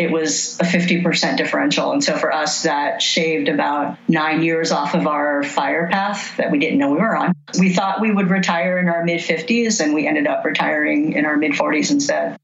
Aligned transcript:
it 0.00 0.10
was 0.10 0.58
a 0.58 0.64
50% 0.64 1.36
differential. 1.36 1.92
And 1.92 2.02
so 2.02 2.16
for 2.16 2.32
us, 2.32 2.62
that 2.62 3.02
shaved 3.02 3.50
about 3.50 3.98
nine 4.08 4.42
years 4.42 4.72
off 4.72 4.94
of 4.94 5.06
our 5.06 5.42
fire 5.42 5.90
path 5.90 6.38
that 6.38 6.50
we 6.50 6.58
didn't 6.58 6.78
know 6.78 6.90
we 6.90 6.96
were 6.96 7.14
on. 7.14 7.34
We 7.58 7.74
thought 7.74 8.00
we 8.00 8.10
would 8.10 8.30
retire 8.30 8.78
in 8.78 8.88
our 8.88 9.04
mid 9.04 9.20
50s, 9.20 9.78
and 9.78 9.92
we 9.92 10.06
ended 10.06 10.26
up 10.26 10.42
retiring 10.42 11.12
in 11.12 11.26
our 11.26 11.36
mid 11.36 11.52
40s 11.52 11.90
instead. 11.90 12.38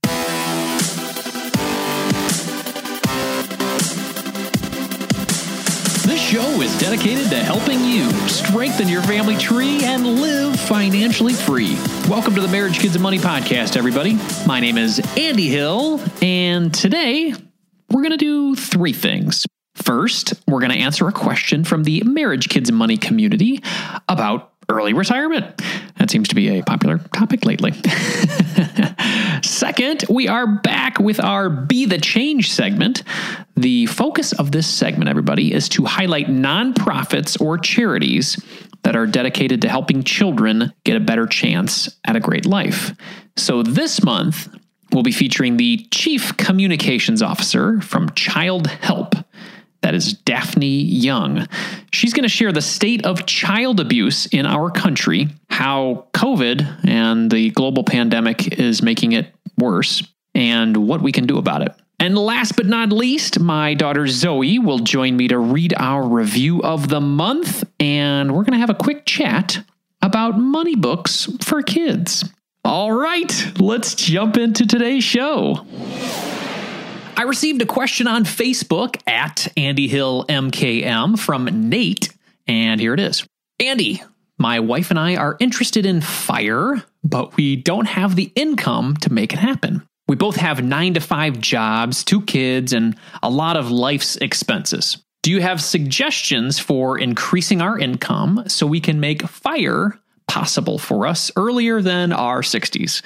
This 6.05 6.21
show 6.21 6.61
is 6.61 6.79
dedicated 6.79 7.31
to 7.31 7.43
helping 7.43 7.83
you 7.83 8.11
strengthen 8.29 8.87
your 8.87 9.03
family 9.05 9.39
tree 9.39 9.83
and 9.83 10.21
live 10.21 10.61
financially 10.61 11.33
free. 11.33 11.79
Welcome 12.07 12.35
to 12.35 12.43
the 12.43 12.49
Marriage, 12.49 12.81
Kids, 12.81 12.97
and 12.97 13.03
Money 13.03 13.19
podcast, 13.19 13.79
everybody. 13.79 14.19
My 14.47 14.61
name 14.61 14.77
is 14.77 15.01
Andy 15.17 15.49
Hill, 15.49 16.03
and 16.21 16.75
today 16.75 17.33
we're 17.91 18.03
going 18.03 18.11
to 18.11 18.17
do 18.17 18.55
three 18.55 18.93
things. 18.93 19.47
First, 19.75 20.35
we're 20.49 20.61
going 20.61 20.73
to 20.73 20.79
answer 20.79 21.07
a 21.07 21.13
question 21.13 21.63
from 21.65 21.85
the 21.85 22.03
Marriage, 22.05 22.49
Kids, 22.49 22.73
Money 22.73 22.97
community 22.97 23.63
about 24.09 24.53
early 24.69 24.95
retirement. 24.95 25.63
That 25.99 26.11
seems 26.11 26.29
to 26.29 26.35
be 26.35 26.59
a 26.59 26.63
popular 26.63 26.99
topic 27.15 27.45
lately. 27.45 27.73
Second, 29.43 30.05
we 30.09 30.29
are 30.29 30.47
back 30.47 30.99
with 30.99 31.21
our 31.21 31.49
Be 31.49 31.85
the 31.87 31.99
Change 31.99 32.51
segment. 32.51 33.03
The 33.55 33.87
focus 33.87 34.33
of 34.33 34.51
this 34.51 34.67
segment, 34.67 35.09
everybody, 35.09 35.53
is 35.53 35.69
to 35.71 35.85
highlight 35.85 36.27
nonprofits 36.27 37.41
or 37.41 37.59
charities 37.59 38.43
that 38.83 38.97
are 38.97 39.07
dedicated 39.07 39.63
to 39.63 39.69
helping 39.69 40.03
children 40.03 40.73
get 40.85 40.97
a 40.97 41.01
better 41.01 41.27
chance 41.27 41.89
at 42.05 42.17
a 42.17 42.21
great 42.21 42.47
life. 42.47 42.95
So 43.37 43.63
this 43.63 44.03
month, 44.03 44.49
we'll 44.97 45.03
be 45.03 45.13
featuring 45.13 45.59
the 45.59 45.87
Chief 45.91 46.35
Communications 46.39 47.21
Officer 47.21 47.83
from 47.83 48.09
Childhelp. 48.11 49.27
That 49.83 49.95
is 49.95 50.15
Daphne 50.15 50.67
Young. 50.67 51.47
She's 51.93 52.15
going 52.15 52.23
to 52.23 52.31
share 52.31 52.51
the 52.51 52.63
state 52.63 53.05
of 53.05 53.27
child 53.27 53.79
abuse 53.79 54.25
in 54.25 54.47
our 54.47 54.71
country, 54.71 55.29
how 55.51 56.07
COVID 56.15 56.89
and 56.89 57.31
the 57.31 57.51
global 57.51 57.85
pandemic 57.85 58.59
is 58.59 58.81
making 58.81 59.13
it 59.13 59.35
worse, 59.59 60.03
and 60.35 60.75
what 60.89 61.03
we 61.03 61.13
can 61.13 61.27
do 61.27 61.37
about 61.37 61.61
it. 61.61 61.75
And 62.01 62.17
last 62.17 62.57
but 62.57 62.65
not 62.65 62.91
least, 62.91 63.39
my 63.39 63.75
daughter 63.75 64.07
Zoe 64.07 64.59
will 64.59 64.79
join 64.79 65.15
me 65.15 65.29
to 65.29 65.39
read 65.39 65.75
our 65.77 66.09
review 66.09 66.63
of 66.63 66.89
the 66.89 67.03
month, 67.03 67.65
and 67.79 68.35
we're 68.35 68.45
going 68.45 68.55
to 68.55 68.61
have 68.61 68.71
a 68.71 68.75
quick 68.75 69.05
chat 69.05 69.59
about 70.01 70.39
money 70.39 70.75
books 70.75 71.29
for 71.43 71.63
kids. 71.63 72.25
All 72.67 72.91
right, 72.91 73.61
let's 73.61 73.95
jump 73.95 74.37
into 74.37 74.67
today's 74.67 75.05
show. 75.05 75.65
I 77.17 77.23
received 77.23 77.63
a 77.63 77.65
question 77.65 78.09
on 78.09 78.25
Facebook 78.25 79.01
at 79.07 79.47
Andy 79.57 79.87
Hill 79.87 80.25
MKM 80.29 81.17
from 81.17 81.69
Nate, 81.69 82.13
and 82.49 82.81
here 82.81 82.93
it 82.93 82.99
is. 82.99 83.25
Andy, 83.61 84.03
my 84.37 84.59
wife 84.59 84.91
and 84.91 84.99
I 84.99 85.15
are 85.15 85.37
interested 85.39 85.87
in 85.87 86.01
fire, 86.01 86.83
but 87.05 87.37
we 87.37 87.55
don't 87.55 87.87
have 87.87 88.17
the 88.17 88.33
income 88.35 88.97
to 88.97 89.13
make 89.13 89.33
it 89.33 89.39
happen. 89.39 89.87
We 90.09 90.17
both 90.17 90.35
have 90.35 90.65
nine 90.65 90.95
to 90.95 91.01
five 91.01 91.39
jobs, 91.39 92.03
two 92.03 92.23
kids, 92.23 92.73
and 92.73 92.97
a 93.23 93.31
lot 93.31 93.57
of 93.57 93.71
life's 93.71 94.17
expenses. 94.17 95.01
Do 95.23 95.31
you 95.31 95.41
have 95.41 95.63
suggestions 95.63 96.59
for 96.59 96.99
increasing 96.99 97.63
our 97.63 97.79
income 97.79 98.43
so 98.49 98.67
we 98.67 98.81
can 98.81 98.99
make 98.99 99.23
fire 99.23 100.01
possible 100.29 100.79
for 100.79 101.07
us 101.07 101.31
earlier 101.37 101.81
than 101.81 102.13
our 102.13 102.43
60s. 102.43 103.03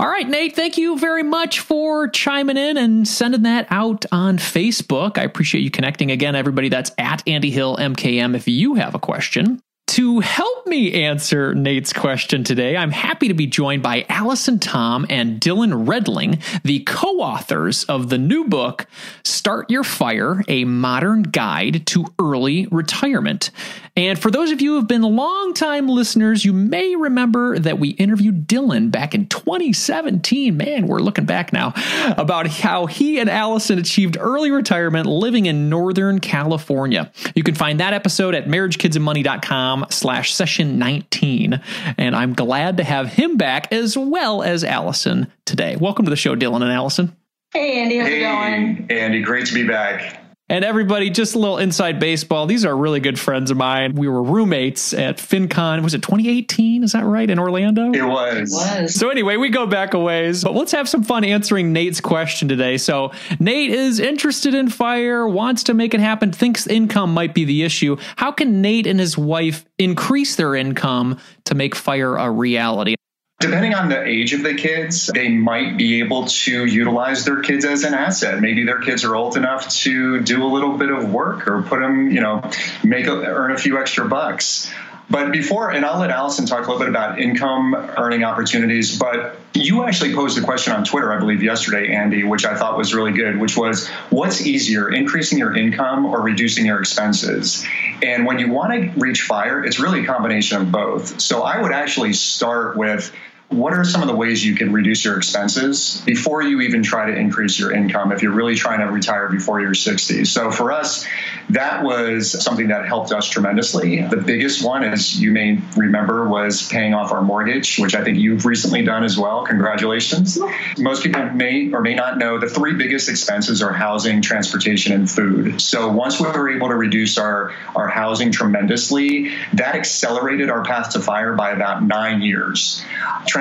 All 0.00 0.08
right, 0.08 0.28
Nate, 0.28 0.56
thank 0.56 0.76
you 0.76 0.98
very 0.98 1.22
much 1.22 1.60
for 1.60 2.08
chiming 2.08 2.56
in 2.56 2.76
and 2.76 3.06
sending 3.06 3.42
that 3.42 3.68
out 3.70 4.04
on 4.10 4.38
Facebook. 4.38 5.16
I 5.16 5.22
appreciate 5.22 5.60
you 5.60 5.70
connecting 5.70 6.10
again, 6.10 6.34
everybody. 6.34 6.68
That's 6.68 6.90
at 6.98 7.22
Andy 7.26 7.50
Hill 7.50 7.76
MKM 7.76 8.34
if 8.34 8.48
you 8.48 8.74
have 8.74 8.94
a 8.94 8.98
question. 8.98 9.62
To 9.88 10.20
help 10.20 10.66
me 10.66 11.04
answer 11.04 11.54
Nate's 11.54 11.92
question 11.92 12.44
today, 12.44 12.76
I'm 12.78 12.92
happy 12.92 13.28
to 13.28 13.34
be 13.34 13.46
joined 13.46 13.82
by 13.82 14.06
Allison 14.08 14.58
Tom 14.58 15.04
and 15.10 15.38
Dylin 15.38 15.84
Redling, 15.86 16.40
the 16.62 16.80
co 16.80 17.20
authors 17.20 17.84
of 17.84 18.08
the 18.08 18.16
new 18.16 18.44
book, 18.44 18.86
Start 19.22 19.70
Your 19.70 19.84
Fire 19.84 20.44
A 20.48 20.64
Modern 20.64 21.24
Guide 21.24 21.84
to 21.88 22.06
Early 22.18 22.68
Retirement. 22.70 23.50
And 23.94 24.18
for 24.18 24.30
those 24.30 24.50
of 24.50 24.62
you 24.62 24.70
who 24.70 24.76
have 24.76 24.88
been 24.88 25.02
longtime 25.02 25.86
listeners, 25.86 26.46
you 26.46 26.54
may 26.54 26.96
remember 26.96 27.58
that 27.58 27.78
we 27.78 27.90
interviewed 27.90 28.48
Dylin 28.48 28.90
back 28.90 29.14
in 29.14 29.26
2017. 29.26 30.56
Man, 30.56 30.86
we're 30.86 31.00
looking 31.00 31.26
back 31.26 31.52
now 31.52 31.74
about 32.16 32.46
how 32.46 32.86
he 32.86 33.18
and 33.18 33.28
Allison 33.28 33.78
achieved 33.78 34.16
early 34.18 34.50
retirement 34.50 35.06
living 35.06 35.44
in 35.44 35.68
Northern 35.68 36.20
California. 36.20 37.12
You 37.34 37.42
can 37.42 37.54
find 37.54 37.80
that 37.80 37.92
episode 37.92 38.34
at 38.34 38.46
marriagekidsandmoney.com 38.46 39.71
slash 39.90 40.34
session 40.34 40.78
19. 40.78 41.60
And 41.98 42.16
I'm 42.16 42.34
glad 42.34 42.76
to 42.78 42.84
have 42.84 43.12
him 43.12 43.36
back 43.36 43.72
as 43.72 43.96
well 43.96 44.42
as 44.42 44.64
Allison 44.64 45.30
today. 45.44 45.76
Welcome 45.76 46.04
to 46.06 46.10
the 46.10 46.16
show, 46.16 46.34
Dylin 46.36 46.62
and 46.62 46.72
Allison. 46.72 47.16
Hey, 47.52 47.82
Andy. 47.82 47.98
How's 47.98 48.08
hey, 48.08 48.18
it 48.18 48.22
going? 48.22 48.86
Andy, 48.90 49.22
great 49.22 49.46
to 49.46 49.54
be 49.54 49.66
back. 49.66 50.21
And 50.48 50.66
everybody, 50.66 51.08
just 51.08 51.34
a 51.34 51.38
little 51.38 51.56
inside 51.56 51.98
baseball. 51.98 52.46
These 52.46 52.66
are 52.66 52.76
really 52.76 53.00
good 53.00 53.18
friends 53.18 53.50
of 53.50 53.56
mine. 53.56 53.94
We 53.94 54.06
were 54.06 54.22
roommates 54.22 54.92
at 54.92 55.16
FinCon. 55.16 55.82
Was 55.82 55.94
it 55.94 56.02
2018? 56.02 56.84
Is 56.84 56.92
that 56.92 57.04
right? 57.04 57.30
In 57.30 57.38
Orlando? 57.38 57.90
It 57.92 58.02
was. 58.02 58.52
It 58.52 58.82
was. 58.82 58.94
So 58.94 59.08
anyway, 59.08 59.36
we 59.36 59.48
go 59.48 59.66
back 59.66 59.94
a 59.94 59.98
ways. 59.98 60.44
But 60.44 60.54
let's 60.54 60.72
have 60.72 60.88
some 60.88 61.04
fun 61.04 61.24
answering 61.24 61.72
Nate's 61.72 62.02
question 62.02 62.48
today. 62.48 62.76
So 62.76 63.12
Nate 63.40 63.70
is 63.70 63.98
interested 63.98 64.54
in 64.54 64.68
fire, 64.68 65.26
wants 65.26 65.62
to 65.64 65.74
make 65.74 65.94
it 65.94 66.00
happen, 66.00 66.32
thinks 66.32 66.66
income 66.66 67.14
might 67.14 67.34
be 67.34 67.46
the 67.46 67.62
issue. 67.62 67.96
How 68.16 68.30
can 68.30 68.60
Nate 68.60 68.86
and 68.86 69.00
his 69.00 69.16
wife 69.16 69.64
increase 69.78 70.36
their 70.36 70.54
income 70.54 71.18
to 71.44 71.54
make 71.54 71.74
fire 71.74 72.16
a 72.16 72.30
reality? 72.30 72.96
Depending 73.42 73.74
on 73.74 73.88
the 73.88 74.00
age 74.06 74.32
of 74.34 74.44
the 74.44 74.54
kids, 74.54 75.10
they 75.12 75.28
might 75.28 75.76
be 75.76 75.98
able 75.98 76.26
to 76.26 76.64
utilize 76.64 77.24
their 77.24 77.40
kids 77.40 77.64
as 77.64 77.82
an 77.82 77.92
asset. 77.92 78.40
Maybe 78.40 78.64
their 78.64 78.78
kids 78.78 79.02
are 79.02 79.16
old 79.16 79.36
enough 79.36 79.68
to 79.80 80.20
do 80.20 80.44
a 80.44 80.46
little 80.46 80.78
bit 80.78 80.90
of 80.90 81.12
work 81.12 81.48
or 81.48 81.62
put 81.62 81.80
them, 81.80 82.12
you 82.12 82.20
know, 82.20 82.48
make 82.84 83.08
a, 83.08 83.12
earn 83.12 83.50
a 83.50 83.58
few 83.58 83.80
extra 83.80 84.06
bucks. 84.06 84.70
But 85.10 85.32
before, 85.32 85.72
and 85.72 85.84
I'll 85.84 85.98
let 85.98 86.10
Allison 86.10 86.46
talk 86.46 86.60
a 86.66 86.70
little 86.70 86.78
bit 86.78 86.88
about 86.88 87.20
income 87.20 87.74
earning 87.74 88.22
opportunities, 88.22 88.96
but 88.96 89.36
you 89.54 89.82
actually 89.82 90.14
posed 90.14 90.38
a 90.38 90.42
question 90.42 90.72
on 90.72 90.84
Twitter, 90.84 91.12
I 91.12 91.18
believe, 91.18 91.42
yesterday, 91.42 91.92
Andy, 91.92 92.22
which 92.22 92.46
I 92.46 92.56
thought 92.56 92.78
was 92.78 92.94
really 92.94 93.12
good, 93.12 93.38
which 93.38 93.56
was 93.56 93.88
what's 94.10 94.46
easier, 94.46 94.88
increasing 94.88 95.36
your 95.36 95.54
income 95.54 96.06
or 96.06 96.22
reducing 96.22 96.64
your 96.64 96.78
expenses? 96.80 97.66
And 98.02 98.24
when 98.24 98.38
you 98.38 98.50
want 98.50 98.72
to 98.72 99.00
reach 99.00 99.22
fire, 99.22 99.64
it's 99.64 99.80
really 99.80 100.04
a 100.04 100.06
combination 100.06 100.62
of 100.62 100.70
both. 100.70 101.20
So 101.20 101.42
I 101.42 101.60
would 101.60 101.72
actually 101.72 102.12
start 102.12 102.76
with 102.76 103.12
what 103.52 103.72
are 103.72 103.84
some 103.84 104.02
of 104.02 104.08
the 104.08 104.14
ways 104.14 104.44
you 104.44 104.54
can 104.54 104.72
reduce 104.72 105.04
your 105.04 105.16
expenses 105.16 106.02
before 106.04 106.42
you 106.42 106.60
even 106.62 106.82
try 106.82 107.10
to 107.10 107.16
increase 107.16 107.58
your 107.58 107.72
income 107.72 108.12
if 108.12 108.22
you're 108.22 108.32
really 108.32 108.54
trying 108.54 108.80
to 108.80 108.86
retire 108.86 109.28
before 109.28 109.60
you're 109.60 109.74
60? 109.74 110.24
So 110.24 110.50
for 110.50 110.72
us, 110.72 111.06
that 111.50 111.84
was 111.84 112.42
something 112.42 112.68
that 112.68 112.86
helped 112.86 113.12
us 113.12 113.28
tremendously. 113.28 114.02
The 114.02 114.16
biggest 114.16 114.64
one, 114.64 114.84
as 114.84 115.20
you 115.20 115.32
may 115.32 115.60
remember, 115.76 116.28
was 116.28 116.66
paying 116.68 116.94
off 116.94 117.12
our 117.12 117.22
mortgage, 117.22 117.78
which 117.78 117.94
I 117.94 118.02
think 118.02 118.18
you've 118.18 118.46
recently 118.46 118.82
done 118.84 119.04
as 119.04 119.18
well. 119.18 119.44
Congratulations. 119.44 120.38
Most 120.78 121.02
people 121.02 121.24
may 121.30 121.70
or 121.72 121.80
may 121.80 121.94
not 121.94 122.18
know 122.18 122.38
the 122.38 122.48
three 122.48 122.74
biggest 122.74 123.08
expenses 123.08 123.62
are 123.62 123.72
housing, 123.72 124.22
transportation, 124.22 124.92
and 124.92 125.10
food. 125.10 125.60
So 125.60 125.90
once 125.90 126.20
we 126.20 126.26
were 126.26 126.50
able 126.50 126.68
to 126.68 126.76
reduce 126.76 127.18
our, 127.18 127.52
our 127.76 127.88
housing 127.88 128.32
tremendously, 128.32 129.32
that 129.54 129.74
accelerated 129.74 130.48
our 130.48 130.64
path 130.64 130.90
to 130.92 131.00
fire 131.00 131.34
by 131.34 131.50
about 131.50 131.82
nine 131.82 132.22
years 132.22 132.82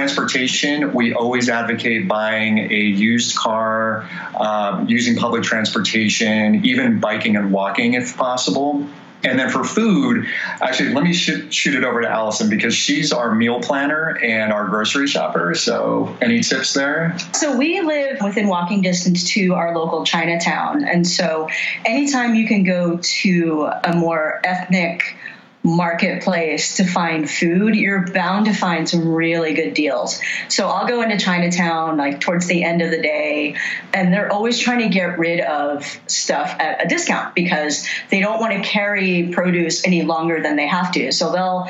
transportation, 0.01 0.93
we 0.95 1.13
always 1.13 1.47
advocate 1.47 2.07
buying 2.07 2.57
a 2.57 2.73
used 2.73 3.35
car, 3.35 4.09
uh, 4.33 4.83
using 4.87 5.15
public 5.15 5.43
transportation, 5.43 6.65
even 6.65 6.99
biking 6.99 7.35
and 7.35 7.51
walking 7.51 7.93
if 7.93 8.17
possible. 8.17 8.87
And 9.23 9.37
then 9.37 9.51
for 9.51 9.63
food, 9.63 10.25
actually, 10.59 10.95
let 10.95 11.03
me 11.03 11.13
shoot, 11.13 11.53
shoot 11.53 11.75
it 11.75 11.83
over 11.83 12.01
to 12.01 12.09
Allison 12.09 12.49
because 12.49 12.73
she's 12.73 13.13
our 13.13 13.35
meal 13.35 13.61
planner 13.61 14.17
and 14.17 14.51
our 14.51 14.67
grocery 14.67 15.05
shopper. 15.05 15.53
So, 15.53 16.17
any 16.19 16.41
tips 16.41 16.73
there? 16.73 17.15
So, 17.31 17.55
we 17.55 17.81
live 17.81 18.17
within 18.23 18.47
walking 18.47 18.81
distance 18.81 19.23
to 19.33 19.53
our 19.53 19.77
local 19.77 20.03
Chinatown. 20.03 20.83
And 20.83 21.05
so, 21.05 21.47
anytime 21.85 22.33
you 22.33 22.47
can 22.47 22.63
go 22.63 22.97
to 22.99 23.69
a 23.83 23.93
more 23.95 24.41
ethnic, 24.43 25.15
marketplace 25.63 26.77
to 26.77 26.85
find 26.85 27.29
food, 27.29 27.75
you're 27.75 28.07
bound 28.11 28.45
to 28.47 28.53
find 28.53 28.89
some 28.89 29.07
really 29.07 29.53
good 29.53 29.73
deals. 29.73 30.19
So 30.49 30.67
I'll 30.67 30.87
go 30.87 31.01
into 31.01 31.17
Chinatown 31.17 31.97
like 31.97 32.19
towards 32.19 32.47
the 32.47 32.63
end 32.63 32.81
of 32.81 32.89
the 32.89 33.01
day, 33.01 33.55
and 33.93 34.11
they're 34.11 34.31
always 34.31 34.59
trying 34.59 34.79
to 34.79 34.89
get 34.89 35.19
rid 35.19 35.39
of 35.41 35.85
stuff 36.07 36.55
at 36.59 36.85
a 36.85 36.87
discount 36.87 37.35
because 37.35 37.87
they 38.09 38.21
don't 38.21 38.39
want 38.39 38.53
to 38.53 38.67
carry 38.67 39.29
produce 39.31 39.85
any 39.85 40.01
longer 40.01 40.41
than 40.41 40.55
they 40.55 40.67
have 40.67 40.91
to. 40.93 41.11
So 41.11 41.31
they'll 41.31 41.67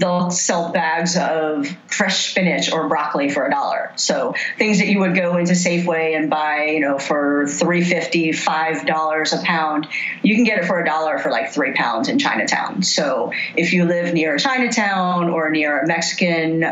they'll 0.00 0.30
sell 0.30 0.72
bags 0.72 1.16
of 1.16 1.68
fresh 1.86 2.30
spinach 2.30 2.72
or 2.72 2.88
broccoli 2.88 3.28
for 3.28 3.46
a 3.46 3.50
dollar. 3.50 3.92
So 3.96 4.34
things 4.58 4.78
that 4.78 4.88
you 4.88 4.98
would 5.00 5.14
go 5.14 5.36
into 5.36 5.52
Safeway 5.52 6.16
and 6.16 6.30
buy, 6.30 6.70
you 6.70 6.80
know, 6.80 6.98
for 6.98 7.46
three 7.46 7.84
fifty, 7.84 8.32
five 8.32 8.86
dollars 8.86 9.32
a 9.32 9.38
pound, 9.42 9.86
you 10.22 10.34
can 10.34 10.44
get 10.44 10.58
it 10.58 10.64
for 10.64 10.80
a 10.80 10.86
dollar 10.86 11.18
for 11.18 11.30
like 11.30 11.52
three 11.52 11.74
pounds 11.74 12.08
in 12.08 12.18
Chinatown. 12.18 12.82
So 12.82 13.32
if 13.56 13.72
you 13.72 13.84
live 13.84 14.14
near 14.14 14.38
Chinatown 14.38 15.28
or 15.28 15.50
near 15.50 15.80
a 15.80 15.86
Mexican 15.86 16.64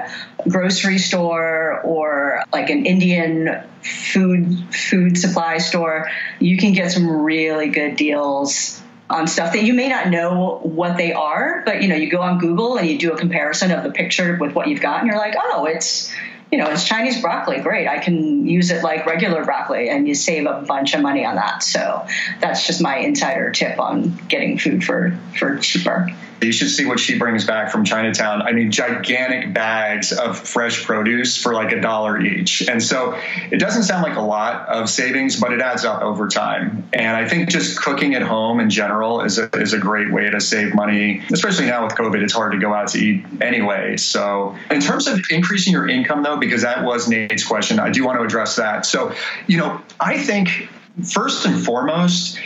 grocery 0.49 0.99
store 0.99 1.81
or 1.83 2.43
like 2.53 2.71
an 2.71 2.87
Indian 2.87 3.63
food 3.83 4.75
food 4.75 5.19
supply 5.19 5.59
store, 5.59 6.11
you 6.41 6.57
can 6.57 6.73
get 6.73 6.93
some 6.93 7.09
really 7.09 7.69
good 7.69 7.97
deals 7.97 8.83
on 9.11 9.27
stuff 9.27 9.53
that 9.55 9.63
you 9.63 9.75
may 9.75 9.89
not 9.89 10.09
know 10.09 10.59
what 10.63 10.97
they 10.97 11.13
are, 11.13 11.63
but 11.65 11.83
you 11.83 11.89
know, 11.89 11.97
you 11.97 12.11
go 12.11 12.21
on 12.21 12.39
Google 12.39 12.77
and 12.77 12.89
you 12.89 12.99
do 12.99 13.13
a 13.13 13.17
comparison 13.17 13.71
of 13.71 13.83
the 13.83 13.91
picture 13.91 14.37
with 14.39 14.55
what 14.55 14.69
you've 14.69 14.81
got, 14.81 15.01
and 15.01 15.09
you're 15.09 15.19
like, 15.19 15.35
oh, 15.39 15.65
it's 15.65 16.13
you 16.51 16.59
know, 16.59 16.71
it's 16.71 16.85
Chinese 16.85 17.21
broccoli. 17.21 17.61
Great. 17.61 17.87
I 17.87 17.99
can 17.99 18.47
use 18.47 18.71
it 18.71 18.83
like 18.83 19.05
regular 19.05 19.45
broccoli 19.45 19.91
and 19.91 20.09
you 20.09 20.15
save 20.15 20.47
a 20.47 20.63
bunch 20.63 20.95
of 20.95 21.03
money 21.03 21.25
on 21.25 21.37
that. 21.37 21.63
So 21.63 22.07
that's 22.41 22.67
just 22.67 22.81
my 22.81 22.97
insider 22.97 23.51
tip 23.51 23.79
on 23.79 24.19
getting 24.29 24.59
food 24.59 24.83
for, 24.83 25.19
for 25.39 25.59
cheaper. 25.59 26.09
You 26.41 26.53
should 26.53 26.71
see 26.71 26.87
what 26.87 27.01
she 27.01 27.19
brings 27.19 27.45
back 27.45 27.71
from 27.71 27.85
Chinatown. 27.85 28.43
I 28.43 28.53
mean, 28.53 28.71
gigantic 28.71 29.53
bags 29.53 30.13
of 30.13 30.39
fresh 30.39 30.85
produce 30.85 31.37
for 31.37 31.53
like 31.53 31.73
a 31.73 31.81
dollar 31.81 32.21
each. 32.21 32.69
And 32.69 32.83
so 32.83 33.19
it 33.51 33.59
doesn't 33.59 33.85
sound 33.85 34.03
like 34.03 34.17
a 34.17 34.23
lot 34.23 34.69
of 34.69 34.89
savings, 34.89 35.39
but 35.41 35.53
it 35.53 35.61
adds 35.61 35.85
up 35.85 36.03
over 36.03 36.29
time. 36.29 36.89
And 36.93 37.17
I 37.17 37.29
think 37.29 37.49
just 37.49 37.81
cooking 37.81 38.15
at 38.15 38.23
home 38.23 38.61
in 38.61 38.71
general 38.71 39.23
is 39.23 39.39
a, 39.39 39.49
is 39.55 39.73
a 39.73 39.79
great 39.79 40.13
way 40.13 40.31
to 40.31 40.41
save 40.41 40.75
money, 40.75 41.23
especially 41.33 41.67
now 41.67 41.85
with 41.85 41.95
COVID. 41.95 42.23
It's 42.23 42.33
hard 42.33 42.53
to 42.53 42.59
go 42.59 42.73
out 42.73 42.89
to 42.89 42.99
eat 42.99 43.25
anyway. 43.41 43.97
So, 43.97 44.57
in 44.71 44.81
terms 44.81 45.07
of 45.07 45.21
increasing 45.31 45.73
your 45.73 45.89
income, 45.89 46.23
though, 46.23 46.37
because 46.37 46.63
that 46.63 46.85
was 46.85 47.09
Nate's 47.09 47.45
question, 47.45 47.79
I 47.79 47.91
do 47.91 48.05
want 48.05 48.19
to 48.19 48.25
address 48.25 48.57
that. 48.57 48.87
So, 48.87 49.13
you 49.47 49.59
know, 49.59 49.81
I 49.99 50.19
think 50.19 50.69
first 51.03 51.47
and 51.47 51.63
foremost, 51.65 52.39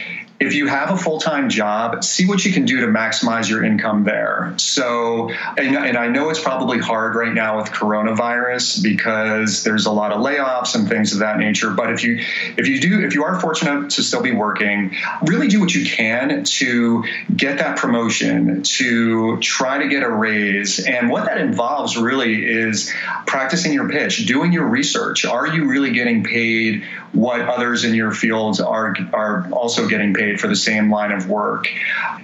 if 0.43 0.55
you 0.55 0.67
have 0.67 0.91
a 0.91 0.97
full 0.97 1.21
time 1.21 1.49
job, 1.49 2.03
see 2.03 2.27
what 2.27 2.45
you 2.45 2.53
can 2.53 2.65
do 2.65 2.81
to 2.81 2.89
maximize 2.89 3.49
your 3.49 3.63
income 3.63 4.03
there. 4.03 4.53
So, 4.57 5.31
and, 5.57 5.77
and, 5.77 5.97
I 5.97 6.09
know 6.09 6.31
it's 6.31 6.43
probably 6.43 6.79
hard 6.79 7.15
right 7.15 7.33
now 7.33 7.59
with 7.59 7.71
coronavirus 7.71 8.83
because 8.83 9.63
there's 9.63 9.87
a 9.87 9.93
lot 9.93 10.11
of 10.11 10.21
layoffs 10.21 10.75
and 10.75 10.89
things 10.89 11.13
of 11.13 11.21
that 11.21 11.39
nature. 11.39 11.71
But 11.71 11.93
if 11.93 12.03
you 12.03 12.25
if 12.57 12.67
you 12.67 12.81
do 12.81 13.05
if 13.05 13.15
you 13.15 13.23
are 13.23 13.39
fortunate 13.41 13.91
to 13.91 14.03
still 14.03 14.23
be 14.23 14.33
working, 14.33 14.97
really 15.23 15.47
do 15.47 15.61
what 15.61 15.73
you 15.75 15.87
can 15.87 16.43
to 16.43 17.05
get 17.37 17.59
that 17.59 17.79
promotion, 17.79 18.63
to 18.63 19.39
try 19.39 19.79
to 19.79 19.89
get 19.89 20.03
a 20.03 20.11
raise. 20.11 20.85
And 20.85 21.09
what 21.09 21.27
that 21.27 21.39
involves 21.39 21.97
really 21.97 22.45
is 22.45 22.93
practicing 23.27 23.73
your 23.73 23.89
pitch, 23.89 24.27
doing 24.27 24.53
your 24.53 24.67
research. 24.67 25.25
Are 25.25 25.47
you 25.47 25.69
really 25.69 25.93
getting 25.93 26.25
paid 26.25 26.85
what 27.13 27.43
others 27.43 27.85
in 27.85 27.95
your 27.95 28.13
fields 28.13 28.61
are 28.61 28.97
are 29.13 29.47
also 29.53 29.87
getting 29.87 30.15
paid 30.15 30.41
for 30.41 30.49
the 30.49 30.57
same 30.57 30.91
line 30.91 31.13
of 31.13 31.29
work. 31.29 31.69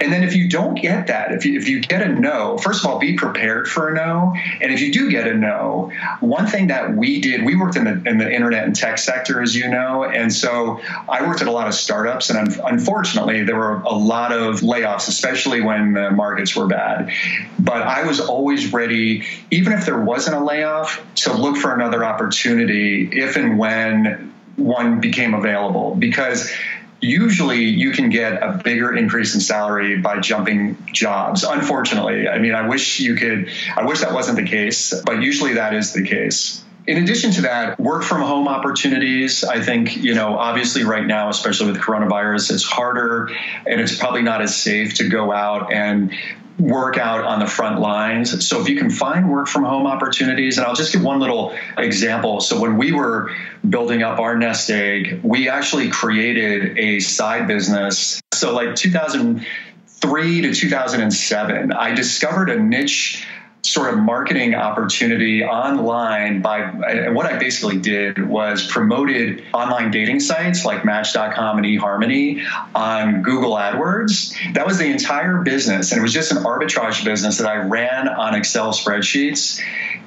And 0.01 0.13
then 0.13 0.23
if 0.23 0.35
you 0.35 0.49
don't 0.49 0.75
get 0.75 1.09
that, 1.09 1.33
if 1.33 1.45
you 1.45 1.59
if 1.59 1.69
you 1.69 1.81
get 1.81 2.03
a 2.03 2.09
no, 2.09 2.57
first 2.57 2.85
of 2.85 2.91
all, 2.91 2.99
be 2.99 3.15
prepared 3.15 3.69
for 3.69 3.89
a 3.89 3.95
no. 3.95 4.35
And 4.61 4.73
if 4.73 4.81
you 4.81 4.93
do 4.93 5.11
get 5.11 5.27
a 5.27 5.35
no, 5.35 5.93
one 6.21 6.47
thing 6.47 6.69
that 6.69 6.95
we 6.95 7.21
did, 7.21 7.45
we 7.45 7.55
worked 7.55 7.77
in 7.77 7.85
the 7.85 8.09
in 8.09 8.19
the 8.19 8.33
internet 8.33 8.65
and 8.65 8.75
tech 8.75 8.99
sector, 8.99 9.43
as 9.43 9.55
you 9.55 9.69
know, 9.69 10.05
and 10.05 10.33
so 10.33 10.81
I 11.09 11.27
worked 11.27 11.43
at 11.43 11.49
a 11.49 11.53
lot 11.53 11.69
of 11.69 11.75
startups, 11.75 12.31
and 12.31 12.59
unfortunately, 12.65 13.45
there 13.45 13.57
were 13.57 13.81
a 13.83 13.95
lot 13.95 14.33
of 14.33 14.61
layoffs, 14.61 15.09
especially 15.09 15.61
when 15.61 15.93
the 15.93 16.11
markets 16.11 16.57
were 16.57 16.67
bad. 16.67 17.13
But 17.59 17.83
I 17.83 18.07
was 18.07 18.21
always 18.21 18.73
ready, 18.73 19.25
even 19.51 19.75
if 19.75 19.85
there 19.85 20.01
wasn't 20.01 20.37
a 20.37 20.45
layoff, 20.45 21.05
to 21.17 21.35
look 21.35 21.57
for 21.57 21.75
another 21.75 22.05
opportunity 22.05 23.09
if 23.13 23.37
and 23.37 23.59
when 23.59 24.33
one 24.59 25.01
became 25.01 25.35
available 25.35 25.95
because 25.95 26.53
usually 27.01 27.65
you 27.65 27.93
can 27.93 28.11
get 28.11 28.43
a 28.43 28.61
bigger 28.65 28.95
increase 28.95 29.35
in 29.35 29.41
salary 29.41 29.99
by 29.99 30.19
jumping 30.19 30.77
jobs 30.93 31.45
unfortunately 31.45 32.29
i 32.29 32.39
mean 32.39 32.55
i 32.55 32.67
wish 32.67 32.99
you 32.99 33.15
could 33.15 33.49
i 33.77 33.85
wish 33.85 34.01
that 34.01 34.13
wasn't 34.13 34.37
the 34.37 34.43
case 34.43 35.01
but 35.03 35.23
usually 35.23 35.55
that 35.55 35.75
is 35.75 35.93
the 35.93 36.03
case 36.03 36.65
in 36.89 37.03
addition 37.03 37.33
to 37.33 37.43
that, 37.43 37.79
work 37.79 38.03
from 38.03 38.23
home 38.23 38.49
opportunities. 38.49 39.45
I 39.45 39.61
think, 39.61 39.99
you 39.99 40.15
know, 40.15 40.39
obviously 40.39 40.85
right 40.85 41.07
now, 41.07 41.29
especially 41.29 41.71
with 41.71 41.83
coronavirus, 41.83 42.51
it's 42.51 42.65
harder 42.65 43.29
and 43.67 43.79
it's 43.79 43.99
probably 43.99 44.23
not 44.23 44.41
as 44.41 44.57
safe 44.57 44.95
to 44.95 45.07
go 45.07 45.31
out 45.31 45.71
and 45.71 46.15
work 46.59 46.99
out 46.99 47.25
on 47.25 47.39
the 47.39 47.47
front 47.47 47.81
lines. 47.81 48.47
So 48.47 48.61
if 48.61 48.69
you 48.69 48.77
can 48.77 48.91
find 48.91 49.31
work 49.31 49.47
from 49.47 49.65
home 49.65 49.87
opportunities, 49.87 50.59
and 50.59 50.67
I'll 50.67 50.75
just 50.75 50.93
give 50.93 51.03
one 51.03 51.21
little 51.21 51.57
example. 51.77 52.41
So 52.41 52.61
when 52.61 52.77
we 52.77 52.93
were 52.93 53.33
building 53.69 54.03
up 54.03 54.19
our 54.19 54.37
nest 54.37 54.69
egg, 54.71 55.21
we 55.23 55.49
actually 55.49 55.89
created 55.89 56.77
a 56.77 57.01
side 57.01 57.47
business. 57.47 58.21
So 58.33 58.55
like 58.55 58.75
2003 58.75 60.41
to 60.43 60.55
2007, 60.55 61.73
I 61.73 61.95
discovered 61.95 62.51
a 62.51 62.61
niche 62.61 63.25
sort 63.69 63.93
of 63.93 64.01
marketing 64.01 64.55
opportunity 64.55 65.45
online 65.45 66.41
by 66.41 66.61
and 66.61 67.15
what 67.15 67.27
I 67.27 67.39
basically 67.39 67.79
did 67.79 68.27
was 68.27 68.67
promoted 68.67 69.45
online 69.53 69.91
dating 69.91 70.21
sites 70.21 70.65
like 70.65 70.85
match.com 70.85 71.59
and 71.59 71.67
eHarmony 71.67 72.43
on 72.75 73.23
Google 73.23 73.53
AdWords. 73.53 74.35
That 74.55 74.67
was 74.67 74.79
the 74.79 74.87
entire 74.87 75.43
business 75.43 75.93
and 75.93 75.99
it 75.99 76.03
was 76.03 76.13
just 76.13 76.33
an 76.33 76.39
arbitrage 76.39 77.05
business 77.05 77.39
that 77.39 77.47
I 77.47 77.57
ran 77.57 78.09
on 78.09 78.35
Excel 78.35 78.73
spreadsheets 78.73 79.61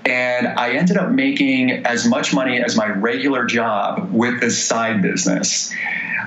and 0.06 0.48
I 0.48 0.72
ended 0.72 0.98
up 0.98 1.12
making 1.12 1.86
as 1.86 2.08
much 2.08 2.34
money 2.34 2.60
as 2.60 2.76
my 2.76 2.88
regular 2.88 3.46
job 3.46 4.12
with 4.12 4.42
this 4.42 4.62
side 4.62 5.02
business. 5.02 5.72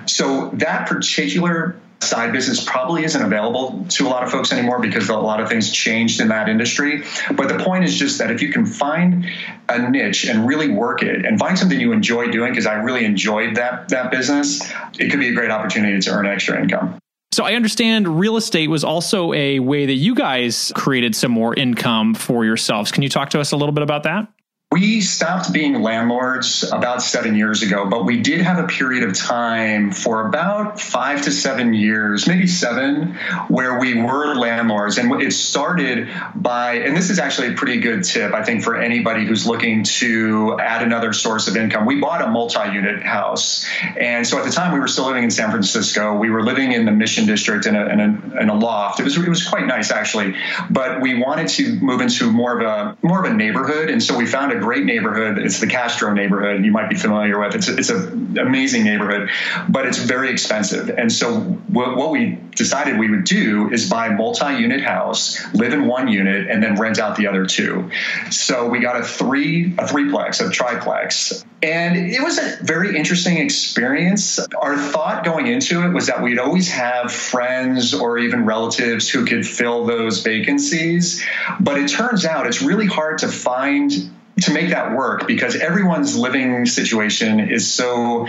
So 0.06 0.50
that 0.54 0.87
particular 0.87 1.76
side 2.14 2.32
business 2.32 2.62
probably 2.62 3.05
isn't 3.05 3.20
available 3.22 3.84
to 3.88 4.06
a 4.06 4.08
lot 4.08 4.22
of 4.22 4.31
folks 4.31 4.52
anymore 4.52 4.81
because 4.81 5.08
a 5.08 5.16
lot 5.16 5.40
of 5.40 5.49
things 5.49 5.70
changed 5.70 6.20
in 6.20 6.28
that 6.28 6.49
industry. 6.49 7.02
But 7.34 7.49
the 7.49 7.58
point 7.58 7.84
is 7.84 7.99
just 7.99 8.19
that 8.19 8.31
if 8.31 8.40
you 8.40 8.52
can 8.52 8.66
find 8.66 9.26
a 9.69 9.90
niche 9.90 10.25
and 10.26 10.46
really 10.46 10.69
work 10.69 11.02
it 11.02 11.25
and 11.26 11.38
find 11.38 11.58
something 11.58 11.78
you 11.78 11.93
enjoy 11.93 12.31
doing, 12.31 12.52
because 12.52 12.66
I 12.66 12.75
really 12.75 13.05
enjoyed 13.05 13.56
that 13.56 13.88
that 13.88 14.11
business, 14.11 14.62
it 14.99 15.11
could 15.11 15.21
be 15.21 15.28
a 15.28 15.35
great 15.35 15.50
opportunity 15.50 15.99
to 16.00 16.11
earn 16.11 16.26
extra 16.26 16.61
income. 16.61 16.99
So 17.33 17.44
I 17.44 17.54
understand 17.54 18.21
real 18.21 18.37
estate 18.37 18.68
was 18.68 18.85
also 18.85 19.33
a 19.33 19.59
way 19.59 19.87
that 19.87 19.94
you 19.94 20.14
guys 20.14 20.71
created 20.76 21.16
some 21.16 21.33
more 21.33 21.52
income 21.52 22.14
for 22.14 22.44
yourselves. 22.44 22.92
Can 22.92 23.02
you 23.02 23.09
talk 23.09 23.30
to 23.30 23.40
us 23.40 23.50
a 23.50 23.56
little 23.56 23.73
bit 23.73 23.83
about 23.83 24.04
that? 24.04 24.28
We 24.75 25.02
stopped 25.02 25.52
being 25.52 25.83
landlords 25.83 26.64
about 26.64 27.00
seven 27.00 27.37
years 27.37 27.62
ago, 27.62 27.87
but 27.88 28.04
we 28.04 28.21
did 28.21 28.40
have 28.40 28.59
a 28.59 28.66
period 28.66 29.04
of 29.04 29.14
time 29.14 29.93
for 29.93 30.26
about 30.26 30.81
five 30.81 31.23
to 31.23 31.31
seven 31.31 31.75
years, 31.75 32.26
maybe 32.26 32.49
seven, 32.49 33.14
where 33.47 33.78
we 33.78 33.95
were 33.95 34.35
landlords. 34.35 34.99
And 34.99 35.23
it 35.23 35.33
started 35.33 36.09
by, 36.35 36.78
and 36.78 36.97
this 36.97 37.09
is 37.09 37.21
actually 37.21 37.52
a 37.52 37.52
pretty 37.52 37.78
good 37.78 38.02
tip, 38.02 38.35
I 38.35 38.43
think, 38.43 38.64
for 38.64 38.75
anybody 38.75 39.25
who's 39.25 39.47
looking 39.47 39.85
to 39.85 40.59
add 40.59 40.83
another 40.83 41.12
source 41.12 41.47
of 41.47 41.57
income. 41.57 41.87
We 41.87 42.00
bought 42.00 42.23
a 42.23 42.26
multi 42.26 42.73
unit 42.73 43.00
house. 43.00 43.64
And 43.97 44.26
so 44.26 44.38
at 44.40 44.45
the 44.45 44.50
time, 44.50 44.73
we 44.73 44.81
were 44.81 44.88
still 44.88 45.07
living 45.07 45.23
in 45.23 45.31
San 45.31 45.52
Francisco. 45.52 46.16
We 46.16 46.31
were 46.31 46.43
living 46.43 46.73
in 46.73 46.85
the 46.85 46.90
Mission 46.90 47.26
District 47.26 47.66
in 47.66 47.76
a, 47.76 47.87
in 47.87 48.00
a, 48.00 48.40
in 48.40 48.49
a 48.49 48.54
loft. 48.54 48.99
It 48.99 49.04
was, 49.04 49.16
it 49.16 49.28
was 49.28 49.49
quite 49.49 49.66
nice, 49.66 49.93
actually. 49.93 50.35
But 50.69 51.00
we 51.00 51.14
wanted 51.14 51.47
to 51.50 51.76
move 51.76 52.00
into 52.00 52.28
more 52.33 52.59
of 52.59 52.66
a 52.66 53.07
more 53.07 53.25
of 53.25 53.31
a 53.31 53.35
neighborhood. 53.35 53.88
And 53.88 54.02
so 54.02 54.19
we 54.19 54.26
found 54.26 54.50
a 54.50 54.63
great 54.64 54.85
neighborhood. 54.85 55.38
It's 55.38 55.61
the 55.61 55.66
Castro 55.66 56.14
neighborhood. 56.14 56.64
You 56.64 56.73
might 56.73 56.88
be 56.88 56.97
familiar 56.97 57.38
with. 57.38 57.54
It's 57.54 57.68
it's 57.68 57.90
an 57.90 58.38
amazing 58.38 58.85
neighborhood, 58.85 59.28
but 59.68 59.85
it's 59.87 59.99
very 59.99 60.30
expensive. 60.30 60.88
And 60.88 61.12
so 61.12 61.40
what, 61.68 61.97
what 61.97 62.11
we 62.11 62.38
decided 62.56 62.99
we 62.99 63.11
would 63.11 63.25
do 63.25 63.71
is 63.71 63.90
buy 63.90 64.06
a 64.06 64.12
multi-unit 64.12 64.80
house, 64.80 65.38
live 65.54 65.75
in 65.75 65.87
one 65.87 66.09
unit, 66.09 66.49
and 66.49 66.62
then 66.62 66.76
rent 66.76 66.99
out 66.99 67.16
the 67.16 67.26
other 67.26 67.44
two. 67.44 67.90
So 68.30 68.66
we 68.66 68.80
got 68.80 68.99
a 68.99 69.04
three 69.04 69.75
a 69.78 69.85
threeplex, 69.85 70.47
a 70.47 70.50
triplex, 70.50 71.44
and 71.62 71.97
it 71.97 72.23
was 72.23 72.38
a 72.38 72.59
very 72.62 72.97
interesting 72.97 73.38
experience. 73.38 74.38
Our 74.61 74.76
thought 74.76 75.25
going 75.25 75.47
into 75.47 75.83
it 75.83 75.92
was 75.92 76.06
that 76.06 76.23
we'd 76.23 76.38
always 76.38 76.71
have 76.71 77.12
friends 77.12 77.92
or 77.92 78.18
even 78.18 78.47
relatives 78.47 79.11
who 79.11 79.26
could 79.26 79.47
fill 79.47 79.85
those 79.85 80.23
vacancies, 80.23 81.23
but 81.61 81.78
it 81.78 81.88
turns 81.88 82.25
out 82.25 82.47
it's 82.47 82.62
really 82.62 82.87
hard 82.87 83.18
to 83.18 83.28
find 83.28 83.92
to 84.41 84.53
make 84.53 84.71
that 84.71 84.97
work 84.97 85.29
because 85.29 85.55
everyone's 85.55 86.17
living 86.17 86.67
situation 86.67 87.38
is 87.38 87.73
so, 87.73 88.26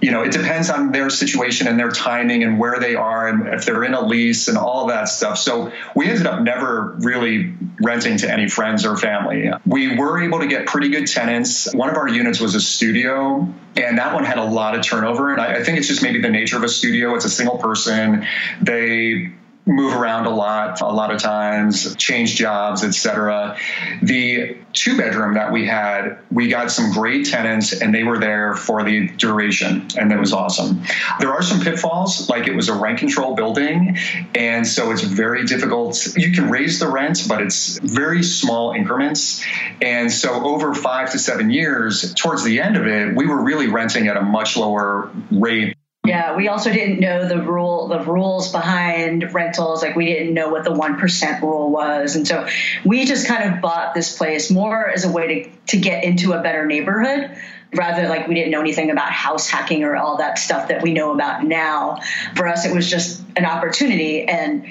you 0.00 0.10
know, 0.10 0.22
it 0.22 0.32
depends 0.32 0.68
on 0.68 0.90
their 0.90 1.08
situation 1.10 1.68
and 1.68 1.78
their 1.78 1.90
timing 1.90 2.42
and 2.42 2.58
where 2.58 2.80
they 2.80 2.96
are 2.96 3.28
and 3.28 3.46
if 3.54 3.64
they're 3.64 3.84
in 3.84 3.94
a 3.94 4.04
lease 4.04 4.48
and 4.48 4.58
all 4.58 4.88
that 4.88 5.08
stuff. 5.08 5.38
So 5.38 5.70
we 5.94 6.08
ended 6.08 6.26
up 6.26 6.40
never 6.40 6.96
really 6.98 7.54
renting 7.80 8.16
to 8.18 8.30
any 8.30 8.48
friends 8.48 8.84
or 8.84 8.96
family. 8.96 9.50
We 9.64 9.96
were 9.96 10.20
able 10.22 10.40
to 10.40 10.48
get 10.48 10.66
pretty 10.66 10.88
good 10.88 11.06
tenants. 11.06 11.72
One 11.72 11.88
of 11.88 11.96
our 11.96 12.08
units 12.08 12.40
was 12.40 12.56
a 12.56 12.60
studio, 12.60 13.48
and 13.76 13.98
that 13.98 14.12
one 14.12 14.24
had 14.24 14.38
a 14.38 14.44
lot 14.44 14.76
of 14.76 14.84
turnover. 14.84 15.30
And 15.30 15.40
I, 15.40 15.58
I 15.58 15.62
think 15.62 15.78
it's 15.78 15.88
just 15.88 16.02
maybe 16.02 16.20
the 16.20 16.30
nature 16.30 16.56
of 16.56 16.64
a 16.64 16.68
studio. 16.68 17.14
It's 17.14 17.24
a 17.24 17.30
single 17.30 17.58
person. 17.58 18.26
They 18.60 19.32
move 19.66 19.94
around 19.94 20.26
a 20.26 20.30
lot, 20.30 20.80
a 20.82 20.86
lot 20.86 21.12
of 21.12 21.20
times, 21.20 21.94
change 21.96 22.34
jobs, 22.34 22.84
etc. 22.84 23.56
The 24.02 24.58
two 24.74 24.98
bedroom 24.98 25.34
that 25.34 25.52
we 25.52 25.66
had, 25.66 26.18
we 26.30 26.48
got 26.48 26.70
some 26.70 26.92
great 26.92 27.26
tenants 27.26 27.72
and 27.72 27.94
they 27.94 28.02
were 28.02 28.18
there 28.18 28.54
for 28.54 28.82
the 28.82 29.08
duration 29.08 29.86
and 29.96 30.10
that 30.10 30.20
was 30.20 30.32
awesome. 30.32 30.82
There 31.18 31.32
are 31.32 31.42
some 31.42 31.60
pitfalls, 31.60 32.28
like 32.28 32.46
it 32.46 32.54
was 32.54 32.68
a 32.68 32.74
rent 32.74 32.98
control 32.98 33.34
building. 33.34 33.96
And 34.34 34.66
so 34.66 34.90
it's 34.90 35.02
very 35.02 35.44
difficult. 35.46 36.14
You 36.16 36.32
can 36.32 36.50
raise 36.50 36.78
the 36.78 36.88
rent, 36.88 37.22
but 37.28 37.40
it's 37.40 37.78
very 37.78 38.22
small 38.22 38.72
increments. 38.72 39.42
And 39.80 40.12
so 40.12 40.44
over 40.44 40.74
five 40.74 41.10
to 41.12 41.18
seven 41.18 41.50
years, 41.50 42.12
towards 42.14 42.44
the 42.44 42.60
end 42.60 42.76
of 42.76 42.86
it, 42.86 43.16
we 43.16 43.26
were 43.26 43.42
really 43.42 43.68
renting 43.68 44.08
at 44.08 44.16
a 44.16 44.22
much 44.22 44.56
lower 44.56 45.10
rate 45.30 45.76
yeah, 46.04 46.36
we 46.36 46.48
also 46.48 46.70
didn't 46.70 47.00
know 47.00 47.26
the 47.26 47.40
rule, 47.40 47.88
the 47.88 48.00
rules 48.00 48.52
behind 48.52 49.32
rentals. 49.32 49.82
Like 49.82 49.96
we 49.96 50.06
didn't 50.06 50.34
know 50.34 50.50
what 50.50 50.64
the 50.64 50.72
one 50.72 50.98
percent 50.98 51.42
rule 51.42 51.70
was, 51.70 52.14
and 52.14 52.28
so 52.28 52.46
we 52.84 53.06
just 53.06 53.26
kind 53.26 53.54
of 53.54 53.62
bought 53.62 53.94
this 53.94 54.16
place 54.16 54.50
more 54.50 54.88
as 54.88 55.04
a 55.04 55.10
way 55.10 55.26
to 55.26 55.50
to 55.68 55.78
get 55.78 56.04
into 56.04 56.32
a 56.32 56.42
better 56.42 56.66
neighborhood 56.66 57.30
rather 57.74 58.08
like 58.08 58.28
we 58.28 58.34
didn't 58.34 58.50
know 58.50 58.60
anything 58.60 58.90
about 58.90 59.10
house 59.10 59.48
hacking 59.48 59.82
or 59.84 59.96
all 59.96 60.18
that 60.18 60.38
stuff 60.38 60.68
that 60.68 60.82
we 60.82 60.92
know 60.92 61.12
about 61.12 61.44
now. 61.44 61.98
For 62.36 62.46
us, 62.46 62.64
it 62.64 62.74
was 62.74 62.88
just 62.88 63.22
an 63.36 63.44
opportunity. 63.44 64.22
And 64.22 64.66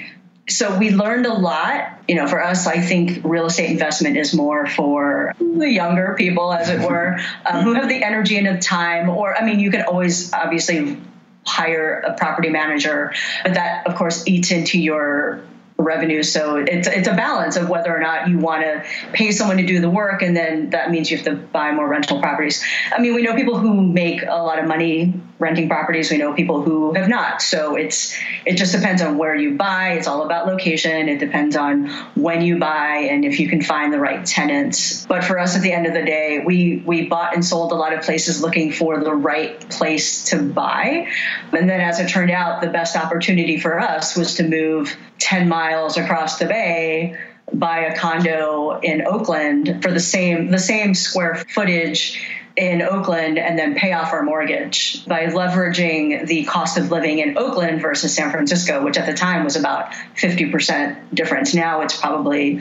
so 0.48 0.78
we 0.78 0.90
learned 0.90 1.26
a 1.26 1.34
lot. 1.34 2.00
You 2.08 2.16
know, 2.16 2.26
for 2.26 2.42
us, 2.42 2.66
I 2.66 2.80
think 2.80 3.20
real 3.24 3.46
estate 3.46 3.70
investment 3.70 4.16
is 4.16 4.34
more 4.34 4.66
for 4.66 5.34
the 5.38 5.70
younger 5.70 6.14
people, 6.16 6.52
as 6.52 6.68
it 6.68 6.80
were, 6.80 7.18
um, 7.50 7.64
who 7.64 7.74
have 7.74 7.88
the 7.88 8.02
energy 8.02 8.36
and 8.36 8.46
the 8.46 8.60
time. 8.60 9.08
Or, 9.08 9.36
I 9.36 9.44
mean, 9.44 9.58
you 9.58 9.70
can 9.70 9.82
always 9.82 10.32
obviously 10.32 10.98
hire 11.46 12.00
a 12.00 12.14
property 12.14 12.50
manager. 12.50 13.12
But 13.42 13.54
that, 13.54 13.86
of 13.86 13.96
course, 13.96 14.26
eats 14.26 14.50
into 14.50 14.78
your 14.78 15.42
revenue. 15.76 16.22
So 16.22 16.56
it's 16.56 16.86
it's 16.86 17.08
a 17.08 17.14
balance 17.14 17.56
of 17.56 17.68
whether 17.68 17.94
or 17.94 18.00
not 18.00 18.28
you 18.28 18.38
want 18.38 18.62
to 18.62 18.84
pay 19.12 19.32
someone 19.32 19.56
to 19.56 19.66
do 19.66 19.80
the 19.80 19.90
work, 19.90 20.22
and 20.22 20.36
then 20.36 20.70
that 20.70 20.90
means 20.90 21.10
you 21.10 21.16
have 21.16 21.26
to 21.26 21.34
buy 21.34 21.72
more 21.72 21.88
rental 21.88 22.20
properties. 22.20 22.64
I 22.92 23.00
mean, 23.00 23.14
we 23.14 23.22
know 23.22 23.34
people 23.34 23.58
who 23.58 23.82
make 23.82 24.22
a 24.22 24.42
lot 24.42 24.58
of 24.58 24.66
money 24.66 25.14
renting 25.38 25.68
properties. 25.68 26.10
We 26.10 26.18
know 26.18 26.32
people 26.32 26.62
who 26.62 26.92
have 26.94 27.08
not. 27.08 27.42
So 27.42 27.76
it's 27.76 28.16
it 28.46 28.56
just 28.56 28.72
depends 28.72 29.02
on 29.02 29.18
where 29.18 29.34
you 29.34 29.56
buy. 29.56 29.92
It's 29.92 30.06
all 30.06 30.22
about 30.22 30.46
location. 30.46 31.08
It 31.08 31.18
depends 31.18 31.56
on 31.56 31.88
when 32.14 32.42
you 32.42 32.58
buy 32.58 33.08
and 33.10 33.24
if 33.24 33.40
you 33.40 33.48
can 33.48 33.62
find 33.62 33.92
the 33.92 33.98
right 33.98 34.24
tenants. 34.24 35.04
But 35.06 35.24
for 35.24 35.38
us, 35.38 35.56
at 35.56 35.62
the 35.62 35.72
end 35.72 35.86
of 35.86 35.94
the 35.94 36.04
day, 36.04 36.42
we 36.44 36.82
we 36.86 37.08
bought 37.08 37.34
and 37.34 37.44
sold 37.44 37.72
a 37.72 37.74
lot 37.74 37.92
of 37.92 38.02
places 38.02 38.40
looking 38.40 38.72
for 38.72 39.02
the 39.02 39.14
right 39.14 39.58
place 39.70 40.24
to 40.26 40.42
buy. 40.42 41.08
And 41.52 41.68
then, 41.68 41.80
as 41.80 42.00
it 42.00 42.08
turned 42.08 42.30
out, 42.30 42.60
the 42.60 42.70
best 42.70 42.96
opportunity 42.96 43.58
for 43.58 43.80
us 43.80 44.16
was 44.16 44.34
to 44.36 44.44
move 44.44 44.96
10 45.18 45.48
miles 45.48 45.96
across 45.96 46.38
the 46.38 46.46
bay 46.46 47.18
buy 47.52 47.80
a 47.80 47.96
condo 47.96 48.80
in 48.80 49.06
Oakland 49.06 49.82
for 49.82 49.90
the 49.90 50.00
same 50.00 50.50
the 50.50 50.58
same 50.58 50.94
square 50.94 51.34
footage 51.34 52.18
in 52.56 52.82
Oakland 52.82 53.38
and 53.38 53.58
then 53.58 53.74
pay 53.74 53.92
off 53.92 54.12
our 54.12 54.22
mortgage 54.22 55.04
by 55.06 55.26
leveraging 55.26 56.26
the 56.26 56.44
cost 56.44 56.78
of 56.78 56.90
living 56.90 57.18
in 57.18 57.36
Oakland 57.36 57.80
versus 57.80 58.14
San 58.14 58.30
Francisco, 58.30 58.84
which 58.84 58.96
at 58.96 59.06
the 59.06 59.14
time 59.14 59.44
was 59.44 59.56
about 59.56 59.92
50% 60.16 61.14
difference. 61.14 61.52
Now 61.52 61.80
it's 61.80 61.98
probably 61.98 62.60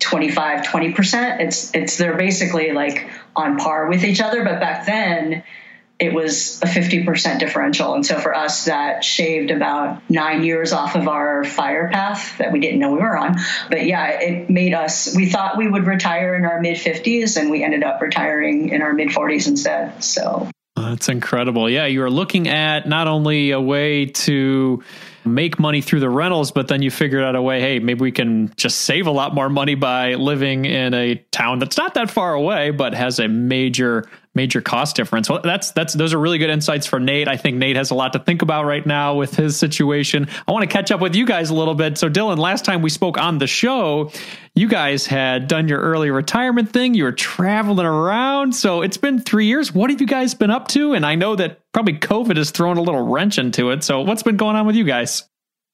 25, 0.00 0.62
20%. 0.62 1.40
It's 1.40 1.74
it's 1.74 1.96
they're 1.98 2.16
basically 2.16 2.72
like 2.72 3.08
on 3.36 3.58
par 3.58 3.88
with 3.88 4.04
each 4.04 4.20
other, 4.20 4.44
but 4.44 4.60
back 4.60 4.86
then 4.86 5.42
it 5.98 6.12
was 6.12 6.60
a 6.62 6.66
50% 6.66 7.38
differential. 7.38 7.94
And 7.94 8.04
so 8.04 8.18
for 8.18 8.34
us, 8.34 8.64
that 8.64 9.04
shaved 9.04 9.50
about 9.50 10.02
nine 10.10 10.42
years 10.42 10.72
off 10.72 10.96
of 10.96 11.06
our 11.06 11.44
fire 11.44 11.88
path 11.88 12.36
that 12.38 12.52
we 12.52 12.58
didn't 12.58 12.80
know 12.80 12.92
we 12.92 12.98
were 12.98 13.16
on. 13.16 13.36
But 13.70 13.86
yeah, 13.86 14.20
it 14.20 14.50
made 14.50 14.74
us, 14.74 15.14
we 15.14 15.26
thought 15.26 15.56
we 15.56 15.68
would 15.68 15.86
retire 15.86 16.34
in 16.34 16.44
our 16.44 16.60
mid 16.60 16.76
50s, 16.78 17.40
and 17.40 17.50
we 17.50 17.62
ended 17.62 17.84
up 17.84 18.00
retiring 18.00 18.70
in 18.70 18.82
our 18.82 18.92
mid 18.92 19.08
40s 19.08 19.46
instead. 19.46 20.02
So 20.02 20.48
that's 20.76 21.08
incredible. 21.08 21.70
Yeah, 21.70 21.86
you 21.86 22.02
are 22.02 22.10
looking 22.10 22.48
at 22.48 22.88
not 22.88 23.06
only 23.06 23.52
a 23.52 23.60
way 23.60 24.06
to 24.06 24.82
make 25.24 25.58
money 25.58 25.80
through 25.80 26.00
the 26.00 26.10
rentals, 26.10 26.50
but 26.50 26.68
then 26.68 26.82
you 26.82 26.90
figured 26.90 27.22
out 27.22 27.36
a 27.36 27.40
way, 27.40 27.60
hey, 27.60 27.78
maybe 27.78 28.00
we 28.00 28.12
can 28.12 28.52
just 28.56 28.80
save 28.80 29.06
a 29.06 29.10
lot 29.10 29.34
more 29.34 29.48
money 29.48 29.76
by 29.76 30.14
living 30.14 30.64
in 30.64 30.92
a 30.92 31.14
town 31.30 31.60
that's 31.60 31.78
not 31.78 31.94
that 31.94 32.10
far 32.10 32.34
away, 32.34 32.70
but 32.70 32.94
has 32.94 33.20
a 33.20 33.28
major 33.28 34.04
major 34.34 34.60
cost 34.60 34.96
difference. 34.96 35.28
Well, 35.30 35.40
that's 35.42 35.70
that's 35.72 35.94
those 35.94 36.12
are 36.12 36.18
really 36.18 36.38
good 36.38 36.50
insights 36.50 36.86
for 36.86 36.98
Nate. 36.98 37.28
I 37.28 37.36
think 37.36 37.56
Nate 37.56 37.76
has 37.76 37.90
a 37.90 37.94
lot 37.94 38.12
to 38.14 38.18
think 38.18 38.42
about 38.42 38.64
right 38.64 38.84
now 38.84 39.14
with 39.14 39.36
his 39.36 39.56
situation. 39.56 40.28
I 40.46 40.52
want 40.52 40.62
to 40.62 40.72
catch 40.72 40.90
up 40.90 41.00
with 41.00 41.14
you 41.14 41.26
guys 41.26 41.50
a 41.50 41.54
little 41.54 41.74
bit. 41.74 41.98
So 41.98 42.08
Dylin, 42.10 42.38
last 42.38 42.64
time 42.64 42.82
we 42.82 42.90
spoke 42.90 43.18
on 43.18 43.38
the 43.38 43.46
show, 43.46 44.10
you 44.54 44.68
guys 44.68 45.06
had 45.06 45.48
done 45.48 45.68
your 45.68 45.80
early 45.80 46.10
retirement 46.10 46.70
thing. 46.70 46.94
You 46.94 47.04
were 47.04 47.12
traveling 47.12 47.86
around. 47.86 48.54
So 48.54 48.82
it's 48.82 48.96
been 48.96 49.20
3 49.20 49.46
years. 49.46 49.74
What 49.74 49.90
have 49.90 50.00
you 50.00 50.06
guys 50.06 50.34
been 50.34 50.50
up 50.50 50.68
to? 50.68 50.94
And 50.94 51.04
I 51.04 51.14
know 51.14 51.36
that 51.36 51.60
probably 51.72 51.98
COVID 51.98 52.36
has 52.36 52.50
thrown 52.50 52.76
a 52.76 52.82
little 52.82 53.06
wrench 53.06 53.38
into 53.38 53.70
it. 53.70 53.84
So 53.84 54.00
what's 54.00 54.22
been 54.22 54.36
going 54.36 54.56
on 54.56 54.66
with 54.66 54.76
you 54.76 54.84
guys? 54.84 55.24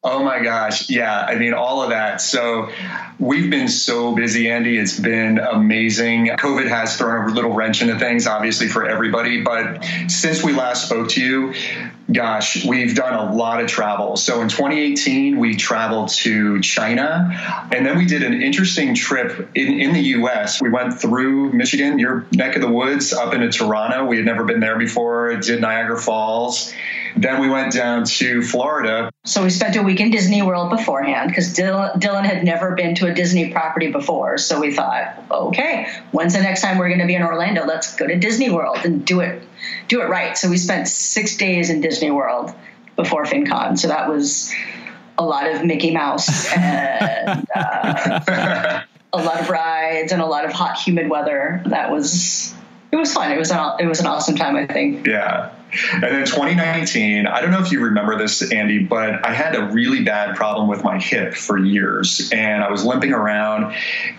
Oh 0.03 0.25
my 0.25 0.43
gosh. 0.43 0.89
Yeah. 0.89 1.27
I 1.29 1.35
mean, 1.35 1.53
all 1.53 1.83
of 1.83 1.91
that. 1.91 2.23
So 2.23 2.71
we've 3.19 3.51
been 3.51 3.69
so 3.69 4.15
busy, 4.15 4.51
Andy. 4.51 4.79
It's 4.79 4.99
been 4.99 5.39
amazing. 5.39 6.29
COVID 6.29 6.69
has 6.69 6.97
thrown 6.97 7.29
a 7.29 7.35
little 7.35 7.53
wrench 7.53 7.83
into 7.83 7.99
things, 7.99 8.27
obviously, 8.27 8.69
for 8.69 8.89
everybody. 8.89 9.43
But 9.43 9.85
since 10.09 10.43
we 10.43 10.55
last 10.55 10.87
spoke 10.87 11.11
to 11.11 11.23
you, 11.23 11.53
gosh, 12.11 12.65
we've 12.65 12.95
done 12.95 13.13
a 13.13 13.35
lot 13.35 13.63
of 13.63 13.69
travel. 13.69 14.17
So 14.17 14.41
in 14.41 14.49
2018, 14.49 15.39
we 15.39 15.55
traveled 15.57 16.09
to 16.09 16.63
China. 16.63 17.69
And 17.71 17.85
then 17.85 17.99
we 17.99 18.07
did 18.07 18.23
an 18.23 18.41
interesting 18.41 18.95
trip 18.95 19.51
in, 19.55 19.81
in 19.81 19.93
the 19.93 20.01
US. 20.01 20.63
We 20.63 20.71
went 20.71 20.99
through 20.99 21.53
Michigan, 21.53 21.99
your 21.99 22.27
neck 22.33 22.57
of 22.57 22.63
the 22.63 22.71
woods, 22.71 23.13
up 23.13 23.35
into 23.35 23.51
Toronto. 23.51 24.07
We 24.07 24.17
had 24.17 24.25
never 24.25 24.45
been 24.45 24.61
there 24.61 24.79
before, 24.79 25.37
did 25.37 25.61
Niagara 25.61 26.01
Falls. 26.01 26.73
Then 27.17 27.41
we 27.41 27.49
went 27.49 27.73
down 27.73 28.05
to 28.05 28.43
Florida. 28.43 29.11
So 29.25 29.43
we 29.43 29.51
spent 29.51 29.77
a 29.77 29.83
week 29.83 30.01
in 30.01 30.11
Disney 30.11 30.43
World 30.43 30.71
beforehand 30.71 31.31
because 31.31 31.55
Dylin, 31.55 31.95
Dylin, 32.01 32.25
had 32.25 32.45
never 32.45 32.75
been 32.75 32.95
to 32.97 33.07
a 33.07 33.15
Disney 33.15 33.53
property 33.53 33.91
before. 33.91 34.39
So 34.39 34.61
we 34.61 34.73
thought, 34.73 35.23
okay, 35.31 35.91
when's 36.13 36.35
the 36.35 36.41
next 36.41 36.63
time 36.63 36.79
we're 36.79 36.89
going 36.89 37.01
to 37.01 37.07
be 37.07 37.15
in 37.15 37.23
Orlando? 37.23 37.65
Let's 37.65 37.97
go 37.97 38.07
to 38.07 38.17
Disney 38.17 38.51
World 38.51 38.79
and 38.85 39.05
do 39.05 39.21
it, 39.21 39.43
do 39.89 40.01
it 40.01 40.09
right. 40.09 40.37
So 40.37 40.49
we 40.49 40.57
spent 40.57 40.89
six 40.89 41.37
days 41.37 41.71
in 41.71 41.81
Disney 41.81 42.11
World 42.11 42.55
before 42.97 43.25
FinCon. 43.25 43.79
So 43.79 43.89
that 43.89 44.09
was 44.09 44.53
a 45.19 45.25
lot 45.25 45.51
of 45.51 45.65
Mickey 45.65 45.91
Mouse 45.91 46.53
and 46.57 47.47
uh, 47.55 48.83
a 49.13 49.23
lot 49.23 49.41
of 49.41 49.51
rides 49.51 50.13
and 50.13 50.23
a 50.23 50.27
lot 50.27 50.45
of 50.45 50.53
hot, 50.53 50.79
humid 50.79 51.09
weather. 51.09 51.63
That 51.67 51.91
was 51.91 52.55
it 52.93 52.97
was 52.97 53.13
fun. 53.13 53.31
It 53.31 53.39
was 53.39 53.51
an 53.51 53.77
it 53.79 53.87
was 53.87 54.01
an 54.01 54.07
awesome 54.07 54.37
time. 54.37 54.57
I 54.57 54.67
think. 54.67 55.07
Yeah. 55.07 55.51
And 55.93 56.03
then 56.03 56.27
2019, 56.27 57.27
I 57.27 57.41
don't 57.41 57.51
know 57.51 57.61
if 57.61 57.71
you 57.71 57.81
remember 57.81 58.17
this, 58.19 58.51
Andy, 58.51 58.83
but 58.85 59.25
I 59.27 59.33
had 59.33 59.55
a 59.55 59.67
really 59.67 60.03
bad 60.05 60.37
problem 60.37 60.69
with 60.69 60.83
my 60.83 60.99
hip 60.99 61.35
for 61.35 61.59
years, 61.59 62.31
and 62.33 62.63
I 62.63 62.71
was 62.71 62.85
limping 62.85 63.13
around, 63.13 63.75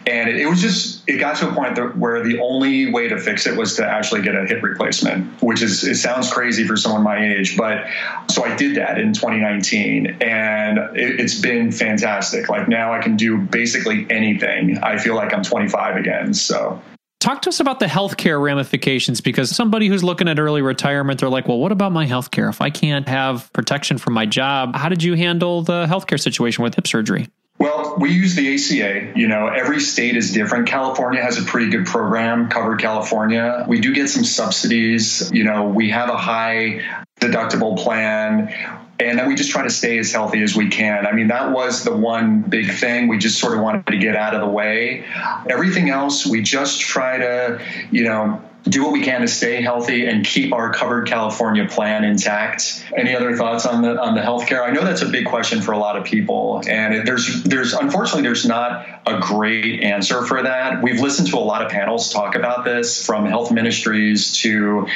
and 0.07 0.29
it, 0.29 0.47
was 0.47 0.61
just 0.61 1.07
it 1.07 1.17
got 1.17 1.37
to 1.37 1.49
a 1.49 1.53
point 1.53 1.97
where 1.97 2.23
the 2.23 2.39
only 2.39 2.91
way 2.91 3.07
to 3.07 3.19
fix 3.19 3.47
it 3.47 3.57
was 3.57 3.75
to 3.75 3.85
actually 3.85 4.21
get 4.21 4.35
a 4.35 4.45
hip 4.45 4.63
replacement, 4.63 5.41
which 5.41 5.61
is 5.61 5.83
it 5.83 5.95
sounds 5.95 6.31
crazy 6.31 6.65
for 6.65 6.77
someone 6.77 7.03
my 7.03 7.25
age, 7.25 7.57
but 7.57 7.85
so 8.29 8.43
I 8.43 8.55
did 8.55 8.75
that 8.77 8.99
in 8.99 9.13
2019, 9.13 10.17
and 10.21 10.77
it, 10.95 11.19
it's 11.19 11.39
been 11.39 11.71
fantastic. 11.71 12.49
Like 12.49 12.67
now, 12.67 12.93
I 12.93 12.99
can 12.99 13.17
do 13.17 13.37
basically 13.37 14.07
anything. 14.09 14.77
I 14.79 14.97
feel 14.97 15.15
like 15.15 15.33
I'm 15.33 15.43
25 15.43 15.97
again. 15.97 16.33
So 16.33 16.81
Talk 17.21 17.43
to 17.43 17.49
us 17.49 17.59
about 17.59 17.79
the 17.79 17.85
healthcare 17.85 18.41
ramifications 18.41 19.21
because 19.21 19.55
somebody 19.55 19.87
who's 19.87 20.03
looking 20.03 20.27
at 20.27 20.39
early 20.39 20.63
retirement, 20.63 21.19
they're 21.19 21.29
like, 21.29 21.47
well, 21.47 21.59
what 21.59 21.71
about 21.71 21.91
my 21.91 22.07
healthcare? 22.07 22.49
If 22.49 22.61
I 22.61 22.71
can't 22.71 23.07
have 23.07 23.53
protection 23.53 23.99
from 23.99 24.13
my 24.13 24.25
job, 24.25 24.75
how 24.75 24.89
did 24.89 25.03
you 25.03 25.13
handle 25.13 25.61
the 25.61 25.85
healthcare 25.85 26.19
situation 26.19 26.63
with 26.63 26.73
hip 26.73 26.87
surgery? 26.87 27.29
Well, 27.61 27.93
we 27.99 28.11
use 28.11 28.33
the 28.33 28.55
ACA. 28.55 29.11
You 29.15 29.27
know, 29.27 29.47
every 29.47 29.81
state 29.81 30.17
is 30.17 30.33
different. 30.33 30.67
California 30.67 31.21
has 31.21 31.37
a 31.37 31.43
pretty 31.43 31.69
good 31.69 31.85
program, 31.85 32.49
Covered 32.49 32.79
California. 32.79 33.63
We 33.67 33.79
do 33.79 33.93
get 33.93 34.09
some 34.09 34.23
subsidies. 34.23 35.29
You 35.31 35.43
know, 35.43 35.67
we 35.67 35.91
have 35.91 36.09
a 36.09 36.17
high 36.17 36.81
deductible 37.19 37.77
plan 37.77 38.51
and 38.99 39.27
we 39.27 39.35
just 39.35 39.51
try 39.51 39.61
to 39.61 39.69
stay 39.69 39.99
as 39.99 40.11
healthy 40.11 40.41
as 40.41 40.55
we 40.55 40.69
can. 40.69 41.05
I 41.05 41.11
mean, 41.11 41.27
that 41.27 41.51
was 41.51 41.83
the 41.83 41.95
one 41.95 42.41
big 42.41 42.71
thing 42.71 43.07
we 43.07 43.19
just 43.19 43.39
sort 43.39 43.53
of 43.53 43.61
wanted 43.61 43.85
to 43.87 43.97
get 43.97 44.15
out 44.15 44.33
of 44.33 44.41
the 44.41 44.49
way. 44.49 45.05
Everything 45.47 45.91
else, 45.91 46.25
we 46.25 46.41
just 46.41 46.81
try 46.81 47.19
to, 47.19 47.61
you 47.91 48.03
know, 48.03 48.41
do 48.69 48.83
what 48.83 48.93
we 48.93 49.01
can 49.01 49.21
to 49.21 49.27
stay 49.27 49.61
healthy 49.61 50.05
and 50.05 50.25
keep 50.25 50.53
our 50.53 50.71
covered 50.71 51.07
California 51.07 51.67
plan 51.67 52.03
intact. 52.03 52.85
Any 52.95 53.15
other 53.15 53.35
thoughts 53.35 53.65
on 53.65 53.81
the 53.81 53.99
on 53.99 54.13
the 54.13 54.21
healthcare? 54.21 54.63
I 54.63 54.71
know 54.71 54.83
that's 54.83 55.01
a 55.01 55.07
big 55.07 55.25
question 55.25 55.61
for 55.61 55.71
a 55.71 55.77
lot 55.77 55.97
of 55.97 56.05
people, 56.05 56.61
and 56.67 57.07
there's 57.07 57.43
there's 57.43 57.73
unfortunately 57.73 58.21
there's 58.21 58.45
not 58.45 58.85
a 59.07 59.19
great 59.19 59.81
answer 59.81 60.25
for 60.25 60.43
that. 60.43 60.83
We've 60.83 61.01
listened 61.01 61.27
to 61.29 61.37
a 61.37 61.39
lot 61.39 61.65
of 61.65 61.71
panels 61.71 62.11
talk 62.11 62.35
about 62.35 62.63
this, 62.63 63.03
from 63.03 63.25
health 63.25 63.51
ministries 63.51 64.33
to, 64.37 64.87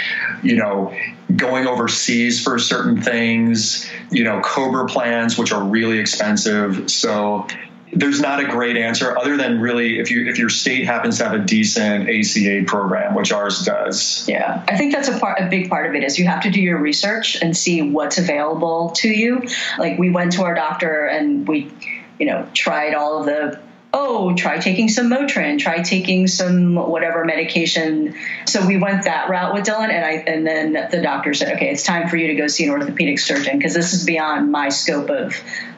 you 0.43 0.55
know, 0.55 0.95
going 1.35 1.65
overseas 1.65 2.43
for 2.43 2.59
certain 2.59 3.01
things, 3.01 3.89
you 4.11 4.23
know, 4.23 4.41
COBRA 4.41 4.87
plans, 4.87 5.39
which 5.39 5.51
are 5.51 5.63
really 5.63 5.97
expensive. 5.97 6.89
So 6.91 7.47
there's 7.95 8.19
not 8.19 8.41
a 8.41 8.45
great 8.45 8.75
answer 8.75 9.17
other 9.17 9.37
than 9.37 9.59
really 9.59 9.99
if 9.99 10.11
you 10.11 10.27
if 10.27 10.37
your 10.37 10.49
state 10.49 10.85
happens 10.85 11.17
to 11.19 11.23
have 11.23 11.33
a 11.33 11.43
decent 11.43 12.09
ACA 12.09 12.63
program, 12.67 13.15
which 13.15 13.31
ours 13.31 13.63
does. 13.63 14.27
Yeah, 14.27 14.63
I 14.67 14.77
think 14.77 14.93
that's 14.93 15.07
a 15.07 15.17
part 15.17 15.39
a 15.39 15.47
big 15.47 15.69
part 15.69 15.89
of 15.89 15.95
it 15.95 16.03
is 16.03 16.19
you 16.19 16.27
have 16.27 16.43
to 16.43 16.51
do 16.51 16.61
your 16.61 16.77
research 16.77 17.41
and 17.41 17.55
see 17.55 17.81
what's 17.81 18.17
available 18.17 18.91
to 18.97 19.09
you. 19.09 19.47
Like 19.79 19.97
we 19.97 20.09
went 20.09 20.33
to 20.33 20.43
our 20.43 20.53
doctor 20.53 21.05
and 21.05 21.47
we, 21.47 21.71
you 22.19 22.25
know, 22.25 22.47
tried 22.53 22.93
all 22.93 23.19
of 23.19 23.25
the 23.25 23.59
oh, 23.97 24.35
try 24.35 24.59
taking 24.59 24.89
some 24.89 25.09
Motrin, 25.09 25.57
try 25.57 25.81
taking 25.81 26.27
some 26.27 26.75
whatever 26.75 27.23
medication. 27.23 28.13
So 28.45 28.67
we 28.67 28.75
went 28.75 29.05
that 29.05 29.29
route 29.29 29.53
with 29.53 29.63
Dylin, 29.63 29.89
and 29.89 30.05
I 30.05 30.11
and 30.27 30.45
then 30.45 30.73
the 30.91 31.01
doctor 31.01 31.33
said, 31.33 31.55
okay, 31.55 31.69
it's 31.69 31.83
time 31.83 32.09
for 32.09 32.17
you 32.17 32.27
to 32.27 32.35
go 32.35 32.47
see 32.47 32.65
an 32.65 32.71
orthopedic 32.71 33.19
surgeon 33.19 33.57
because 33.57 33.73
this 33.73 33.93
is 33.93 34.05
beyond 34.05 34.51
my 34.51 34.67
scope 34.67 35.09
of 35.09 35.33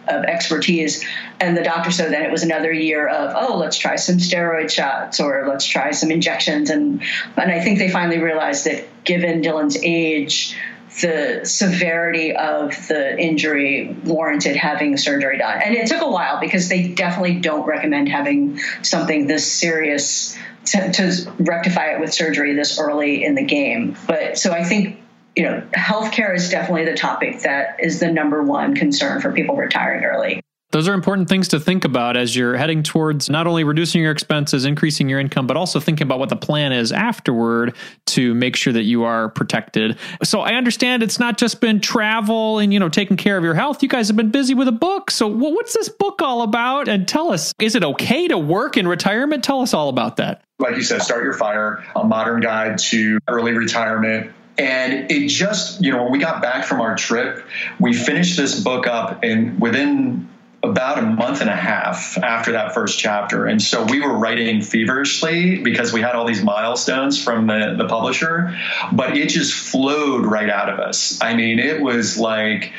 of 0.10 0.24
expertise. 0.24 1.04
And 1.40 1.56
the 1.56 1.64
doctor 1.64 1.92
said 1.92 2.12
then 2.12 2.24
it 2.24 2.32
was 2.32 2.44
another 2.44 2.72
year 2.72 3.08
of, 3.08 3.34
oh, 3.36 3.58
let's 3.58 3.78
try 3.78 3.96
some 3.96 4.18
steroid 4.18 4.70
shots 4.72 5.20
or 5.20 5.46
let's 5.48 5.66
try 5.66 5.92
some 5.92 6.12
injections. 6.12 6.70
And 6.70 7.02
and 7.36 7.52
I 7.52 7.62
think 7.62 7.80
they 7.80 7.90
finally 7.90 8.20
realized 8.20 8.66
that 8.66 8.86
given 9.04 9.42
Dylin's 9.42 9.78
age, 9.82 10.56
the 11.02 11.42
severity 11.44 12.36
of 12.36 12.72
the 12.88 13.18
injury 13.20 13.96
warranted 14.04 14.56
having 14.56 14.98
surgery 14.98 15.38
done. 15.38 15.62
And 15.64 15.76
it 15.76 15.88
took 15.88 16.02
a 16.02 16.10
while 16.10 16.40
because 16.40 16.70
they 16.70 16.88
definitely 16.88 17.40
don't 17.40 17.66
recommend 17.68 18.10
having 18.10 18.60
something 18.82 19.28
this 19.28 19.52
serious 19.52 20.38
to, 20.66 20.92
to 20.92 21.32
rectify 21.40 21.92
it 21.92 22.00
with 22.00 22.14
surgery 22.14 22.54
this 22.54 22.80
early 22.80 23.24
in 23.24 23.36
the 23.36 23.44
game. 23.44 23.96
But 24.08 24.38
so 24.38 24.52
I 24.52 24.64
think 24.64 25.00
you 25.38 25.44
know, 25.44 25.62
healthcare 25.75 26.36
is 26.36 26.50
definitely 26.50 26.84
the 26.86 26.98
topic 26.98 27.41
that 27.41 27.77
is 27.79 28.00
the 28.00 28.12
number 28.12 28.41
one 28.41 28.74
concern 28.75 29.22
for 29.22 29.32
people 29.32 29.56
retiring 29.56 30.03
early. 30.03 30.41
Those 30.72 30.88
are 30.88 30.94
important 30.94 31.29
things 31.29 31.48
to 31.50 31.60
think 31.60 31.86
about 31.86 32.17
as 32.17 32.36
you're 32.36 32.58
heading 32.58 32.82
towards 32.82 33.29
not 33.29 33.46
only 33.46 33.63
reducing 33.63 34.01
your 34.01 34.12
expenses, 34.12 34.65
increasing 34.65 35.08
your 35.08 35.20
income, 35.20 35.46
but 35.48 35.56
also 35.56 35.79
thinking 35.79 36.06
about 36.06 36.20
what 36.20 36.29
the 36.29 36.36
plan 36.36 36.74
is 36.74 36.91
afterward 36.91 37.75
to 38.08 38.34
make 38.34 38.56
sure 38.56 38.74
that 38.74 38.84
you 38.84 39.03
are 39.03 39.29
protected. 39.29 39.98
So 40.24 40.41
I 40.41 40.56
understand 40.56 41.03
it's 41.03 41.20
not 41.20 41.38
just 41.38 41.62
been 41.62 41.79
travel 41.82 42.58
and, 42.58 42.74
you 42.74 42.79
know, 42.79 42.89
taking 42.89 43.15
care 43.15 43.38
of 43.38 43.44
your 43.44 43.53
health. 43.53 43.82
You 43.82 43.89
guys 43.89 44.08
have 44.08 44.17
been 44.17 44.32
busy 44.32 44.56
with 44.56 44.67
a 44.67 44.74
book. 44.74 45.12
So 45.12 45.27
what's 45.27 45.74
this 45.74 45.88
book 45.88 46.22
all 46.22 46.41
about? 46.41 46.89
And 46.89 47.08
tell 47.08 47.32
us, 47.32 47.53
is 47.62 47.75
it 47.75 47.84
okay 47.84 48.27
to 48.27 48.39
work 48.39 48.75
in 48.75 48.88
retirement? 48.88 49.44
Tell 49.44 49.62
us 49.62 49.74
all 49.74 49.88
about 49.88 50.17
that. 50.17 50.44
Like 50.60 50.75
you 50.75 50.84
said, 50.84 51.03
Start 51.03 51.24
Your 51.24 51.34
Fire, 51.34 51.86
a 51.96 52.03
modern 52.03 52.41
guide 52.41 52.79
to 52.79 53.20
early 53.27 53.53
retirement 53.53 54.34
and 54.58 55.12
it 55.12 55.28
just, 55.28 55.84
you 55.84 55.92
know, 55.92 56.04
when 56.04 56.12
we 56.12 56.20
got 56.20 56.42
back 56.42 56.66
from 56.66 56.82
our 56.82 56.96
trip, 56.96 57.46
we 57.80 57.94
finished 57.94 58.38
this 58.38 58.60
book 58.60 58.88
up 58.88 59.24
and 59.24 59.60
within 59.60 60.28
about 60.64 60.98
a 60.98 61.04
month 61.04 61.42
and 61.42 61.50
a 61.50 61.56
half 61.56 62.18
after 62.18 62.52
that 62.54 62.74
first 62.74 62.98
chapter. 62.98 63.46
And 63.46 63.62
so 63.62 63.86
we 63.86 64.02
were 64.02 64.14
writing 64.14 64.62
feverishly 64.62 65.62
because 65.62 65.94
we 65.94 66.02
had 66.02 66.16
all 66.16 66.26
these 66.26 66.44
milestones 66.44 67.24
from 67.24 67.48
the, 67.48 67.76
the 67.78 67.88
publisher, 67.88 68.58
but 68.92 69.16
it 69.16 69.30
just 69.30 69.54
flowed 69.54 70.26
right 70.26 70.50
out 70.50 70.70
of 70.70 70.80
us. 70.80 71.20
I 71.22 71.36
mean, 71.36 71.60
it 71.60 71.82
was 71.82 72.18
like 72.18 72.74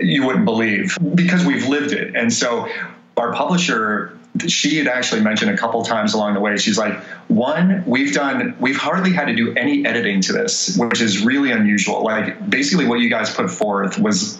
you 0.00 0.24
wouldn't 0.24 0.44
believe 0.44 0.96
because 1.14 1.44
we've 1.44 1.66
lived 1.66 1.92
it. 1.92 2.14
And 2.14 2.32
so 2.32 2.68
our 3.16 3.32
publisher 3.32 4.16
she 4.48 4.76
had 4.78 4.88
actually 4.88 5.20
mentioned 5.20 5.50
a 5.50 5.56
couple 5.56 5.84
times 5.84 6.14
along 6.14 6.34
the 6.34 6.40
way 6.40 6.56
she's 6.56 6.76
like 6.76 6.98
one 7.28 7.84
we've 7.86 8.12
done 8.12 8.56
we've 8.58 8.76
hardly 8.76 9.12
had 9.12 9.26
to 9.26 9.34
do 9.34 9.54
any 9.54 9.86
editing 9.86 10.20
to 10.20 10.32
this 10.32 10.76
which 10.76 11.00
is 11.00 11.24
really 11.24 11.52
unusual 11.52 12.02
like 12.02 12.50
basically 12.50 12.84
what 12.86 12.98
you 12.98 13.08
guys 13.08 13.32
put 13.32 13.50
forth 13.50 13.98
was 13.98 14.38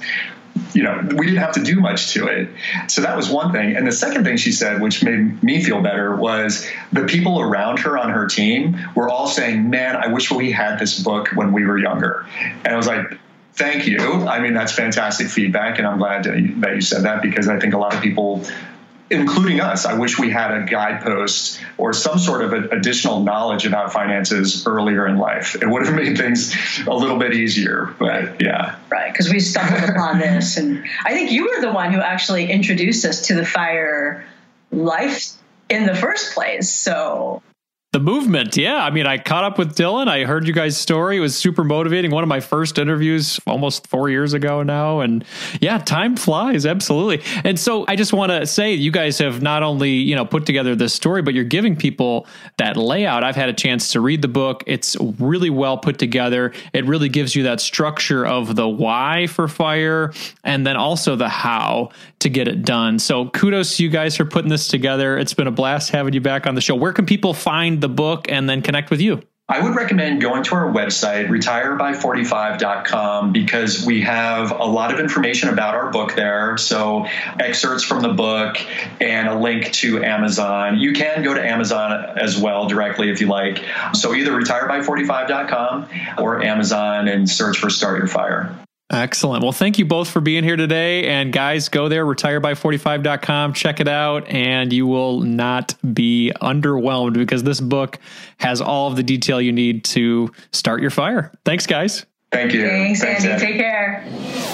you 0.73 0.83
know, 0.83 1.01
we 1.17 1.27
didn't 1.27 1.41
have 1.41 1.53
to 1.53 1.63
do 1.63 1.81
much 1.81 2.13
to 2.13 2.27
it. 2.27 2.49
So 2.89 3.01
that 3.03 3.17
was 3.17 3.29
one 3.29 3.53
thing. 3.53 3.77
And 3.77 3.87
the 3.87 3.93
second 3.93 4.25
thing 4.25 4.37
she 4.37 4.53
said, 4.53 4.81
which 4.81 5.03
made 5.03 5.43
me 5.43 5.63
feel 5.63 5.81
better, 5.81 6.15
was 6.15 6.69
the 6.93 7.05
people 7.05 7.41
around 7.41 7.81
her 7.81 7.99
on 7.99 8.11
her 8.11 8.27
team 8.27 8.79
were 8.95 9.09
all 9.09 9.27
saying, 9.27 9.69
Man, 9.69 9.97
I 9.97 10.09
wish 10.09 10.31
we 10.31 10.53
had 10.53 10.79
this 10.79 11.03
book 11.03 11.29
when 11.35 11.53
we 11.53 11.65
were 11.65 11.79
younger. 11.79 12.27
And 12.65 12.69
I 12.69 12.77
was 12.77 12.87
like, 12.87 13.19
Thank 13.55 13.87
you. 13.87 13.99
I 13.99 14.41
mean, 14.41 14.53
that's 14.53 14.73
fantastic 14.73 15.29
feedback. 15.29 15.79
And 15.79 15.87
I'm 15.87 15.99
glad 15.99 16.25
that 16.25 16.75
you 16.75 16.81
said 16.81 17.05
that 17.05 17.23
because 17.23 17.49
I 17.49 17.59
think 17.61 17.75
a 17.75 17.79
lot 17.79 17.95
of 17.95 18.03
people 18.03 18.45
including 19.11 19.61
us. 19.61 19.85
I 19.85 19.95
wish 19.95 20.19
we 20.19 20.31
had 20.31 20.51
a 20.51 20.65
guidepost 20.65 21.61
or 21.77 21.93
some 21.93 22.19
sort 22.19 22.43
of 22.43 22.53
additional 22.53 23.21
knowledge 23.21 23.67
about 23.67 23.93
finances 23.93 24.67
earlier 24.67 25.07
in 25.07 25.19
life. 25.19 25.55
It 25.57 25.69
would 25.69 25.87
have 25.87 25.95
made 25.95 26.17
things 26.17 26.55
a 26.87 26.95
little 26.95 27.19
bit 27.19 27.35
easier, 27.35 27.95
but 27.99 28.41
yeah. 28.41 28.77
Right, 28.91 29.13
because 29.13 29.31
we 29.31 29.41
stumbled 29.41 29.89
upon 29.91 30.19
this. 30.19 30.57
And 30.57 30.85
I 31.05 31.13
think 31.13 31.31
you 31.31 31.45
were 31.45 31.61
the 31.61 31.73
one 31.73 31.93
who 31.93 32.01
actually 32.01 32.51
introduced 32.51 33.05
us 33.05 33.27
to 33.27 33.35
the 33.35 33.45
fire 33.45 34.25
life 34.71 35.33
in 35.69 35.87
the 35.87 35.95
first 35.95 36.35
place. 36.35 36.71
So 36.71 37.43
the 37.95 38.01
movement, 38.01 38.57
yeah. 38.57 38.85
I 38.85 38.91
mean, 38.91 39.07
I 39.07 39.19
caught 39.19 39.45
up 39.45 39.57
with 39.57 39.77
Dylin. 39.77 40.09
I 40.09 40.25
heard 40.25 40.49
you 40.49 40.53
guys' 40.53 40.77
story. 40.77 41.17
It 41.17 41.21
was 41.21 41.39
super 41.39 41.63
motivating. 41.63 42.11
One 42.11 42.25
of 42.25 42.29
my 42.29 42.41
first 42.41 42.77
interviews 42.77 43.39
almost 43.47 43.87
four 43.87 44.11
years 44.11 44.33
ago 44.33 44.65
now. 44.65 44.99
And 44.99 45.25
yeah, 45.61 45.79
time 45.79 46.17
flies, 46.17 46.67
absolutely. 46.67 47.23
And 47.45 47.59
so 47.59 47.85
I 47.87 47.95
just 47.95 48.13
want 48.13 48.33
to 48.33 48.47
say 48.49 48.75
you 48.75 48.91
guys 48.91 49.19
have 49.19 49.43
not 49.43 49.63
only, 49.63 49.93
you 49.93 50.17
know, 50.17 50.25
put 50.25 50.45
together 50.45 50.75
this 50.75 50.93
story, 50.93 51.23
but 51.23 51.35
you're 51.35 51.45
giving 51.45 51.77
people 51.77 52.27
that 52.57 52.77
layout. 52.77 53.23
I've 53.23 53.37
had 53.37 53.49
a 53.49 53.53
chance 53.53 53.93
to 53.93 54.01
read 54.01 54.23
the 54.23 54.29
book. 54.29 54.65
It's 54.67 54.97
really 55.21 55.51
well 55.51 55.79
put 55.79 56.01
together. 56.01 56.53
It 56.73 56.87
really 56.87 57.09
gives 57.09 57.37
you 57.37 57.45
that 57.45 57.61
structure 57.61 58.27
of 58.27 58.57
the 58.57 58.69
why 58.69 59.29
for 59.29 59.47
fire 59.47 60.13
and 60.43 60.67
then 60.67 60.77
also 60.77 61.15
the 61.15 61.29
how 61.29 61.91
to 62.19 62.29
get 62.29 62.49
it 62.49 62.65
done. 62.65 62.99
So 62.99 63.29
kudos 63.29 63.77
to 63.77 63.85
you 63.85 63.91
guys 63.91 64.17
for 64.17 64.25
putting 64.25 64.49
this 64.49 64.67
together. 64.67 65.17
It's 65.17 65.35
been 65.35 65.47
a 65.47 65.53
blast 65.53 65.91
having 65.91 66.13
you 66.13 66.21
back 66.21 66.47
on 66.49 66.57
the 66.57 66.61
show. 66.61 66.75
Where 66.75 66.93
can 66.93 67.07
people 67.07 67.35
find 67.35 67.84
the 67.85 67.89
book 67.89 68.31
and 68.31 68.49
then 68.49 68.63
connect 68.63 68.91
with 68.91 69.01
you? 69.01 69.23
I 69.47 69.61
would 69.61 69.77
recommend 69.77 70.23
going 70.23 70.43
to 70.45 70.55
our 70.55 70.73
website, 70.73 71.29
retireby45.com, 71.29 73.33
because 73.33 73.85
we 73.85 74.01
have 74.01 74.53
a 74.53 74.65
lot 74.65 74.91
of 74.91 74.99
information 74.99 75.51
about 75.51 75.75
our 75.75 75.91
book 75.91 76.15
there. 76.15 76.57
So, 76.57 77.05
excerpts 77.39 77.85
from 77.85 78.01
the 78.01 78.09
book 78.09 78.57
and 79.03 79.29
a 79.29 79.39
link 79.39 79.71
to 79.75 80.03
Amazon. 80.03 80.79
You 80.79 80.95
can 80.95 81.23
go 81.23 81.35
to 81.35 81.47
Amazon 81.47 82.19
as 82.19 82.39
well 82.39 82.69
directly 82.69 83.11
if 83.11 83.21
you 83.21 83.27
like. 83.27 83.63
So, 83.93 84.15
either 84.15 84.31
retireby45.com 84.31 85.89
or 86.17 86.43
Amazon 86.43 87.09
and 87.09 87.29
search 87.29 87.59
for 87.59 87.69
Start 87.69 87.99
Your 87.99 88.09
Fire. 88.09 88.64
Excellent. 88.91 89.43
Well, 89.43 89.53
thank 89.53 89.79
you 89.79 89.87
both 89.87 90.11
for 90.11 90.21
being 90.21 90.45
here 90.45 90.57
today. 90.57 91.09
And 91.09 91.33
guys, 91.33 91.69
go 91.69 91.89
there, 91.89 92.05
retireby45.com, 92.05 93.55
check 93.55 93.81
it 93.81 93.89
out, 93.89 94.29
and 94.29 94.73
you 94.73 94.87
will 94.87 95.21
not 95.21 95.75
be 95.95 96.33
underwhelmed 96.43 97.15
because 97.15 97.43
this 97.43 97.61
book 97.61 97.99
has 98.39 98.61
all 98.61 98.89
of 98.89 98.97
the 98.97 99.03
detail 99.03 99.41
you 99.41 99.53
need 99.53 99.85
to 99.85 100.31
start 100.53 100.83
your 100.83 100.91
fire. 100.91 101.33
Thanks, 101.45 101.67
guys. 101.67 102.05
Thank 102.31 102.53
you. 102.53 102.67
Thanks, 102.69 103.01
Thanks 103.01 103.25
Andy. 103.25 103.45
Andy. 103.45 103.47
Take 103.47 103.57
care. 103.57 104.54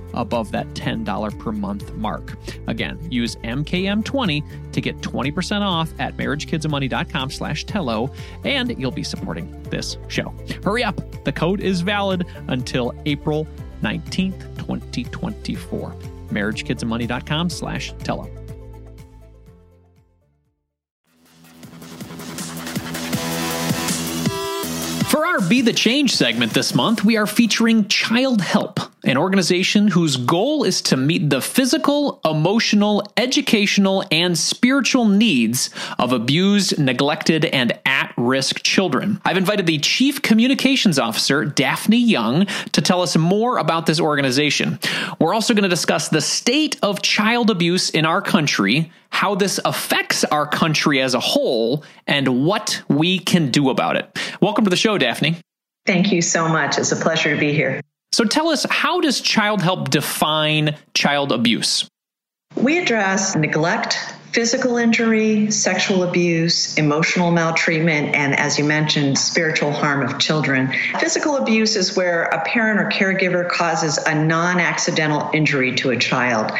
above 0.13 0.51
that 0.51 0.67
$10 0.73 1.39
per 1.39 1.51
month 1.51 1.93
mark. 1.95 2.37
Again, 2.67 2.99
use 3.11 3.35
MKM20 3.37 4.71
to 4.71 4.81
get 4.81 4.97
20% 5.01 5.61
off 5.61 5.91
at 5.99 6.17
marriagekidsandmoney.com 6.17 7.29
slash 7.31 7.65
Tello, 7.65 8.11
and 8.45 8.79
you'll 8.79 8.91
be 8.91 9.03
supporting 9.03 9.61
this 9.63 9.97
show. 10.07 10.33
Hurry 10.63 10.83
up. 10.83 10.99
The 11.23 11.31
code 11.31 11.59
is 11.61 11.81
valid 11.81 12.25
until 12.47 12.93
April 13.05 13.47
19th, 13.81 14.57
2024. 14.57 15.95
marriagekidsandmoney.com 16.29 17.49
slash 17.49 17.93
Tello. 17.99 18.29
For 25.11 25.25
our 25.25 25.41
Be 25.41 25.59
the 25.59 25.73
Change 25.73 26.15
segment 26.15 26.53
this 26.53 26.73
month, 26.73 27.03
we 27.03 27.17
are 27.17 27.27
featuring 27.27 27.83
Childhelp, 27.85 28.89
an 29.03 29.17
organization 29.17 29.87
whose 29.87 30.15
goal 30.15 30.63
is 30.63 30.81
to 30.83 30.97
meet 30.97 31.29
the 31.29 31.41
physical, 31.41 32.19
emotional, 32.23 33.03
educational, 33.17 34.03
and 34.11 34.37
spiritual 34.37 35.05
needs 35.05 35.69
of 35.97 36.13
abused, 36.13 36.77
neglected, 36.77 37.45
and 37.45 37.77
at 37.85 38.13
risk 38.17 38.61
children. 38.61 39.19
I've 39.25 39.37
invited 39.37 39.65
the 39.65 39.79
Chief 39.79 40.21
Communications 40.21 40.99
Officer, 40.99 41.45
Daphne 41.45 41.97
Young, 41.97 42.45
to 42.73 42.81
tell 42.81 43.01
us 43.01 43.17
more 43.17 43.57
about 43.57 43.85
this 43.85 43.99
organization. 43.99 44.79
We're 45.19 45.33
also 45.33 45.53
going 45.53 45.63
to 45.63 45.69
discuss 45.69 46.09
the 46.09 46.21
state 46.21 46.77
of 46.83 47.01
child 47.01 47.49
abuse 47.49 47.89
in 47.89 48.05
our 48.05 48.21
country, 48.21 48.91
how 49.09 49.33
this 49.35 49.59
affects 49.65 50.23
our 50.25 50.45
country 50.45 51.01
as 51.01 51.15
a 51.15 51.19
whole, 51.19 51.83
and 52.05 52.45
what 52.45 52.81
we 52.87 53.17
can 53.17 53.49
do 53.49 53.69
about 53.69 53.95
it. 53.95 54.19
Welcome 54.41 54.65
to 54.65 54.69
the 54.69 54.75
show, 54.75 54.97
Daphne. 54.97 55.37
Thank 55.87 56.11
you 56.11 56.21
so 56.21 56.47
much. 56.47 56.77
It's 56.77 56.91
a 56.91 56.95
pleasure 56.95 57.33
to 57.33 57.39
be 57.39 57.53
here. 57.53 57.81
So 58.13 58.25
tell 58.25 58.49
us, 58.49 58.65
how 58.69 58.99
does 58.99 59.21
Childhelp 59.21 59.89
define 59.89 60.77
child 60.93 61.31
abuse? 61.31 61.87
We 62.57 62.77
address 62.77 63.35
neglect, 63.35 63.97
physical 64.31 64.77
injury, 64.77 65.51
sexual 65.51 66.03
abuse, 66.03 66.77
emotional 66.77 67.31
maltreatment, 67.31 68.15
and 68.15 68.37
as 68.37 68.57
you 68.57 68.63
mentioned, 68.63 69.17
spiritual 69.17 69.71
harm 69.71 70.01
of 70.01 70.19
children. 70.19 70.71
Physical 70.99 71.35
abuse 71.35 71.75
is 71.75 71.97
where 71.97 72.23
a 72.23 72.41
parent 72.45 72.79
or 72.79 72.89
caregiver 72.89 73.47
causes 73.47 73.97
a 73.97 74.15
non 74.15 74.59
accidental 74.59 75.29
injury 75.33 75.75
to 75.75 75.89
a 75.89 75.97
child. 75.97 76.51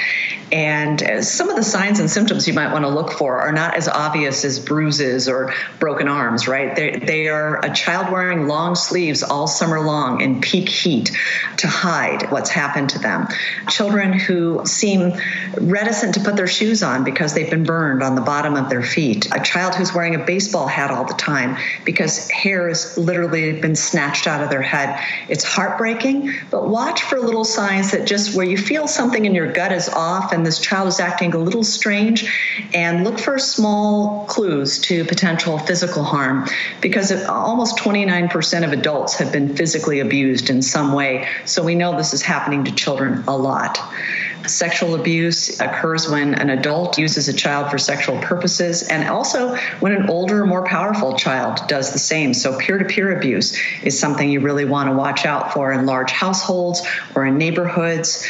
And 0.52 1.02
uh, 1.02 1.22
some 1.22 1.50
of 1.50 1.56
the 1.56 1.64
signs 1.64 2.00
and 2.00 2.10
symptoms 2.10 2.46
you 2.46 2.54
might 2.54 2.74
want 2.74 2.84
to 2.84 2.90
look 2.90 3.14
for 3.14 3.40
are 3.40 3.54
not 3.54 3.76
as 3.76 3.88
obvious 3.88 4.44
as 4.44 4.60
bruises 4.60 5.30
or 5.30 5.54
broken 5.80 6.10
arms, 6.10 6.48
right? 6.48 6.76
They, 6.76 6.98
they 6.98 7.28
are 7.30 7.64
a 7.64 7.74
child 7.74 8.12
wearing 8.12 8.48
long 8.48 8.76
sleeves 8.76 9.24
all 9.24 9.48
summer 9.48 9.80
long 9.80 10.20
in 10.20 10.42
peak 10.42 10.68
heat 10.68 11.12
to 11.58 11.68
hide 11.68 12.32
what's 12.32 12.50
happened 12.50 12.90
to 12.90 13.00
them. 13.00 13.28
Children 13.70 14.12
who 14.12 14.66
seem 14.66 15.14
reticent 15.58 16.16
to 16.16 16.20
put 16.20 16.36
their 16.36 16.48
shoes 16.48 16.84
on 16.84 17.06
because 17.06 17.34
they've 17.34 17.50
been 17.50 17.61
burned 17.64 18.04
on 18.04 18.16
the 18.16 18.22
bottom 18.22 18.56
of 18.56 18.70
their 18.70 18.84
feet. 18.84 19.28
A 19.34 19.40
child 19.40 19.76
who's 19.76 19.94
wearing 19.94 20.16
a 20.16 20.24
baseball 20.26 20.68
hat 20.68 20.92
all 20.92 21.06
the 21.06 21.14
time 21.14 21.58
because 21.86 22.30
hair 22.30 22.68
has 22.68 22.98
literally 22.98 23.62
been 23.62 23.76
snatched 23.76 24.28
out 24.28 24.44
of 24.44 24.50
their 24.50 24.62
head. 24.62 25.02
It's 25.30 25.46
heartbreaking, 25.46 26.34
but 26.50 26.68
watch 26.68 27.04
for 27.04 27.20
little 27.20 27.46
signs 27.46 27.92
that 27.92 28.06
just 28.06 28.36
where 28.36 28.46
you 28.46 28.58
feel 28.58 28.88
something 28.88 29.26
in 29.26 29.34
your 29.34 29.52
gut 29.54 29.72
is 29.72 29.88
off 29.88 30.34
and 30.34 30.42
and 30.42 30.48
this 30.48 30.58
child 30.58 30.88
is 30.88 31.00
acting 31.00 31.36
a 31.36 31.38
little 31.38 31.64
strange, 31.64 32.28
and 32.74 33.04
look 33.04 33.20
for 33.20 33.38
small 33.38 34.26
clues 34.26 34.80
to 34.80 35.06
potential 35.06 35.60
physical 35.60 36.04
harm 36.04 36.48
because 36.82 37.12
almost 37.26 37.78
29% 37.78 38.64
of 38.66 38.74
adults 38.74 39.14
have 39.20 39.32
been 39.32 39.56
physically 39.56 40.00
abused 40.00 40.50
in 40.50 40.64
some 40.64 40.94
way. 40.94 41.28
So 41.46 41.64
we 41.64 41.76
know 41.76 41.96
this 41.96 42.16
is 42.16 42.24
happening 42.24 42.64
to 42.64 42.74
children 42.74 43.24
a 43.28 43.38
lot. 43.38 43.78
Sexual 44.48 44.96
abuse 44.96 45.60
occurs 45.60 46.10
when 46.10 46.34
an 46.36 46.50
adult 46.50 46.98
uses 46.98 47.28
a 47.28 47.34
child 47.34 47.70
for 47.70 47.78
sexual 47.78 48.20
purposes, 48.20 48.84
and 48.84 49.08
also 49.08 49.56
when 49.80 49.94
an 49.94 50.10
older, 50.10 50.46
more 50.46 50.66
powerful 50.66 51.18
child 51.18 51.62
does 51.68 51.94
the 51.94 52.00
same. 52.00 52.34
So, 52.34 52.58
peer 52.58 52.78
to 52.78 52.86
peer 52.86 53.16
abuse 53.16 53.58
is 53.84 54.00
something 54.00 54.30
you 54.30 54.40
really 54.40 54.66
want 54.66 54.90
to 54.90 54.96
watch 54.96 55.26
out 55.26 55.54
for 55.54 55.72
in 55.72 55.86
large 55.86 56.12
households 56.12 56.82
or 57.16 57.26
in 57.26 57.38
neighborhoods 57.38 58.26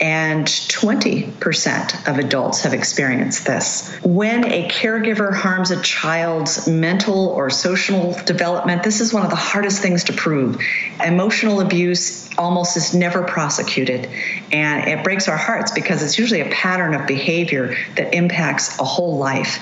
and 0.00 0.46
20% 0.46 2.08
of 2.08 2.18
adults 2.18 2.62
have 2.62 2.74
experienced 2.74 3.46
this. 3.46 3.96
When 4.02 4.44
a 4.44 4.68
caregiver 4.68 5.34
harms 5.34 5.70
a 5.70 5.80
child's 5.82 6.68
mental 6.68 7.28
or 7.28 7.50
social 7.50 8.12
development, 8.24 8.82
this 8.82 9.00
is 9.00 9.12
one 9.12 9.24
of 9.24 9.30
the 9.30 9.36
hardest 9.36 9.82
things 9.82 10.04
to 10.04 10.12
prove. 10.12 10.60
Emotional 11.04 11.60
abuse 11.60 12.28
almost 12.38 12.76
is 12.76 12.94
never 12.94 13.22
prosecuted, 13.24 14.08
and 14.52 14.88
it 14.88 15.02
breaks 15.02 15.28
our 15.28 15.36
hearts 15.36 15.72
because 15.72 16.02
it's 16.02 16.18
usually 16.18 16.40
a 16.40 16.50
pattern 16.50 16.94
of 16.94 17.06
behavior 17.06 17.76
that 17.96 18.14
impacts 18.14 18.78
a 18.78 18.84
whole 18.84 19.18
life. 19.18 19.58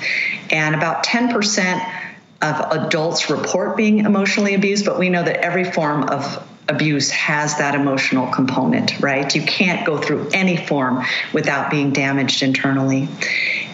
And 0.51 0.75
about 0.75 1.05
10% 1.05 1.93
of 2.43 2.85
adults 2.85 3.31
report 3.31 3.77
being 3.77 4.01
emotionally 4.01 4.55
abused, 4.55 4.85
but 4.85 4.99
we 4.99 5.09
know 5.09 5.23
that 5.23 5.37
every 5.39 5.65
form 5.65 6.05
of 6.05 6.47
abuse 6.69 7.11
has 7.11 7.57
that 7.59 7.75
emotional 7.75 8.27
component, 8.33 8.99
right? 9.01 9.35
You 9.35 9.43
can't 9.43 9.87
go 9.87 9.99
through 9.99 10.31
any 10.33 10.57
form 10.57 11.05
without 11.33 11.71
being 11.71 11.93
damaged 11.93 12.43
internally. 12.43 13.09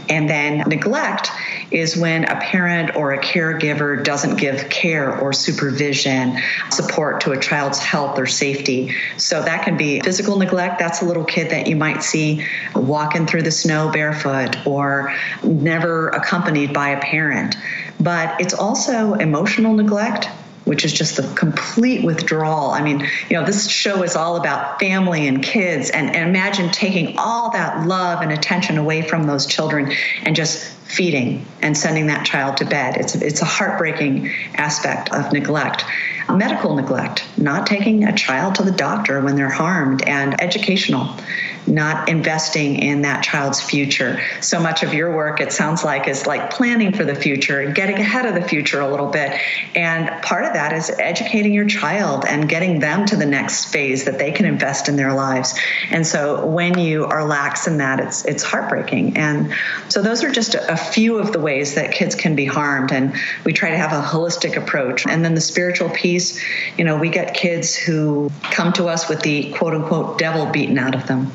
And 0.08 0.28
then 0.28 0.58
neglect 0.68 1.30
is 1.70 1.96
when 1.96 2.24
a 2.24 2.38
parent 2.38 2.96
or 2.96 3.12
a 3.12 3.18
caregiver 3.18 4.04
doesn't 4.04 4.36
give 4.36 4.68
care 4.68 5.18
or 5.18 5.32
supervision, 5.32 6.38
support 6.70 7.22
to 7.22 7.32
a 7.32 7.40
child's 7.40 7.78
health 7.78 8.18
or 8.18 8.26
safety. 8.26 8.94
So 9.16 9.42
that 9.42 9.64
can 9.64 9.76
be 9.76 10.00
physical 10.00 10.36
neglect. 10.36 10.78
That's 10.78 11.00
a 11.00 11.04
little 11.06 11.24
kid 11.24 11.50
that 11.50 11.66
you 11.66 11.76
might 11.76 12.02
see 12.02 12.44
walking 12.74 13.26
through 13.26 13.42
the 13.42 13.50
snow 13.50 13.90
barefoot 13.90 14.66
or 14.66 15.14
never 15.42 16.08
accompanied 16.10 16.74
by 16.74 16.90
a 16.90 17.00
parent. 17.00 17.56
But 17.98 18.38
it's 18.40 18.54
also 18.54 19.14
emotional 19.14 19.74
neglect 19.74 20.28
which 20.64 20.84
is 20.84 20.92
just 20.92 21.16
the 21.16 21.34
complete 21.34 22.04
withdrawal. 22.04 22.70
I 22.70 22.82
mean, 22.82 23.00
you 23.28 23.36
know, 23.36 23.44
this 23.44 23.68
show 23.68 24.02
is 24.02 24.16
all 24.16 24.36
about 24.36 24.78
family 24.78 25.26
and 25.26 25.42
kids, 25.42 25.90
and, 25.90 26.14
and, 26.14 26.28
imagine 26.28 26.70
taking 26.70 27.18
all 27.18 27.50
that 27.50 27.86
love 27.86 28.22
and 28.22 28.32
attention 28.32 28.78
away 28.78 29.02
from 29.02 29.24
those 29.24 29.46
children 29.46 29.92
and 30.22 30.34
just 30.34 30.72
feeding 30.92 31.44
and 31.60 31.76
sending 31.76 32.06
that 32.06 32.24
child 32.24 32.58
to 32.58 32.64
bed. 32.64 32.96
It's, 32.96 33.14
it's 33.14 33.42
a 33.42 33.46
heartbreaking 33.46 34.30
aspect 34.54 35.12
of 35.12 35.32
neglect. 35.32 35.84
Medical 36.28 36.76
neglect, 36.76 37.24
not 37.36 37.66
taking 37.66 38.04
a 38.04 38.14
child 38.14 38.54
to 38.54 38.62
the 38.62 38.70
doctor 38.70 39.20
when 39.20 39.36
they're 39.36 39.50
harmed, 39.50 40.02
and 40.02 40.40
educational 40.40 41.14
not 41.66 42.08
investing 42.08 42.76
in 42.76 43.02
that 43.02 43.22
child's 43.22 43.60
future. 43.60 44.20
So 44.40 44.60
much 44.60 44.82
of 44.82 44.94
your 44.94 45.14
work, 45.14 45.40
it 45.40 45.52
sounds 45.52 45.84
like, 45.84 46.08
is 46.08 46.26
like 46.26 46.50
planning 46.50 46.92
for 46.92 47.04
the 47.04 47.14
future 47.14 47.60
and 47.60 47.74
getting 47.74 47.96
ahead 47.96 48.26
of 48.26 48.34
the 48.34 48.46
future 48.46 48.80
a 48.80 48.88
little 48.88 49.10
bit. 49.10 49.40
And 49.74 50.22
part 50.22 50.44
of 50.44 50.54
that 50.54 50.72
is 50.72 50.90
educating 50.90 51.52
your 51.52 51.66
child 51.66 52.24
and 52.26 52.48
getting 52.48 52.80
them 52.80 53.06
to 53.06 53.16
the 53.16 53.26
next 53.26 53.66
phase 53.66 54.04
that 54.04 54.18
they 54.18 54.32
can 54.32 54.46
invest 54.46 54.88
in 54.88 54.96
their 54.96 55.12
lives. 55.12 55.58
And 55.90 56.06
so 56.06 56.46
when 56.46 56.78
you 56.78 57.04
are 57.04 57.24
lax 57.24 57.66
in 57.66 57.78
that, 57.78 58.00
it's 58.00 58.24
it's 58.24 58.42
heartbreaking. 58.42 59.16
And 59.16 59.54
so 59.88 60.02
those 60.02 60.24
are 60.24 60.30
just 60.30 60.54
a, 60.54 60.72
a 60.72 60.76
few 60.76 61.18
of 61.18 61.32
the 61.32 61.40
ways 61.40 61.74
that 61.74 61.92
kids 61.92 62.14
can 62.14 62.34
be 62.34 62.44
harmed. 62.44 62.92
And 62.92 63.14
we 63.44 63.52
try 63.52 63.70
to 63.70 63.76
have 63.76 63.92
a 63.92 64.04
holistic 64.04 64.56
approach. 64.56 65.06
And 65.06 65.24
then 65.24 65.34
the 65.34 65.40
spiritual 65.40 65.90
piece, 65.90 66.42
you 66.76 66.84
know, 66.84 66.96
we 66.98 67.08
get 67.08 67.34
kids 67.34 67.76
who 67.76 68.30
come 68.42 68.72
to 68.74 68.88
us 68.88 69.08
with 69.08 69.20
the 69.20 69.52
quote 69.52 69.74
unquote 69.74 70.18
devil 70.18 70.46
beaten 70.46 70.78
out 70.78 70.94
of 70.94 71.06
them 71.06 71.30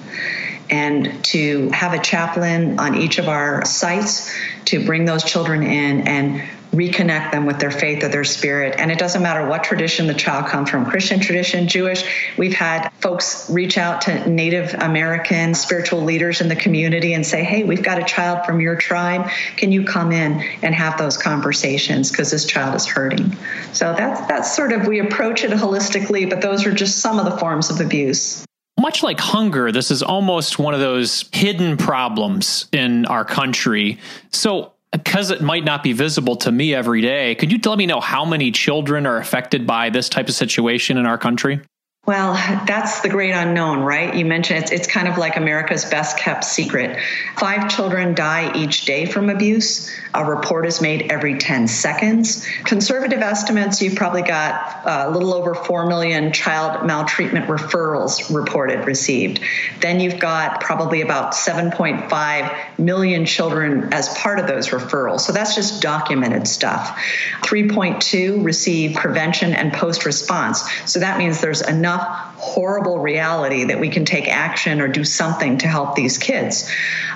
and 0.69 1.23
to 1.25 1.69
have 1.69 1.93
a 1.93 1.99
chaplain 1.99 2.80
on 2.80 2.95
each 2.95 3.19
of 3.19 3.27
our 3.27 3.65
sites 3.65 4.34
to 4.65 4.86
bring 4.86 5.06
those 5.06 5.23
children 5.23 5.63
in 5.63 6.08
and 6.08 6.43
reconnect 6.71 7.32
them 7.32 7.45
with 7.45 7.60
their 7.60 7.71
faith 7.71 8.03
or 8.03 8.10
their 8.10 8.23
spirit. 8.23 8.75
And 8.77 8.91
it 8.91 8.99
doesn't 8.99 9.21
matter 9.21 9.47
what 9.47 9.63
tradition 9.63 10.08
the 10.08 10.13
child 10.13 10.47
comes 10.47 10.69
from 10.69 10.86
Christian 10.86 11.19
tradition, 11.19 11.67
Jewish. 11.67 12.03
We've 12.38 12.53
had 12.53 12.89
folks 12.99 13.49
reach 13.49 13.77
out 13.77 14.01
to 14.01 14.30
Native 14.30 14.73
American 14.73 15.53
spiritual 15.56 16.01
leaders 16.01 16.41
in 16.41 16.49
the 16.49 16.56
community 16.56 17.13
and 17.13 17.25
say, 17.25 17.43
hey, 17.43 17.63
we've 17.63 17.84
got 17.84 17.99
a 17.99 18.03
child 18.03 18.45
from 18.45 18.60
your 18.60 18.75
tribe. 18.75 19.30
Can 19.56 19.71
you 19.71 19.86
come 19.86 20.12
in 20.12 20.41
and 20.62 20.75
have 20.75 20.97
those 20.97 21.17
conversations? 21.17 22.12
Because 22.12 22.32
this 22.32 22.45
child 22.45 22.75
is 22.75 22.86
hurting. 22.86 23.36
So 23.73 23.93
that's, 23.93 24.27
that's 24.27 24.56
sort 24.56 24.73
of, 24.73 24.88
we 24.88 24.99
approach 24.99 25.43
it 25.43 25.51
holistically, 25.51 26.30
but 26.30 26.41
those 26.41 26.65
are 26.65 26.73
just 26.73 26.99
some 26.99 27.17
of 27.17 27.25
the 27.25 27.38
forms 27.38 27.69
of 27.69 27.80
abuse 27.80 28.46
much 28.80 29.04
like 29.04 29.20
hunger, 29.20 29.72
this 29.72 29.92
is 29.92 30.04
almost 30.04 30.60
one 30.60 30.74
of 30.74 30.80
those 30.80 31.30
hidden 31.32 31.78
problems 31.78 32.68
in 32.72 33.06
our 33.06 33.26
country. 33.26 34.00
So, 34.32 34.74
because 34.92 35.32
it 35.32 35.42
might 35.42 35.66
not 35.66 35.84
be 35.84 35.94
visible 35.94 36.36
to 36.38 36.52
me 36.52 36.74
every 36.74 37.02
day, 37.02 37.36
could 37.36 37.52
you 37.52 37.60
let 37.66 37.78
me 37.78 37.86
know 37.86 38.00
how 38.00 38.24
many 38.24 38.52
children 38.52 39.06
are 39.06 39.18
affected 39.18 39.68
by 39.68 39.90
this 39.90 40.08
type 40.10 40.30
of 40.30 40.36
situation 40.36 40.98
in 40.98 41.06
our 41.06 41.18
country? 41.18 41.60
Well, 42.08 42.36
that's 42.65 43.02
the 43.02 43.10
great 43.10 43.32
unknown, 43.32 43.82
right? 43.82 44.15
You 44.15 44.24
mentioned 44.24 44.63
it's, 44.63 44.72
it's 44.72 44.88
kind 44.88 45.10
of 45.10 45.17
like 45.17 45.36
America's 45.36 45.84
best 45.84 46.17
kept 46.17 46.46
secret. 46.46 46.98
Five 47.36 47.70
children 47.70 48.15
die 48.15 48.56
each 48.56 48.86
day 48.86 49.06
from 49.06 49.30
abuse. 49.30 49.91
A 50.13 50.24
report 50.24 50.65
is 50.65 50.80
made 50.80 51.12
every 51.12 51.38
10 51.38 51.67
seconds. 51.67 52.48
Conservative 52.63 53.20
estimates, 53.20 53.82
you've 53.82 53.98
probably 53.98 54.22
got 54.22 54.86
uh, 54.86 55.04
a 55.08 55.12
little 55.12 55.34
over 55.34 55.54
4 55.54 55.88
million 55.88 56.32
child 56.32 56.88
maltreatment 56.88 57.48
referrals 57.48 58.34
reported 58.34 58.88
received. 58.88 59.41
Then 59.82 60.00
you've 60.00 60.17
got 60.17 60.62
probably 60.62 61.02
about 61.02 61.34
7.5 61.34 62.80
million 62.80 63.26
children 63.26 63.93
as 63.93 64.08
part 64.17 64.39
of 64.39 64.48
those 64.48 64.70
referrals. 64.70 65.20
So 65.22 65.34
that's 65.34 65.56
just 65.56 65.82
documented 65.82 66.48
stuff. 66.48 66.98
3.2 67.41 68.46
receive 68.46 68.96
prevention 68.96 69.54
and 69.54 69.74
post 69.74 70.06
response. 70.06 70.63
So 70.89 71.02
that 71.02 71.17
means 71.17 71.41
there's 71.41 71.62
enough 71.62 71.96
horrible 71.97 72.99
reality 72.99 73.65
that 73.65 73.79
we 73.79 73.89
can 73.89 74.05
take 74.05 74.27
action 74.27 74.81
or 74.81 74.88
do 74.88 75.03
something 75.03 75.57
to 75.60 75.67
help 75.67 75.95
these 75.95 76.17
kids. 76.17 76.71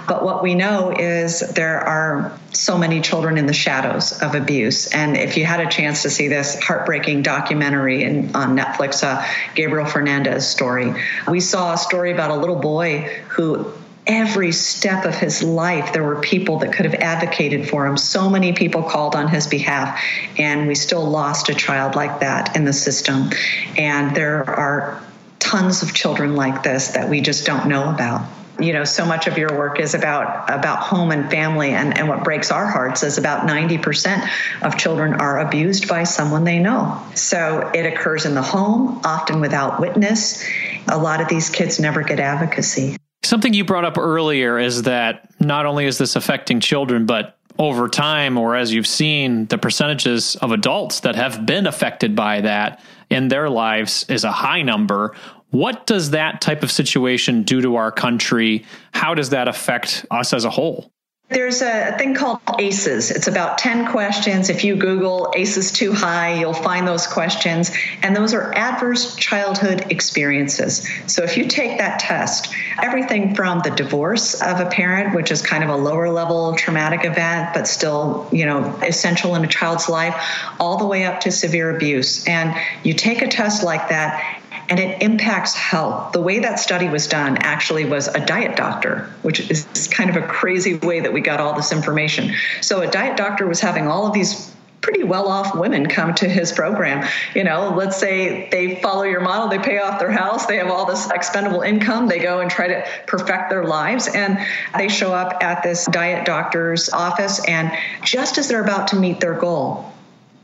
But 0.08 0.24
what 0.24 0.44
we 0.44 0.56
know 0.56 0.92
is 0.92 1.40
there 1.40 1.80
are 1.80 2.38
so 2.54 2.78
many 2.78 3.02
children 3.02 3.38
in 3.38 3.46
the 3.46 3.54
shadows 3.54 4.22
of 4.22 4.36
abuse. 4.36 4.88
And 4.88 5.16
if 5.16 5.38
you 5.38 5.46
had 5.46 5.60
a 5.60 5.70
chance 5.70 6.02
to 6.04 6.10
see 6.10 6.28
this 6.28 6.60
heartbreaking 6.62 7.22
documentary 7.22 8.04
in, 8.04 8.36
on 8.36 8.58
Netflix, 8.58 9.04
uh, 9.04 9.26
Gabriel 9.56 9.86
Fernandez 9.86 10.48
story, 10.48 10.94
we 11.28 11.40
saw 11.40 11.74
a 11.74 11.78
story 11.78 12.12
about 12.12 12.32
a 12.32 12.36
little 12.36 12.60
boy 12.60 13.22
who 13.30 13.74
every 14.08 14.52
step 14.52 15.06
of 15.06 15.16
his 15.16 15.44
life, 15.44 15.94
there 15.94 16.04
were 16.04 16.20
people 16.20 16.60
that 16.60 16.74
could 16.74 16.86
have 16.86 16.96
advocated 16.96 17.70
for 17.70 17.86
him. 17.86 17.98
So 17.98 18.30
many 18.30 18.54
people 18.54 18.84
called 18.84 19.16
on 19.16 19.28
his 19.28 19.48
behalf, 19.48 20.02
and 20.38 20.68
we 20.68 20.76
still 20.76 21.06
lost 21.06 21.50
a 21.50 21.54
child 21.54 21.96
like 21.96 22.22
that 22.22 22.56
in 22.56 22.66
the 22.66 22.74
system. 22.74 23.30
And 23.78 24.16
there 24.16 24.50
are 24.50 25.04
tons 25.40 25.84
of 25.84 25.94
children 25.94 26.36
like 26.36 26.64
this 26.64 26.90
that 26.90 27.10
we 27.10 27.22
just 27.22 27.46
don't 27.46 27.68
know 27.68 27.90
about 27.90 28.28
you 28.60 28.74
know 28.74 28.84
so 28.84 29.06
much 29.06 29.28
of 29.28 29.38
your 29.38 29.58
work 29.58 29.80
is 29.80 29.96
about 29.96 30.50
about 30.54 30.80
home 30.80 31.12
and 31.12 31.32
family 31.32 31.72
and, 31.72 31.98
and 31.98 32.08
what 32.08 32.24
breaks 32.24 32.52
our 32.52 32.68
hearts 32.68 33.02
is 33.02 33.18
about 33.18 33.48
90% 33.48 34.30
of 34.62 34.78
children 34.78 35.16
are 35.16 35.40
abused 35.40 35.88
by 35.88 36.04
someone 36.04 36.44
they 36.44 36.60
know 36.60 37.02
so 37.16 37.72
it 37.74 37.86
occurs 37.86 38.26
in 38.26 38.36
the 38.36 38.42
home 38.42 39.02
often 39.04 39.40
without 39.40 39.80
witness 39.80 40.46
a 40.88 40.98
lot 40.98 41.22
of 41.22 41.28
these 41.28 41.50
kids 41.50 41.80
never 41.80 42.04
get 42.04 42.20
advocacy 42.20 42.98
Something 43.24 43.54
you 43.54 43.64
brought 43.64 43.86
up 43.86 43.98
earlier 43.98 44.58
is 44.58 44.84
that 44.84 45.30
not 45.40 45.66
only 45.66 45.86
is 45.86 45.98
this 45.98 46.16
affecting 46.16 46.60
children, 46.60 47.06
but 47.06 47.38
over 47.60 47.88
time, 47.88 48.38
or 48.38 48.56
as 48.56 48.74
you've 48.74 48.88
seen, 48.88 49.46
the 49.48 49.58
percentages 49.58 50.36
of 50.38 50.52
adults 50.52 51.02
that 51.02 51.16
have 51.16 51.46
been 51.46 51.68
affected 51.68 52.16
by 52.16 52.42
that 52.42 52.82
in 53.10 53.28
their 53.28 53.50
lives 53.50 54.06
is 54.10 54.24
a 54.24 54.32
high 54.32 54.64
number. 54.64 55.16
What 55.52 55.86
does 55.86 56.12
that 56.12 56.42
type 56.42 56.64
of 56.64 56.72
situation 56.72 57.44
do 57.44 57.62
to 57.62 57.76
our 57.76 57.92
country? 57.92 58.66
How 58.94 59.14
does 59.14 59.30
that 59.30 59.48
affect 59.48 60.06
us 60.10 60.34
as 60.34 60.46
a 60.46 60.50
whole? 60.50 60.92
There's 61.32 61.62
a 61.62 61.96
thing 61.98 62.14
called 62.14 62.42
ACEs. 62.60 63.10
It's 63.10 63.28
about 63.28 63.58
10 63.58 63.88
questions. 63.88 64.50
If 64.50 64.66
you 64.66 64.76
Google 64.76 65.32
ACEs 65.34 65.72
too 65.72 65.94
high, 65.94 66.34
you'll 66.38 66.54
find 66.54 66.86
those 66.86 67.08
questions. 67.08 67.72
And 68.04 68.14
those 68.14 68.34
are 68.34 68.54
adverse 68.54 69.16
childhood 69.16 69.86
experiences. 69.92 70.86
So 71.08 71.24
if 71.24 71.38
you 71.38 71.48
take 71.48 71.78
that 71.78 72.00
test, 72.00 72.54
everything 72.82 73.34
from 73.34 73.62
the 73.64 73.70
divorce 73.70 74.42
of 74.42 74.60
a 74.60 74.66
parent, 74.66 75.16
which 75.16 75.32
is 75.32 75.42
kind 75.42 75.64
of 75.64 75.70
a 75.70 75.76
lower 75.78 76.10
level 76.10 76.54
traumatic 76.56 77.06
event, 77.06 77.54
but 77.54 77.66
still, 77.66 78.28
you 78.34 78.46
know, 78.46 78.78
essential 78.84 79.34
in 79.36 79.46
a 79.46 79.48
child's 79.48 79.88
life, 79.88 80.16
all 80.60 80.78
the 80.78 80.86
way 80.86 81.06
up 81.06 81.22
to 81.22 81.32
severe 81.32 81.74
abuse. 81.74 82.28
And 82.28 82.54
you 82.84 82.94
take 82.94 83.22
a 83.22 83.28
test 83.30 83.64
like 83.64 83.88
that 83.88 84.41
and 84.72 84.80
it 84.80 85.02
impacts 85.02 85.54
health. 85.54 86.14
The 86.14 86.22
way 86.22 86.40
that 86.40 86.58
study 86.58 86.88
was 86.88 87.06
done 87.06 87.38
actually 87.42 87.84
was 87.84 88.08
a 88.08 88.26
diet 88.26 88.56
doctor, 88.56 89.12
which 89.22 89.52
is 89.52 89.90
kind 89.92 90.10
of 90.10 90.16
a 90.16 90.26
crazy 90.26 90.76
way 90.76 91.02
that 91.02 91.12
we 91.12 91.20
got 91.20 91.42
all 91.42 91.54
this 91.54 91.74
information. 91.74 92.34
So 92.62 92.80
a 92.80 92.90
diet 92.90 93.18
doctor 93.18 93.46
was 93.46 93.60
having 93.60 93.90
all 93.90 94.08
of 94.08 94.14
these 94.14 94.50
pretty 94.80 95.04
well 95.04 95.28
off 95.28 95.54
women 95.56 95.88
come 95.88 96.16
to 96.16 96.30
his 96.30 96.54
program. 96.54 97.06
You 97.36 97.44
know, 97.44 97.74
let's 97.76 97.98
say 97.98 98.48
they 98.50 98.82
follow 98.82 99.04
your 99.04 99.20
model, 99.20 99.50
they 99.50 99.60
pay 99.60 99.78
off 99.78 100.00
their 100.00 100.10
house, 100.10 100.46
they 100.46 100.56
have 100.56 100.70
all 100.70 100.86
this 100.86 101.12
expendable 101.12 101.62
income, 101.64 102.08
they 102.08 102.20
go 102.20 102.40
and 102.40 102.50
try 102.50 102.70
to 102.70 102.88
perfect 103.08 103.50
their 103.50 103.66
lives, 103.66 104.08
and 104.08 104.40
they 104.78 104.88
show 104.88 105.14
up 105.14 105.44
at 105.44 105.64
this 105.64 105.86
diet 105.88 106.26
doctor's 106.26 106.88
office, 106.90 107.46
and 107.46 107.74
just 108.04 108.38
as 108.38 108.48
they're 108.48 108.64
about 108.64 108.88
to 108.88 108.96
meet 108.96 109.20
their 109.20 109.38
goal, 109.38 109.92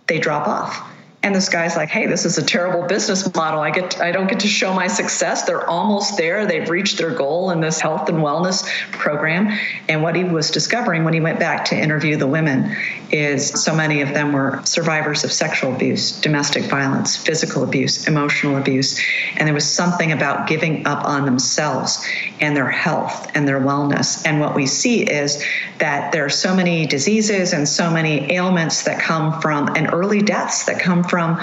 they 0.08 0.20
drop 0.20 0.50
off 0.50 0.97
and 1.24 1.34
this 1.34 1.50
guy's 1.50 1.76
like 1.76 1.90
hey 1.90 2.06
this 2.06 2.26
is 2.26 2.38
a 2.38 2.44
terrible 2.44 2.88
business 2.88 3.34
model. 3.36 3.60
I 3.60 3.72
get 3.72 4.00
i 4.00 4.12
don't 4.12 4.28
get 4.28 4.42
to 4.42 4.48
show 4.48 4.74
my 4.74 4.88
success. 4.88 5.44
They're 5.44 5.68
almost 5.68 6.18
there. 6.18 6.46
They've 6.46 6.70
reached 6.70 6.98
their 6.98 7.12
goal 7.12 7.52
in 7.52 7.60
this 7.60 7.80
health 7.80 8.08
and 8.10 8.20
wellness 8.20 8.68
program. 8.92 9.50
And 9.90 10.04
what 10.04 10.16
he 10.16 10.24
was 10.24 10.52
discovering 10.52 11.04
when 11.04 11.14
he 11.14 11.20
went 11.20 11.40
back 11.40 11.66
to 11.66 11.76
interview 11.76 12.18
the 12.18 12.28
women 12.28 12.76
is 13.12 13.64
so 13.64 13.76
many 13.76 14.02
of 14.02 14.10
them 14.10 14.34
were 14.34 14.62
survivors 14.64 15.24
of 15.24 15.32
sexual 15.32 15.74
abuse 15.74 16.20
domestic 16.22 16.66
violence 16.66 17.18
physical 17.18 17.64
abuse 17.64 18.08
emotional 18.08 18.58
abuse. 18.58 19.00
And 19.38 19.48
there 19.48 19.56
was 19.56 19.70
something 19.70 20.12
about 20.12 20.48
giving 20.48 20.86
up 20.86 21.04
on 21.04 21.26
themselves 21.26 22.06
and 22.40 22.56
their 22.56 22.70
health 22.70 23.32
and 23.34 23.48
their 23.48 23.60
wellness. 23.60 24.26
And 24.26 24.40
what 24.40 24.56
we 24.56 24.68
see 24.68 25.02
is 25.04 25.44
that 25.80 26.12
there 26.12 26.26
are 26.26 26.30
so 26.30 26.56
many 26.56 26.86
diseases 26.86 27.54
and 27.54 27.68
so 27.68 27.90
many 27.90 28.32
ailments 28.32 28.84
that 28.84 29.02
come 29.02 29.42
from 29.42 29.76
and 29.76 29.94
early 29.94 30.22
deaths 30.22 30.66
that 30.66 30.80
come 30.80 31.04
from 31.10 31.42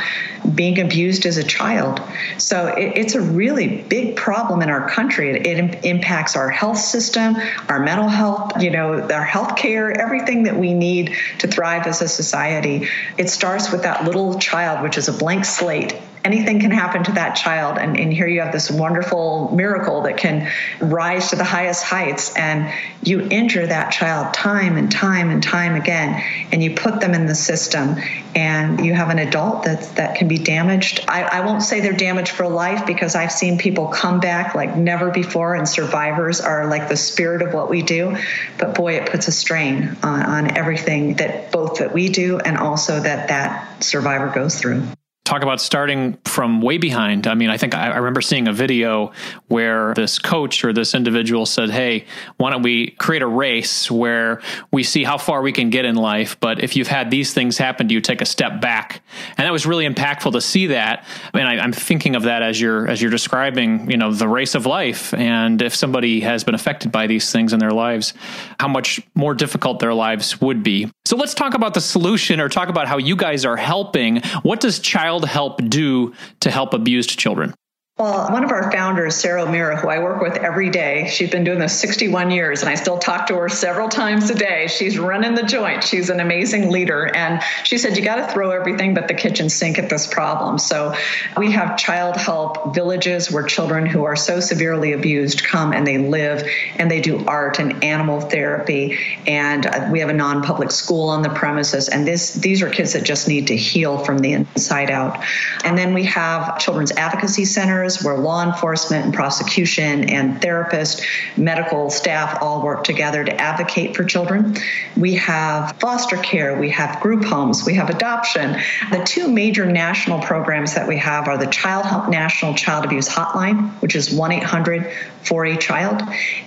being 0.55 0.81
abused 0.81 1.27
as 1.27 1.37
a 1.37 1.45
child. 1.45 2.01
So 2.39 2.67
it, 2.69 2.97
it's 2.97 3.15
a 3.15 3.21
really 3.21 3.83
big 3.83 4.17
problem 4.17 4.63
in 4.63 4.71
our 4.71 4.89
country. 4.89 5.31
It, 5.31 5.47
it, 5.47 5.85
impacts 5.85 6.37
our 6.37 6.49
health 6.49 6.79
system, 6.79 7.37
our 7.69 7.81
mental 7.81 8.09
health, 8.09 8.63
you 8.63 8.71
know, 8.71 9.09
our 9.11 9.25
health 9.25 9.57
care, 9.57 9.91
everything 9.91 10.45
that 10.45 10.57
we 10.57 10.73
need 10.73 11.17
to 11.39 11.49
thrive 11.49 11.87
as 11.87 12.01
a 12.03 12.09
society. 12.09 12.89
It 13.19 13.29
starts 13.29 13.73
with 13.73 13.83
that 13.83 14.05
little 14.05 14.39
child, 14.39 14.83
which 14.83 14.99
is 14.99 15.09
a 15.09 15.13
blank 15.13 15.45
slate 15.45 15.95
anything 16.25 16.59
can 16.59 16.71
happen 16.71 17.05
to 17.05 17.13
that 17.13 17.37
child. 17.37 17.77
And, 17.77 18.01
and 18.01 18.13
here 18.13 18.27
you 18.27 18.41
have 18.41 18.53
this 18.53 18.71
wonderful 18.71 19.55
miracle 19.55 20.03
that 20.03 20.17
can 20.17 20.51
rise 20.81 21.31
to 21.31 21.37
the 21.37 21.45
highest 21.45 21.85
heights. 21.85 22.35
And 22.35 22.73
you 23.03 23.21
injure 23.21 23.67
that 23.67 23.93
child 23.93 24.33
time 24.33 24.79
and 24.79 24.91
time 24.91 25.29
and 25.29 25.43
time 25.43 25.75
again, 25.75 26.23
and 26.51 26.63
you 26.63 26.75
put 26.75 27.01
them 27.01 27.13
in 27.13 27.27
the 27.27 27.35
system, 27.35 27.97
and 28.35 28.85
you 28.85 28.95
have 28.95 29.11
an 29.11 29.19
adult 29.19 29.65
that, 29.65 29.83
that 29.97 30.17
can 30.17 30.27
be 30.27 30.39
damaged. 30.39 31.05
I, 31.07 31.25
I 31.25 31.41
won't 31.47 31.63
say 31.63 31.81
they're 31.81 31.93
damaged 31.93 32.31
for 32.31 32.49
life 32.49 32.87
because 32.87 33.15
I've 33.15 33.33
seen 33.33 33.59
people 33.59 33.89
come 33.89 34.21
back 34.21 34.55
like 34.55 34.75
never 34.77 35.11
before, 35.11 35.55
and 35.55 35.69
survivors 35.69 36.41
are 36.41 36.67
like 36.69 36.89
the 36.89 36.97
spirit 36.97 37.43
of 37.43 37.53
what 37.53 37.69
we 37.69 37.83
do. 37.83 38.17
But 38.59 38.75
boy, 38.75 38.95
it 38.95 39.11
puts 39.11 39.29
a 39.29 39.33
strain 39.33 39.97
on, 40.03 40.23
on 40.23 40.57
everything 40.57 41.17
that 41.17 41.53
both 41.53 41.81
that 41.81 41.93
we 41.93 42.09
do 42.09 42.39
and 42.39 42.57
also 42.57 42.99
that 42.99 43.29
that 43.29 43.85
survivor 43.85 44.29
goes 44.29 44.59
through 44.59 44.85
talk 45.25 45.43
about 45.43 45.59
starting 45.59 46.19
from 46.27 46.61
way 46.61 46.77
behind. 46.77 47.27
I 47.27 47.35
mean, 47.35 47.49
I 47.49 47.57
think 47.57 47.75
I, 47.75 47.93
I, 47.93 47.97
remember 47.97 48.21
seeing 48.21 48.47
a 48.47 48.53
video 48.53 49.13
where 49.49 49.95
this 49.95 50.19
coach 50.19 50.63
or 50.65 50.75
this 50.75 50.95
individual 50.95 51.47
said, 51.47 51.71
Hey, 51.71 52.05
why 52.37 52.51
don't 52.51 52.61
we 52.61 52.91
create 52.91 53.23
a 53.23 53.27
race 53.27 53.91
where 53.91 54.43
we 54.71 54.83
see 54.83 55.03
how 55.03 55.17
far 55.17 55.41
we 55.41 55.51
can 55.51 55.71
get 55.71 55.87
in 55.87 55.97
life? 55.97 56.39
But 56.41 56.63
if 56.63 56.77
you've 56.77 56.89
had 56.89 57.11
these 57.11 57.33
things 57.33 57.57
happen 57.57 57.89
to 57.89 57.95
you, 57.95 58.03
take 58.03 58.21
a 58.21 58.27
step 58.27 58.61
back. 58.61 59.03
And 59.39 59.47
that 59.47 59.53
was 59.53 59.65
really 59.65 59.89
impactful 59.89 60.33
to 60.33 60.43
see 60.43 60.67
that. 60.69 61.07
I 61.33 61.39
mean, 61.39 61.47
I, 61.47 61.59
I'm 61.59 61.73
thinking 61.73 62.17
of 62.17 62.25
that 62.25 62.43
as 62.43 62.61
you're, 62.61 62.87
as 62.87 63.01
you're 63.01 63.11
describing, 63.11 63.91
you 63.91 63.97
know, 63.97 64.13
the 64.13 64.29
race 64.29 64.55
of 64.55 64.67
life. 64.67 65.15
And 65.15 65.63
if 65.63 65.75
somebody 65.75 66.21
has 66.21 66.45
been 66.45 66.55
affected 66.55 66.93
by 66.93 67.07
these 67.07 67.33
things 67.33 67.55
in 67.55 67.61
their 67.61 67.71
lives, 67.71 68.13
how 68.61 68.69
much 68.69 69.01
more 69.15 69.33
difficult 69.33 69.79
their 69.79 69.95
lives 69.95 70.39
would 70.43 70.63
be. 70.63 70.93
So 71.07 71.17
let's 71.17 71.33
talk 71.33 71.55
about 71.55 71.73
the 71.73 71.81
solution 71.81 72.41
or 72.41 72.51
talk 72.51 72.69
about 72.69 72.89
how 72.89 72.99
you 72.99 73.17
guys 73.17 73.47
are 73.47 73.57
helping. 73.57 74.21
What 74.43 74.61
does 74.61 74.79
child 74.81 75.14
help 75.23 75.61
do 75.69 76.13
to 76.41 76.51
help 76.51 76.75
abused 76.75 77.19
children? 77.19 77.55
Well, 77.97 78.29
one 78.33 78.43
of 78.43 78.51
our 78.51 78.73
founders, 78.73 79.15
Sara 79.15 79.45
O'Meara, 79.45 79.77
who 79.77 79.87
I 79.87 80.01
work 80.01 80.21
with 80.21 80.37
every 80.39 80.69
day, 80.69 81.09
she's 81.09 81.31
been 81.31 81.45
doing 81.45 81.61
this 81.61 81.79
61 81.79 82.33
years, 82.33 82.61
and 82.61 82.69
I 82.69 82.75
still 82.75 82.99
talk 82.99 83.29
to 83.29 83.37
her 83.37 83.49
several 83.49 83.89
times 83.89 84.29
a 84.31 84.35
day. 84.35 84.67
She's 84.67 84.99
running 84.99 85.37
the 85.37 85.45
joint. 85.45 85.85
She's 85.85 86.11
an 86.11 86.19
amazing 86.19 86.73
leader. 86.73 87.07
And 87.15 87.41
she 87.63 87.79
said, 87.79 87.97
You 87.97 88.03
got 88.03 88.17
to 88.17 88.27
throw 88.27 88.51
everything 88.51 88.95
but 88.95 89.07
the 89.07 89.15
kitchen 89.15 89.49
sink 89.49 89.79
at 89.79 89.91
this 89.91 90.09
problem. 90.09 90.59
So 90.59 90.93
we 91.37 91.53
have 91.53 91.79
Childhelp 91.79 92.75
villages 92.75 93.31
where 93.31 93.45
children 93.45 93.87
who 93.87 94.03
are 94.03 94.17
so 94.17 94.41
severely 94.41 94.93
abused 94.93 95.45
come 95.45 95.73
and 95.73 95.87
they 95.87 95.99
live 95.99 96.45
and 96.75 96.91
they 96.91 97.01
do 97.01 97.25
art 97.27 97.61
and 97.61 97.85
animal 97.85 98.23
therapy. 98.23 98.99
And 99.29 99.67
uh, 99.67 99.89
we 99.93 100.01
have 100.01 100.09
a 100.09 100.15
non 100.15 100.43
public 100.43 100.73
school 100.73 101.11
on 101.11 101.23
the 101.23 101.31
premises. 101.31 101.89
And 101.89 102.05
this, 102.05 102.35
these 102.35 102.61
are 102.61 102.71
kids 102.71 102.95
that 102.95 103.05
just 103.05 103.29
need 103.29 103.47
to 103.47 103.57
heal 103.57 103.99
from 103.99 104.19
the 104.19 104.33
inside 104.33 104.91
out. 104.91 105.25
And 105.63 105.79
then 105.79 105.95
we 105.95 106.03
have 106.07 106.59
children's 106.59 106.91
advocacy 106.91 107.45
centers 107.45 107.84
where 108.03 108.17
law 108.17 108.43
enforcement 108.43 109.05
and 109.05 109.15
prosecution 109.15 110.09
and 110.11 110.41
therapists, 110.41 111.05
medical 111.37 111.91
staff 111.91 112.39
all 112.41 112.63
work 112.63 112.85
together 112.85 113.23
to 113.25 113.41
advocate 113.41 113.95
for 113.95 114.05
children. 114.05 114.57
We 114.97 115.15
have 115.15 115.77
foster 115.79 116.17
care, 116.17 116.59
we 116.59 116.71
have 116.71 117.01
group 117.01 117.25
homes, 117.25 117.65
we 117.67 117.75
have 117.75 117.91
adoption. 117.91 118.57
The 118.91 119.05
two 119.05 119.29
major 119.29 119.67
national 119.67 120.21
programs 120.21 120.75
that 120.75 120.89
we 120.89 120.97
have 120.97 121.29
are 121.29 121.37
the 121.37 121.47
Childhelp 121.47 122.11
National 122.11 122.55
Child 122.55 122.87
Abuse 122.87 123.09
Hotline, 123.09 123.71
which 123.83 123.95
is 123.95 124.11
1 124.11 124.33
800 124.33 124.91
for 125.25 125.47
a 125.47 125.57
child. 125.57 126.03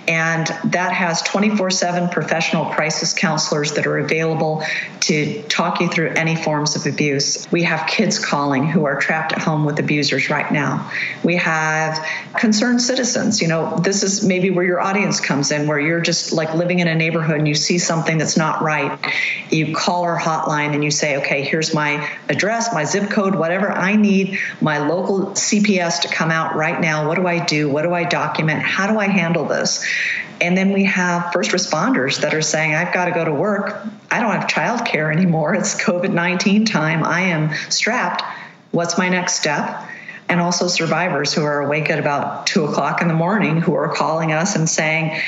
And 0.06 0.46
that 0.72 0.92
has 0.92 1.22
24 1.22 1.70
7 1.70 2.08
professional 2.08 2.66
crisis 2.66 3.12
counselors 3.12 3.72
that 3.72 3.86
are 3.86 3.98
available 3.98 4.62
to 5.00 5.42
talk 5.44 5.80
you 5.80 5.88
through 5.88 6.10
any 6.10 6.36
forms 6.36 6.76
of 6.76 6.86
abuse. 6.86 7.50
We 7.50 7.62
have 7.64 7.86
kids 7.86 8.18
calling 8.18 8.66
who 8.66 8.84
are 8.84 9.00
trapped 9.00 9.32
at 9.32 9.38
home 9.38 9.64
with 9.64 9.78
abusers 9.78 10.30
right 10.30 10.50
now. 10.52 10.90
We 11.24 11.36
have 11.36 12.04
concerned 12.36 12.82
citizens. 12.82 13.40
You 13.40 13.48
know, 13.48 13.76
this 13.78 14.02
is 14.02 14.24
maybe 14.24 14.50
where 14.50 14.64
your 14.64 14.80
audience 14.80 15.20
comes 15.20 15.50
in, 15.50 15.66
where 15.66 15.80
you're 15.80 16.00
just 16.00 16.32
like 16.32 16.54
living 16.54 16.78
in 16.80 16.88
a 16.88 16.94
neighborhood 16.94 17.38
and 17.38 17.48
you 17.48 17.54
see 17.54 17.78
something 17.78 18.18
that's 18.18 18.36
not 18.36 18.62
right. 18.62 18.98
You 19.50 19.74
call 19.74 20.02
our 20.02 20.18
hotline 20.18 20.74
and 20.74 20.84
you 20.84 20.90
say, 20.90 21.16
okay, 21.18 21.42
here's 21.42 21.74
my 21.74 22.08
address, 22.28 22.72
my 22.72 22.84
zip 22.84 23.10
code, 23.10 23.34
whatever 23.34 23.70
I 23.70 23.96
need 23.96 24.38
my 24.60 24.78
local 24.78 25.32
CPS 25.32 26.02
to 26.02 26.08
come 26.08 26.30
out 26.30 26.54
right 26.54 26.80
now. 26.80 27.08
What 27.08 27.16
do 27.16 27.26
I 27.26 27.44
do? 27.44 27.70
What 27.70 27.82
do 27.82 27.94
I 27.94 28.04
document? 28.04 28.62
How 28.68 28.86
do 28.86 28.98
I 28.98 29.08
handle 29.08 29.44
this? 29.46 29.84
And 30.40 30.56
then 30.56 30.72
we 30.72 30.84
have 30.84 31.32
first 31.32 31.50
responders 31.50 32.20
that 32.20 32.34
are 32.34 32.42
saying, 32.42 32.74
I've 32.74 32.94
got 32.94 33.06
to 33.06 33.10
go 33.10 33.24
to 33.24 33.32
work. 33.32 33.82
I 34.10 34.20
don't 34.20 34.32
have 34.32 34.48
childcare 34.48 35.12
anymore. 35.12 35.54
It's 35.54 35.74
COVID 35.74 36.12
19 36.12 36.64
time. 36.64 37.02
I 37.02 37.22
am 37.22 37.52
strapped. 37.70 38.22
What's 38.70 38.98
my 38.98 39.08
next 39.08 39.34
step? 39.34 39.88
And 40.28 40.40
also 40.40 40.68
survivors 40.68 41.32
who 41.32 41.42
are 41.42 41.60
awake 41.60 41.90
at 41.90 41.98
about 41.98 42.46
two 42.46 42.64
o'clock 42.64 43.02
in 43.02 43.08
the 43.08 43.14
morning 43.14 43.60
who 43.60 43.74
are 43.74 43.88
calling 43.88 44.32
us 44.32 44.54
and 44.54 44.68
saying, 44.68 45.20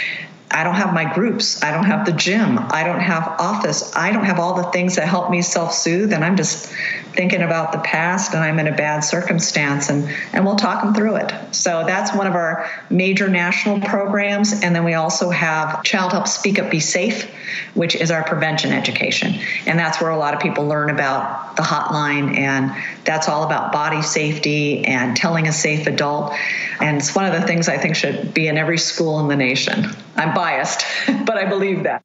I 0.53 0.65
don't 0.65 0.75
have 0.75 0.93
my 0.93 1.13
groups. 1.13 1.63
I 1.63 1.71
don't 1.71 1.85
have 1.85 2.07
the 2.07 2.13
gym. 2.13 2.59
I 2.59 2.83
don't 2.83 3.01
have 3.01 3.37
office. 3.39 3.95
I 3.95 4.13
don't 4.13 4.25
have 4.25 4.41
all 4.41 4.55
the 4.55 4.71
things 4.71 4.97
that 4.97 5.07
help 5.07 5.31
me 5.31 5.43
self 5.43 5.73
soothe. 5.73 6.13
And 6.13 6.25
I'm 6.25 6.37
just 6.37 6.73
thinking 7.13 7.43
about 7.43 7.73
the 7.73 7.79
past 7.79 8.35
and 8.35 8.43
I'm 8.43 8.59
in 8.59 8.67
a 8.67 8.77
bad 8.77 9.01
circumstance 9.01 9.91
and, 9.91 10.09
and 10.33 10.45
we'll 10.45 10.57
talk 10.57 10.83
them 10.83 10.95
through 10.95 11.17
it. 11.17 11.33
So 11.53 11.85
that's 11.87 12.15
one 12.15 12.27
of 12.27 12.35
our 12.35 12.69
major 12.89 13.29
national 13.29 13.81
programs. 13.81 14.53
And 14.63 14.75
then 14.75 14.85
we 14.85 14.95
also 14.95 15.31
have 15.31 15.83
Childhelp 15.85 16.29
Speak 16.29 16.59
Up 16.59 16.71
Be 16.71 16.81
Safe, 16.81 17.31
which 17.75 17.95
is 17.95 18.11
our 18.11 18.25
prevention 18.25 18.73
education. 18.73 19.35
And 19.67 19.79
that's 19.79 20.01
where 20.01 20.11
a 20.11 20.19
lot 20.19 20.35
of 20.35 20.41
people 20.41 20.67
learn 20.67 20.91
about 20.91 21.57
the 21.57 21.63
hotline 21.63 22.37
and 22.37 22.73
that's 23.05 23.29
all 23.29 23.45
about 23.45 23.73
body 23.73 24.03
safety 24.03 24.85
and 24.85 25.17
telling 25.17 25.49
a 25.49 25.53
safe 25.53 25.87
adult. 25.87 26.33
And 26.81 26.99
it's 26.99 27.15
one 27.15 27.27
of 27.27 27.33
the 27.39 27.47
things 27.47 27.69
I 27.69 27.77
think 27.77 27.97
should 27.97 28.33
be 28.33 28.47
in 28.49 28.57
every 28.57 28.79
school 28.79 29.21
in 29.21 29.29
the 29.29 29.37
nation. 29.37 29.87
I'm 30.17 30.35
biased, 30.41 30.85
but 31.27 31.37
I 31.37 31.45
believe 31.45 31.85
that. 31.85 32.03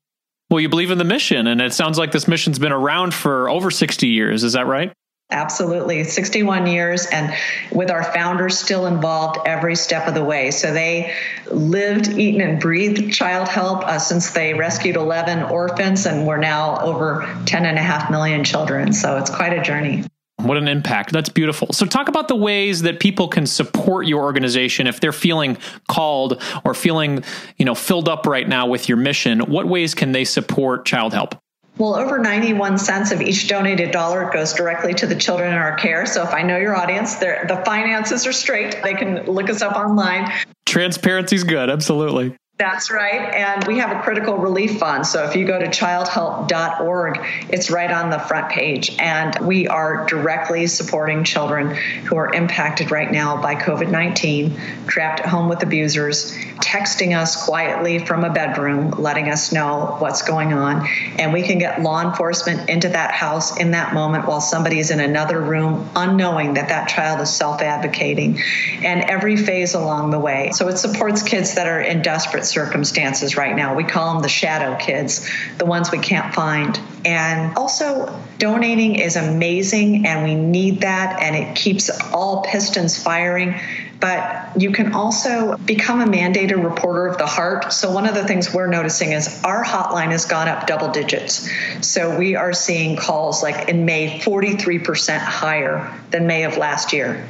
Well, 0.49 0.59
you 0.59 0.69
believe 0.69 0.91
in 0.91 0.97
the 0.97 1.05
mission, 1.05 1.47
and 1.47 1.61
it 1.61 1.73
sounds 1.73 1.97
like 1.97 2.11
this 2.11 2.27
mission's 2.27 2.59
been 2.59 2.73
around 2.73 3.13
for 3.13 3.49
over 3.49 3.71
60 3.71 4.07
years. 4.07 4.43
Is 4.43 4.53
that 4.53 4.67
right? 4.67 4.93
Absolutely. 5.31 6.03
61 6.03 6.67
years, 6.67 7.07
and 7.07 7.33
with 7.71 7.89
our 7.89 8.03
founders 8.03 8.59
still 8.59 8.85
involved 8.85 9.39
every 9.47 9.75
step 9.75 10.07
of 10.07 10.13
the 10.13 10.23
way. 10.23 10.51
So 10.51 10.71
they 10.71 11.15
lived, 11.51 12.09
eaten, 12.09 12.41
and 12.41 12.61
breathed 12.61 13.11
Childhelp 13.11 13.83
uh, 13.83 13.97
since 13.97 14.31
they 14.31 14.53
rescued 14.53 14.97
11 14.97 15.43
orphans, 15.43 16.05
and 16.05 16.27
we're 16.27 16.37
now 16.37 16.79
over 16.81 17.23
10.5 17.45 18.11
million 18.11 18.43
children. 18.43 18.93
So 18.93 19.17
it's 19.17 19.31
quite 19.31 19.53
a 19.57 19.63
journey. 19.63 20.03
What 20.45 20.57
an 20.57 20.67
impact. 20.67 21.11
That's 21.11 21.29
beautiful. 21.29 21.73
So, 21.73 21.85
talk 21.85 22.07
about 22.07 22.27
the 22.27 22.35
ways 22.35 22.83
that 22.83 22.99
people 22.99 23.27
can 23.27 23.45
support 23.45 24.07
your 24.07 24.23
organization 24.23 24.87
if 24.87 24.99
they're 24.99 25.11
feeling 25.11 25.57
called 25.87 26.41
or 26.63 26.73
feeling, 26.73 27.23
you 27.57 27.65
know, 27.65 27.75
filled 27.75 28.07
up 28.07 28.25
right 28.27 28.47
now 28.47 28.67
with 28.67 28.87
your 28.87 28.97
mission. 28.97 29.39
What 29.39 29.67
ways 29.67 29.95
can 29.95 30.11
they 30.11 30.23
support 30.23 30.85
Childhelp? 30.85 31.39
Well, 31.77 31.95
over 31.95 32.19
91 32.19 32.77
cents 32.77 33.11
of 33.11 33.21
each 33.21 33.49
donated 33.49 33.91
dollar 33.91 34.31
goes 34.31 34.53
directly 34.53 34.93
to 34.93 35.07
the 35.07 35.15
children 35.15 35.51
in 35.51 35.57
our 35.57 35.75
care. 35.75 36.05
So 36.05 36.23
if 36.23 36.33
I 36.33 36.41
know 36.41 36.57
your 36.57 36.75
audience, 36.75 37.15
the 37.15 37.61
finances 37.65 38.25
are 38.25 38.31
straight. 38.31 38.81
They 38.81 38.93
can 38.93 39.25
look 39.25 39.49
us 39.49 39.61
up 39.61 39.75
online. 39.75 40.31
Transparency 40.65 41.35
is 41.35 41.43
good. 41.43 41.69
Absolutely. 41.69 42.37
That's 42.57 42.89
right. 42.89 43.33
And 43.35 43.67
we 43.67 43.79
have 43.79 43.91
a 43.91 44.01
critical 44.01 44.37
relief 44.37 44.79
fund. 44.79 45.05
So 45.05 45.25
if 45.25 45.35
you 45.35 45.45
go 45.45 45.59
to 45.59 45.65
childhelp.org, 45.65 47.19
it's 47.49 47.69
right 47.69 47.91
on 47.91 48.09
the 48.11 48.17
front 48.17 48.47
page. 48.49 48.95
And 48.97 49.37
we 49.45 49.67
are 49.67 50.05
directly 50.05 50.67
supporting 50.67 51.25
children 51.25 51.75
who 51.75 52.15
are 52.15 52.33
impacted 52.33 52.91
right 52.91 53.11
now 53.11 53.41
by 53.41 53.55
COVID 53.55 53.91
19, 53.91 54.57
trapped 54.87 55.19
at 55.19 55.25
home 55.25 55.49
with 55.49 55.63
abusers, 55.63 56.33
texting 56.61 57.17
us 57.17 57.45
quietly 57.45 57.99
from 57.99 58.23
a 58.23 58.31
bedroom, 58.31 58.91
letting 58.91 59.27
us 59.27 59.51
know 59.51 59.97
what's 59.99 60.21
going 60.21 60.53
on. 60.53 60.87
And 61.19 61.33
we 61.33 61.41
can 61.41 61.57
get 61.57 61.81
law 61.81 62.01
enforcement 62.01 62.69
into 62.69 62.87
that 62.87 63.11
house 63.11 63.57
in 63.57 63.71
that 63.71 63.93
moment 63.93 64.27
while 64.27 64.39
somebody 64.39 64.79
is 64.79 64.91
in 64.91 65.01
another 65.01 65.41
room, 65.41 65.89
unknowing 65.93 66.53
that 66.53 66.69
that 66.69 66.87
child 66.87 67.19
is 67.19 67.35
self 67.35 67.61
advocating, 67.61 68.39
and 68.81 69.01
every 69.09 69.35
phase 69.35 69.73
along 69.73 70.11
the 70.11 70.19
way. 70.19 70.51
So 70.53 70.69
it 70.69 70.77
supports 70.77 71.21
kids 71.21 71.55
that 71.55 71.67
are 71.67 71.81
in 71.81 72.01
desperate 72.01 72.44
circumstances 72.45 73.35
right 73.37 73.55
now. 73.55 73.75
We 73.75 73.83
call 73.83 74.13
them 74.13 74.21
the 74.21 74.29
shadow 74.29 74.77
kids, 74.77 75.29
the 75.57 75.65
ones 75.65 75.91
we 75.91 75.99
can't 75.99 76.33
find. 76.33 76.79
And 77.03 77.55
also, 77.57 78.19
donating 78.37 78.95
is 78.95 79.15
amazing, 79.15 80.05
and 80.05 80.23
we 80.23 80.35
need 80.35 80.81
that, 80.81 81.21
and 81.21 81.35
it 81.35 81.55
keeps 81.55 81.89
all 82.11 82.43
pistons 82.43 83.01
firing 83.01 83.59
but 83.99 84.61
you 84.61 84.71
can 84.71 84.93
also 84.93 85.57
become 85.57 86.01
a 86.01 86.05
mandated 86.05 86.63
reporter 86.63 87.07
of 87.07 87.17
the 87.17 87.25
heart. 87.25 87.71
So, 87.73 87.91
one 87.91 88.05
of 88.05 88.13
the 88.13 88.23
things 88.23 88.53
we're 88.53 88.67
noticing 88.67 89.13
is 89.13 89.41
our 89.43 89.63
hotline 89.63 90.11
has 90.11 90.25
gone 90.25 90.47
up 90.47 90.67
double 90.67 90.89
digits. 90.89 91.49
So, 91.81 92.17
we 92.17 92.35
are 92.35 92.53
seeing 92.53 92.97
calls 92.97 93.41
like 93.41 93.69
in 93.69 93.85
May 93.85 94.19
43% 94.19 95.17
higher 95.17 95.91
than 96.11 96.27
May 96.27 96.43
of 96.43 96.57
last 96.57 96.93
year. 96.93 97.25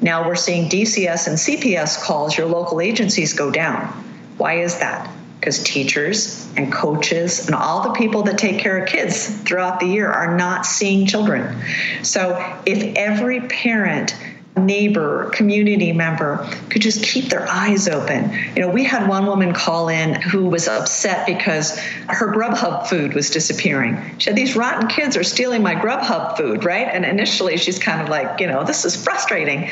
Now, 0.00 0.26
we're 0.26 0.36
seeing 0.36 0.68
DCS 0.68 1.26
and 1.28 1.36
CPS 1.36 2.02
calls, 2.02 2.36
your 2.36 2.46
local 2.46 2.80
agencies, 2.80 3.32
go 3.32 3.50
down. 3.50 4.13
Why 4.44 4.56
is 4.60 4.80
that? 4.80 5.10
Because 5.40 5.62
teachers 5.62 6.46
and 6.54 6.70
coaches 6.70 7.46
and 7.46 7.54
all 7.54 7.82
the 7.84 7.92
people 7.92 8.24
that 8.24 8.36
take 8.36 8.58
care 8.58 8.76
of 8.76 8.86
kids 8.86 9.26
throughout 9.26 9.80
the 9.80 9.86
year 9.86 10.12
are 10.12 10.36
not 10.36 10.66
seeing 10.66 11.06
children. 11.06 11.64
So 12.02 12.36
if 12.66 12.94
every 12.94 13.40
parent 13.40 14.14
neighbor, 14.54 15.30
community 15.30 15.94
member 15.94 16.46
could 16.68 16.82
just 16.82 17.02
keep 17.02 17.30
their 17.30 17.48
eyes 17.48 17.88
open. 17.88 18.34
You 18.54 18.60
know, 18.60 18.68
we 18.68 18.84
had 18.84 19.08
one 19.08 19.24
woman 19.24 19.54
call 19.54 19.88
in 19.88 20.12
who 20.12 20.44
was 20.44 20.68
upset 20.68 21.26
because 21.26 21.78
her 21.78 22.30
Grubhub 22.30 22.88
food 22.88 23.14
was 23.14 23.30
disappearing. 23.30 23.96
She 24.18 24.24
said, 24.24 24.36
These 24.36 24.56
rotten 24.56 24.88
kids 24.88 25.16
are 25.16 25.24
stealing 25.24 25.62
my 25.62 25.74
Grubhub 25.74 26.36
food, 26.36 26.64
right? 26.66 26.86
And 26.86 27.06
initially 27.06 27.56
she's 27.56 27.78
kind 27.78 28.02
of 28.02 28.10
like, 28.10 28.40
you 28.40 28.46
know, 28.46 28.62
this 28.62 28.84
is 28.84 28.94
frustrating. 28.94 29.70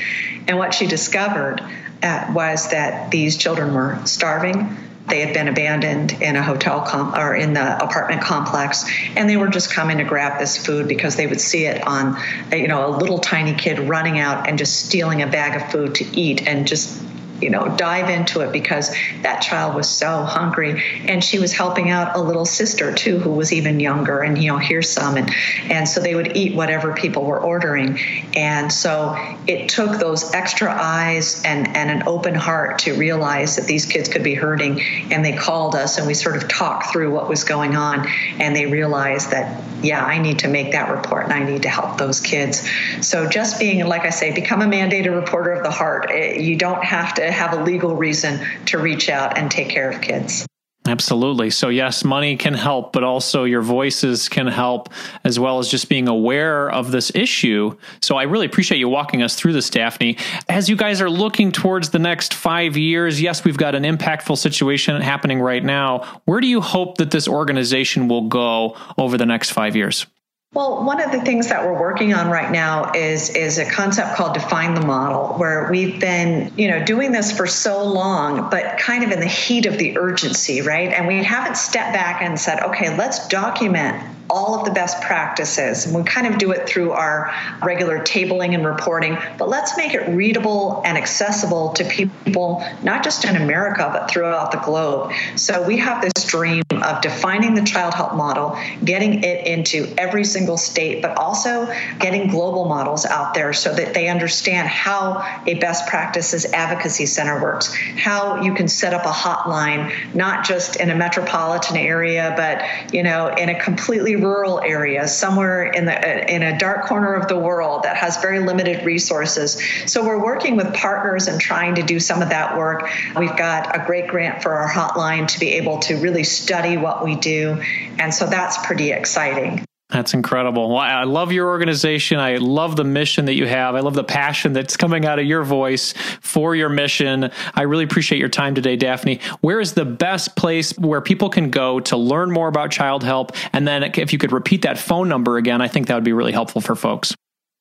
And 0.49 0.57
what 0.57 0.73
she 0.73 0.87
discovered 0.87 1.61
uh, 2.03 2.33
was 2.35 2.71
that 2.71 3.11
these 3.11 3.37
children 3.37 3.75
were 3.75 4.01
starving. 4.05 4.77
They 5.09 5.21
had 5.21 5.35
been 5.35 5.49
abandoned 5.49 6.13
in 6.23 6.37
a 6.37 6.43
hotel 6.43 6.81
com- 6.81 7.15
or 7.15 7.35
in 7.35 7.55
the 7.55 7.83
apartment 7.83 8.23
complex, 8.23 8.85
and 9.17 9.29
they 9.29 9.37
were 9.37 9.49
just 9.49 9.73
coming 9.73 9.99
to 9.99 10.05
grab 10.05 10.39
this 10.39 10.65
food 10.65 10.87
because 10.89 11.17
they 11.17 11.27
would 11.27 11.41
see 11.41 11.67
it 11.67 11.87
on, 11.87 12.17
you 12.53 12.69
know, 12.69 12.87
a 12.87 12.93
little 12.97 13.19
tiny 13.19 13.55
kid 13.55 13.81
running 13.81 14.19
out 14.19 14.49
and 14.49 14.59
just 14.59 14.87
stealing 14.87 15.21
a 15.23 15.27
bag 15.27 15.61
of 15.61 15.71
food 15.73 15.97
to 15.97 16.05
eat 16.17 16.47
and 16.47 16.67
just 16.67 17.03
you 17.43 17.51
know 17.51 17.75
dive 17.77 18.09
into 18.09 18.41
it 18.41 18.53
because 18.53 18.95
that 19.23 19.41
child 19.41 19.75
was 19.75 19.89
so 19.89 20.23
hungry. 20.23 20.83
And 21.09 21.23
she 21.23 21.39
was 21.39 21.53
helping 21.53 21.91
out 21.91 22.17
a 22.17 22.21
little 22.21 22.45
sister 22.45 22.93
too 22.93 23.19
who 23.19 23.31
was 23.31 23.53
even 23.53 23.81
younger 23.81 24.21
and 24.21 24.39
you 24.39 24.51
know 24.51 24.59
here's 24.59 24.89
some. 24.89 25.17
And 25.17 25.31
and 25.71 25.89
so 25.89 26.01
they 26.01 26.15
would 26.15 26.37
eat 26.37 26.55
whatever 26.55 26.93
people 26.95 27.25
were 27.25 27.41
ordering. 27.41 27.99
And 28.35 28.73
so 28.73 29.17
it 29.47 29.69
took 29.69 29.99
those 29.99 30.33
extra 30.33 30.73
eyes 30.73 31.43
and 31.45 31.77
and 31.77 31.91
an 31.91 32.05
open 32.07 32.35
heart 32.35 32.81
to 32.81 32.95
realize 32.95 33.57
that 33.57 33.67
these 33.67 33.87
kids 33.87 34.09
could 34.09 34.25
be 34.25 34.35
hurting. 34.35 34.81
And 35.11 35.25
they 35.25 35.37
called 35.37 35.75
us 35.75 35.99
and 35.99 36.07
we 36.07 36.15
sort 36.15 36.37
of 36.37 36.49
talked 36.49 36.93
through 36.93 37.13
what 37.13 37.29
was 37.29 37.45
going 37.45 37.77
on. 37.77 38.07
And 38.39 38.55
they 38.55 38.67
realized 38.67 39.31
that 39.31 39.63
yeah 39.83 40.05
I 40.05 40.19
need 40.19 40.41
to 40.41 40.49
make 40.49 40.73
that 40.73 40.91
report 40.91 41.25
and 41.25 41.33
I 41.33 41.43
need 41.43 41.63
to 41.63 41.69
help 41.69 41.99
those 41.99 42.21
kids. 42.21 42.69
So 43.01 43.29
just 43.29 43.59
being 43.59 43.85
like 43.87 44.05
I 44.05 44.11
say 44.11 44.33
become 44.33 44.63
a 44.63 44.67
mandated 44.67 45.15
reporter 45.15 45.53
of 45.53 45.63
the 45.63 45.71
heart. 45.71 46.11
Eh, 46.11 46.39
you 46.39 46.57
don't 46.57 46.85
have 46.85 47.15
to 47.15 47.31
have 47.33 47.53
a 47.53 47.63
legal 47.63 47.97
reason 47.97 48.41
to 48.67 48.79
reach 48.79 49.09
out 49.09 49.37
and 49.39 49.51
take 49.51 49.69
care 49.69 49.91
of 49.91 50.01
kids. 50.01 50.47
Absolutely. 50.85 51.51
So, 51.51 51.69
yes, 51.69 52.03
money 52.03 52.37
can 52.37 52.55
help, 52.55 52.93
but 52.93 53.05
also 53.05 53.45
your 53.45 53.63
voices 53.63 54.29
can 54.29 54.49
help 54.49 54.89
as 55.23 55.39
well 55.39 55.61
as 55.61 55.69
just 55.69 55.89
being 55.89 56.09
aware 56.09 56.69
of 56.69 56.91
this 56.91 57.13
issue. 57.15 57.77
So, 58.01 58.17
I 58.17 58.25
really 58.25 58.47
appreciate 58.47 58.79
you 58.79 58.89
walking 58.89 59.23
us 59.23 59.37
through 59.37 59.53
this, 59.53 59.71
Daphne. 59.71 60.17
As 60.49 60.69
you 60.69 60.75
guys 60.75 61.01
are 61.01 61.09
looking 61.09 61.53
towards 61.53 61.91
the 61.91 62.01
next 62.01 62.35
five 62.35 62.77
years, 62.77 63.23
yes, 63.23 63.45
we've 63.45 63.57
got 63.57 63.77
an 63.77 63.85
impactful 63.85 64.39
situation 64.39 65.01
happening 65.01 65.41
right 65.41 65.63
now. 65.63 66.21
Where 66.25 66.41
do 66.41 66.49
you 66.49 66.61
hope 66.61 66.99
that 66.99 67.13
this 67.13 67.29
organization 67.29 68.09
will 68.09 68.29
go 68.29 68.77
over 68.99 69.17
the 69.17 69.27
next 69.27 69.51
five 69.51 69.77
years? 69.77 70.07
Well, 70.55 70.85
one 70.85 71.01
of 71.01 71.13
the 71.13 71.21
things 71.23 71.49
that 71.49 71.65
we're 71.65 71.81
working 71.81 72.13
on 72.13 72.29
right 72.29 72.51
now 72.51 72.93
is 72.93 73.31
is 73.31 73.57
a 73.57 73.65
concept 73.65 74.17
called 74.17 74.35
define 74.35 74.75
the 74.75 74.83
model, 74.83 75.39
where 75.39 75.71
we've 75.71 75.99
been, 75.99 76.53
you 76.59 76.69
know, 76.69 76.85
doing 76.85 77.11
this 77.11 77.35
for 77.35 77.47
so 77.47 77.83
long, 77.83 78.51
but 78.51 78.77
kind 78.77 79.03
of 79.03 79.11
in 79.13 79.21
the 79.21 79.27
heat 79.27 79.65
of 79.65 79.79
the 79.79 79.97
urgency, 79.97 80.61
right? 80.61 80.93
And 80.93 81.07
we 81.07 81.25
haven't 81.25 81.57
stepped 81.57 81.95
back 81.95 82.21
and 82.21 82.39
said, 82.39 82.63
okay, 82.65 82.95
let's 82.99 83.29
document 83.29 84.05
all 84.33 84.59
of 84.59 84.65
the 84.65 84.71
best 84.71 85.03
practices. 85.03 85.85
And 85.85 85.95
we 85.95 86.03
kind 86.05 86.27
of 86.27 86.39
do 86.39 86.53
it 86.53 86.67
through 86.67 86.93
our 86.93 87.31
regular 87.63 87.99
tabling 87.99 88.55
and 88.55 88.65
reporting, 88.65 89.19
but 89.37 89.51
let's 89.51 89.77
make 89.77 89.93
it 89.93 90.09
readable 90.09 90.81
and 90.87 90.97
accessible 90.97 91.75
to 91.75 91.85
people, 91.85 92.65
not 92.83 93.05
just 93.05 93.27
in 93.27 93.37
America, 93.37 93.91
but 93.93 94.11
throughout 94.11 94.51
the 94.51 94.59
globe. 94.59 95.13
So 95.37 95.63
we 95.63 95.77
have 95.79 96.01
this 96.01 96.25
dream 96.25 96.63
of 96.71 97.03
defining 97.03 97.55
the 97.55 97.61
Childhelp 97.61 98.17
model, 98.17 98.59
getting 98.83 99.23
it 99.23 99.47
into 99.47 99.93
every 99.99 100.25
single 100.25 100.57
state, 100.57 101.03
but 101.03 101.19
also 101.19 101.67
getting 102.01 102.29
global 102.29 102.65
models 102.65 103.05
out 103.05 103.35
there 103.35 103.53
so 103.53 103.75
that 103.75 103.93
they 103.93 104.09
understand 104.09 104.67
how 104.67 105.23
a 105.47 105.55
best 105.55 105.87
practices 105.89 106.47
advocacy 106.47 107.05
center 107.05 107.43
works, 107.43 107.75
how 107.75 108.41
you 108.43 108.55
can 108.55 108.67
set 108.67 108.95
up 108.95 109.05
a 109.05 109.09
hotline, 109.09 109.93
not 110.15 110.47
just 110.47 110.77
in 110.77 110.89
a 110.89 110.95
metropolitan 110.95 111.77
area, 111.77 112.33
but, 112.35 112.95
you 112.95 113.03
know, 113.03 113.29
in 113.29 113.51
a 113.51 113.61
completely 113.61 114.22
rural 114.23 114.61
area, 114.61 115.09
somewhere 115.09 115.65
in 115.65 115.85
the 115.85 116.35
in 116.35 116.43
a 116.43 116.59
dark 116.59 116.87
corner 116.87 117.15
of 117.15 117.29
the 117.29 117.39
world 117.39 117.83
that 117.85 117.97
has 117.97 118.17
very 118.19 118.41
limited 118.41 118.85
resources. 118.85 119.61
So 119.87 120.05
we're 120.05 120.23
working 120.23 120.57
with 120.57 120.73
partners 120.75 121.29
and 121.29 121.41
trying 121.41 121.75
to 121.77 121.83
do 121.83 122.01
some 122.01 122.23
of 122.23 122.31
that 122.31 122.57
work. 122.57 122.89
We've 123.19 123.37
got 123.37 123.75
a 123.75 123.85
great 123.85 124.09
grant 124.09 124.43
for 124.43 124.53
our 124.55 124.69
hotline 124.69 125.29
to 125.29 125.41
be 125.41 125.55
able 125.55 125.79
to 125.81 125.97
really 125.97 126.25
study 126.25 126.77
what 126.77 127.05
we 127.05 127.17
do, 127.17 127.63
and 127.99 128.15
so 128.15 128.27
that's 128.27 128.65
pretty 128.67 128.93
exciting. 128.93 129.65
That's 129.93 130.15
incredible. 130.15 130.71
Well, 130.71 130.79
I 130.79 131.05
love 131.05 131.33
your 131.33 131.49
organization. 131.49 132.19
I 132.19 132.37
love 132.37 132.77
the 132.77 132.85
mission 132.85 133.27
that 133.27 133.35
you 133.35 133.47
have. 133.47 133.75
I 133.75 133.81
love 133.81 133.93
the 133.93 134.03
passion 134.03 134.55
that's 134.55 134.75
coming 134.75 135.05
out 135.05 135.19
of 135.19 135.27
your 135.27 135.45
voice 135.45 135.93
for 136.23 136.57
your 136.57 136.71
mission. 136.71 137.31
I 137.55 137.63
really 137.63 137.85
appreciate 137.85 138.19
your 138.19 138.31
time 138.31 138.55
today, 138.55 138.77
Daphne. 138.77 139.21
Where 139.43 139.61
is 139.61 139.75
the 139.75 139.85
best 139.85 140.35
place 140.35 140.73
where 140.79 141.03
people 141.03 141.29
can 141.29 141.51
go 141.51 141.79
to 141.81 141.99
learn 141.99 142.31
more 142.31 142.49
about 142.49 142.71
Childhelp? 142.71 143.37
And 143.53 143.69
then 143.69 143.83
if 143.83 144.15
you 144.15 144.19
could 144.19 144.33
repeat 144.33 144.63
that 144.63 144.79
phone 144.79 145.11
number 145.11 145.37
again, 145.37 145.61
I 145.61 145.69
think 145.69 145.89
that 145.89 145.95
would 145.95 146.05
be 146.05 146.15
really 146.15 146.33
helpful 146.33 146.63
for 146.63 146.75
folks. 146.75 147.15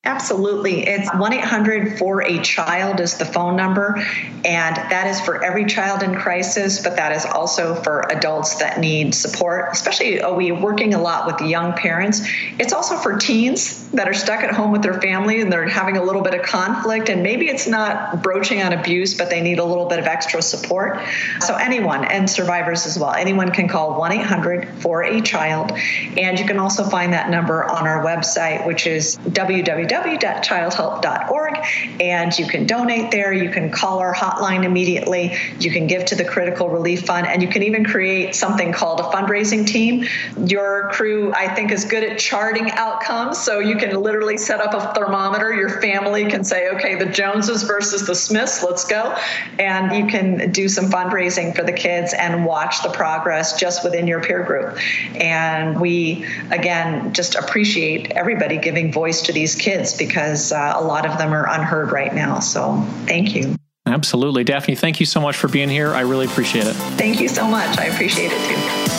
Absolutely. 0.04 0.84
It's 0.84 1.08
1 1.14 1.32
800 1.32 1.96
for 1.96 2.24
a 2.24 2.42
child 2.42 2.98
is 2.98 3.18
the 3.18 3.24
phone 3.24 3.54
number. 3.54 4.04
And 4.44 4.74
that 4.74 5.06
is 5.06 5.20
for 5.20 5.44
every 5.44 5.64
child 5.64 6.02
in 6.02 6.16
crisis, 6.16 6.82
but 6.82 6.96
that 6.96 7.12
is 7.12 7.24
also 7.24 7.76
for 7.76 8.00
adults 8.10 8.56
that 8.56 8.80
need 8.80 9.14
support. 9.14 9.68
Especially, 9.70 10.20
oh, 10.20 10.34
we're 10.34 10.60
working 10.60 10.94
a 10.94 11.00
lot 11.00 11.26
with 11.26 11.48
young 11.48 11.74
parents. 11.74 12.26
It's 12.58 12.72
also 12.72 12.96
for 12.96 13.16
teens 13.16 13.88
that 13.92 14.08
are 14.08 14.14
stuck 14.14 14.40
at 14.40 14.52
home 14.52 14.72
with 14.72 14.82
their 14.82 15.00
family 15.00 15.40
and 15.40 15.52
they're 15.52 15.68
having 15.68 15.96
a 15.96 16.02
little 16.02 16.22
bit 16.22 16.34
of 16.34 16.42
conflict. 16.42 17.08
And 17.08 17.22
maybe 17.22 17.48
it's 17.48 17.68
not 17.68 18.24
broaching 18.24 18.60
on 18.60 18.72
abuse, 18.72 19.14
but 19.14 19.30
they 19.30 19.40
need 19.40 19.60
a 19.60 19.64
little 19.64 19.86
bit 19.86 20.00
of 20.00 20.06
extra 20.06 20.42
support. 20.42 21.00
So, 21.42 21.54
anyone 21.54 22.04
and 22.06 22.28
survivors 22.28 22.86
as 22.86 22.98
well, 22.98 23.12
anyone 23.12 23.52
can 23.52 23.68
call 23.68 24.00
1 24.00 24.10
800 24.10 24.68
for 24.80 25.04
a 25.04 25.20
child. 25.20 25.70
And 26.16 26.40
you 26.40 26.44
can 26.44 26.58
also 26.58 26.82
find 26.82 27.12
that 27.12 27.30
number 27.30 27.70
on 27.70 27.86
our 27.86 28.04
website, 28.04 28.66
which 28.66 28.88
is 28.88 29.16
www 29.18 29.91
www.childhelp.org, 29.92 31.58
and 32.00 32.38
you 32.38 32.46
can 32.46 32.66
donate 32.66 33.10
there. 33.10 33.32
You 33.32 33.50
can 33.50 33.70
call 33.70 33.98
our 33.98 34.14
hotline 34.14 34.64
immediately. 34.64 35.36
You 35.60 35.70
can 35.70 35.86
give 35.86 36.06
to 36.06 36.14
the 36.14 36.24
Critical 36.24 36.70
Relief 36.70 37.04
Fund, 37.06 37.26
and 37.26 37.42
you 37.42 37.48
can 37.48 37.62
even 37.62 37.84
create 37.84 38.34
something 38.34 38.72
called 38.72 39.00
a 39.00 39.04
fundraising 39.04 39.66
team. 39.66 40.06
Your 40.46 40.88
crew, 40.92 41.32
I 41.34 41.54
think, 41.54 41.72
is 41.72 41.84
good 41.84 42.04
at 42.04 42.18
charting 42.18 42.70
outcomes, 42.70 43.38
so 43.38 43.58
you 43.58 43.76
can 43.76 44.00
literally 44.00 44.38
set 44.38 44.60
up 44.60 44.74
a 44.74 44.94
thermometer. 44.94 45.52
Your 45.52 45.80
family 45.80 46.28
can 46.30 46.44
say, 46.44 46.70
okay, 46.70 46.94
the 46.94 47.06
Joneses 47.06 47.64
versus 47.64 48.06
the 48.06 48.14
Smiths, 48.14 48.62
let's 48.62 48.84
go. 48.84 49.16
And 49.58 49.94
you 49.94 50.06
can 50.06 50.50
do 50.52 50.68
some 50.68 50.86
fundraising 50.86 51.54
for 51.54 51.62
the 51.62 51.72
kids 51.72 52.14
and 52.14 52.46
watch 52.46 52.82
the 52.82 52.90
progress 52.90 53.58
just 53.58 53.84
within 53.84 54.06
your 54.06 54.22
peer 54.22 54.42
group. 54.42 54.78
And 55.14 55.80
we, 55.80 56.26
again, 56.50 57.12
just 57.12 57.34
appreciate 57.34 58.12
everybody 58.12 58.56
giving 58.58 58.92
voice 58.92 59.22
to 59.22 59.32
these 59.32 59.54
kids 59.54 59.81
kids 59.82 59.96
because 59.96 60.52
uh, 60.52 60.74
a 60.76 60.82
lot 60.82 61.06
of 61.06 61.18
them 61.18 61.32
are 61.32 61.48
unheard 61.48 61.92
right 61.92 62.14
now. 62.14 62.40
So 62.40 62.82
thank 63.06 63.34
you. 63.34 63.56
Absolutely. 63.86 64.44
Daphne, 64.44 64.74
thank 64.74 65.00
you 65.00 65.06
so 65.06 65.20
much 65.20 65.36
for 65.36 65.48
being 65.48 65.68
here. 65.68 65.90
I 65.90 66.00
really 66.00 66.26
appreciate 66.26 66.66
it. 66.66 66.74
Thank 66.96 67.20
you 67.20 67.28
so 67.28 67.46
much. 67.46 67.78
I 67.78 67.86
appreciate 67.86 68.30
it 68.32 68.48
too. 68.48 68.92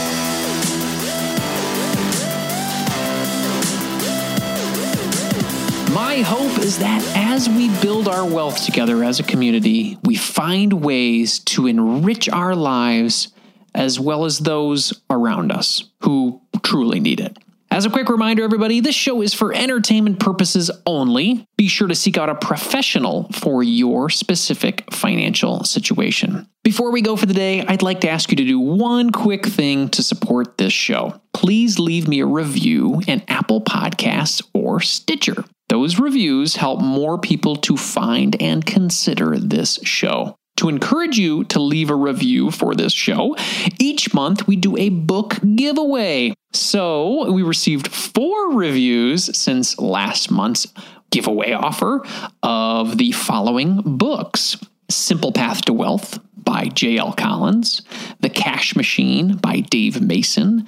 My 5.94 6.22
hope 6.22 6.60
is 6.60 6.80
that 6.80 7.04
as 7.16 7.48
we 7.48 7.70
build 7.82 8.08
our 8.08 8.26
wealth 8.26 8.66
together 8.66 9.04
as 9.04 9.20
a 9.20 9.24
community, 9.24 9.98
we 10.04 10.16
find 10.16 10.84
ways 10.84 11.40
to 11.40 11.68
enrich 11.68 12.28
our 12.30 12.56
lives 12.56 13.30
as 13.76 14.00
well 14.00 14.26
as 14.26 14.40
those 14.40 15.02
around 15.10 15.52
us 15.52 15.84
who 16.02 16.42
truly 16.62 17.00
need 17.00 17.20
it. 17.20 17.38
As 17.74 17.88
a 17.88 17.90
quick 17.90 18.08
reminder, 18.08 18.44
everybody, 18.44 18.82
this 18.82 18.94
show 18.94 19.24
is 19.24 19.34
for 19.34 19.52
entertainment 19.52 20.20
purposes 20.20 20.70
only. 20.86 21.48
Be 21.58 21.68
sure 21.68 21.88
to 21.88 21.96
seek 21.96 22.20
out 22.20 22.30
a 22.30 22.36
professional 22.36 23.28
for 23.32 23.64
your 23.64 24.12
specific 24.12 24.94
financial 24.94 25.64
situation. 25.64 26.48
Before 26.64 26.92
we 26.92 27.02
go 27.02 27.16
for 27.16 27.26
the 27.26 27.34
day, 27.34 27.66
I'd 27.66 27.82
like 27.82 28.02
to 28.02 28.10
ask 28.10 28.30
you 28.30 28.38
to 28.38 28.46
do 28.46 28.60
one 28.60 29.10
quick 29.10 29.48
thing 29.48 29.90
to 29.90 30.04
support 30.04 30.60
this 30.60 30.72
show. 30.72 31.20
Please 31.34 31.80
leave 31.80 32.08
me 32.08 32.20
a 32.20 32.28
review 32.28 33.02
in 33.08 33.24
Apple 33.28 33.62
Podcasts 33.62 34.46
or 34.54 34.80
Stitcher. 34.80 35.44
Those 35.70 35.98
reviews 35.98 36.58
help 36.58 36.80
more 36.80 37.18
people 37.18 37.56
to 37.56 37.76
find 37.76 38.40
and 38.40 38.64
consider 38.64 39.40
this 39.40 39.80
show 39.82 40.38
to 40.64 40.70
encourage 40.70 41.20
you 41.20 41.44
to 41.44 41.60
leave 41.60 41.90
a 41.90 41.96
review 41.96 42.50
for 42.50 42.74
this 42.74 42.94
show. 42.94 43.36
Each 43.80 44.14
month, 44.14 44.48
we 44.48 44.56
do 44.56 44.78
a 44.78 44.88
book 44.88 45.38
giveaway. 45.58 46.34
So 46.54 47.30
we 47.34 47.44
received 47.44 47.90
four 47.90 48.54
reviews 48.54 49.38
since 49.38 49.78
last 49.78 50.32
month's 50.32 50.66
giveaway 51.12 51.52
offer 51.52 52.06
of 52.44 52.98
the 52.98 53.12
following 53.12 53.82
books 53.98 54.56
Simple 54.90 55.34
Path 55.34 55.66
to 55.66 55.74
Wealth 55.74 56.20
by 56.38 56.68
J.L. 56.68 57.12
Collins, 57.12 57.82
The 58.22 58.30
Cash 58.30 58.74
Machine 58.78 59.36
by 59.36 59.60
Dave 59.60 60.02
Mason, 60.02 60.66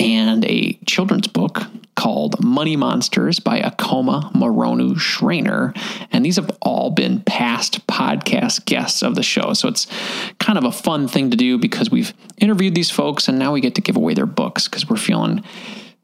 and 0.00 0.44
a 0.46 0.72
children's 0.86 1.28
book 1.28 1.62
called 1.94 2.42
Money 2.42 2.76
Monsters 2.76 3.38
by 3.38 3.60
Akoma 3.60 4.32
Moronu 4.32 4.98
Schreiner. 4.98 5.74
And 6.10 6.24
these 6.24 6.36
have 6.36 6.50
all 6.62 6.90
been 6.90 7.20
past 7.20 7.86
podcast 7.86 8.64
guests 8.64 9.02
of 9.02 9.14
the 9.14 9.22
show. 9.22 9.52
So 9.52 9.68
it's 9.68 9.86
kind 10.38 10.56
of 10.56 10.64
a 10.64 10.72
fun 10.72 11.06
thing 11.06 11.30
to 11.30 11.36
do 11.36 11.58
because 11.58 11.90
we've 11.90 12.14
interviewed 12.38 12.74
these 12.74 12.90
folks 12.90 13.28
and 13.28 13.38
now 13.38 13.52
we 13.52 13.60
get 13.60 13.74
to 13.74 13.82
give 13.82 13.96
away 13.96 14.14
their 14.14 14.26
books 14.26 14.66
because 14.66 14.88
we're 14.88 14.96
feeling 14.96 15.44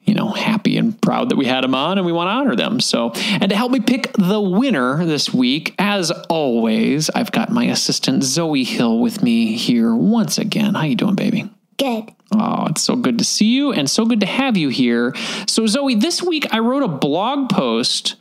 you 0.03 0.15
know, 0.15 0.29
happy 0.29 0.77
and 0.77 1.01
proud 1.03 1.31
that 1.31 1.37
we 1.37 1.47
had 1.47 1.65
them 1.65 1.75
on 1.75 1.99
and 1.99 2.07
we 2.07 2.13
want 2.13 2.29
to 2.29 2.33
honor 2.33 2.55
them. 2.55 2.79
So, 2.79 3.11
and 3.41 3.51
to 3.51 3.57
help 3.57 3.73
me 3.73 3.81
pick 3.81 4.13
the 4.13 4.41
winner 4.41 5.05
this 5.05 5.35
week, 5.35 5.75
as 5.81 6.13
always, 6.29 7.11
I've 7.11 7.33
got 7.33 7.51
my 7.51 7.65
assistant 7.65 8.23
Zoe 8.23 8.63
Hill 8.63 9.01
with 9.01 9.21
me 9.21 9.57
here 9.57 9.97
once 9.97 10.39
again. 10.39 10.75
How 10.75 10.85
you 10.85 10.95
doing, 10.95 11.17
baby? 11.17 11.51
Good. 11.79 12.11
Oh, 12.33 12.67
it's 12.67 12.83
so 12.83 12.97
good 12.97 13.19
to 13.19 13.25
see 13.25 13.55
you 13.55 13.73
and 13.73 13.89
so 13.89 14.05
good 14.05 14.21
to 14.21 14.27
have 14.27 14.57
you 14.57 14.69
here. 14.69 15.15
So, 15.47 15.67
Zoe, 15.67 15.95
this 15.95 16.23
week 16.23 16.47
I 16.51 16.59
wrote 16.59 16.83
a 16.83 16.89
blog 16.89 17.51
post 17.51 18.17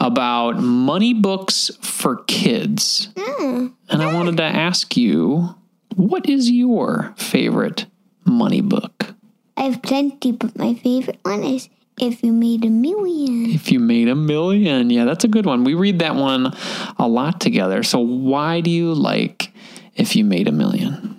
about 0.00 0.58
money 0.58 1.14
books 1.14 1.70
for 1.80 2.16
kids. 2.24 3.08
Mm. 3.14 3.72
And 3.88 4.02
I 4.02 4.12
wanted 4.12 4.36
to 4.38 4.42
ask 4.42 4.96
you, 4.96 5.54
what 5.94 6.28
is 6.28 6.50
your 6.50 7.14
favorite 7.16 7.86
money 8.24 8.60
book? 8.60 9.14
I 9.56 9.62
have 9.62 9.82
plenty, 9.82 10.32
but 10.32 10.58
my 10.58 10.74
favorite 10.74 11.18
one 11.22 11.42
is 11.44 11.68
If 11.98 12.22
You 12.22 12.32
Made 12.32 12.64
a 12.64 12.70
Million. 12.70 13.46
If 13.50 13.72
you 13.72 13.80
made 13.80 14.08
a 14.08 14.14
million. 14.14 14.90
Yeah, 14.90 15.06
that's 15.06 15.24
a 15.24 15.28
good 15.28 15.46
one. 15.46 15.64
We 15.64 15.74
read 15.74 16.00
that 16.00 16.14
one 16.14 16.54
a 16.98 17.08
lot 17.08 17.40
together. 17.40 17.82
So, 17.82 18.00
why 18.00 18.60
do 18.60 18.70
you 18.70 18.92
like 18.92 19.52
If 19.94 20.14
You 20.16 20.24
Made 20.24 20.48
a 20.48 20.52
Million? 20.52 21.15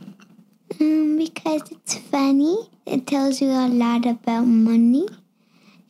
Um, 0.79 1.17
because 1.17 1.71
it's 1.71 1.95
funny. 1.97 2.69
It 2.85 3.07
tells 3.07 3.41
you 3.41 3.49
a 3.49 3.67
lot 3.67 4.05
about 4.05 4.45
money. 4.45 5.07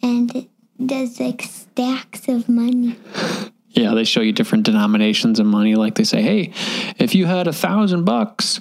And 0.01 0.33
it 0.35 0.49
does 0.83 1.19
like 1.19 1.41
stacks 1.43 2.27
of 2.27 2.47
money. 2.49 2.95
Yeah, 3.71 3.93
they 3.93 4.05
show 4.05 4.21
you 4.21 4.31
different 4.31 4.63
denominations 4.63 5.39
of 5.39 5.45
money. 5.45 5.75
Like 5.75 5.93
they 5.93 6.03
say, 6.03 6.23
hey, 6.23 6.51
if 6.97 7.13
you 7.13 7.27
had 7.27 7.47
a 7.47 7.53
thousand 7.53 8.05
bucks, 8.05 8.59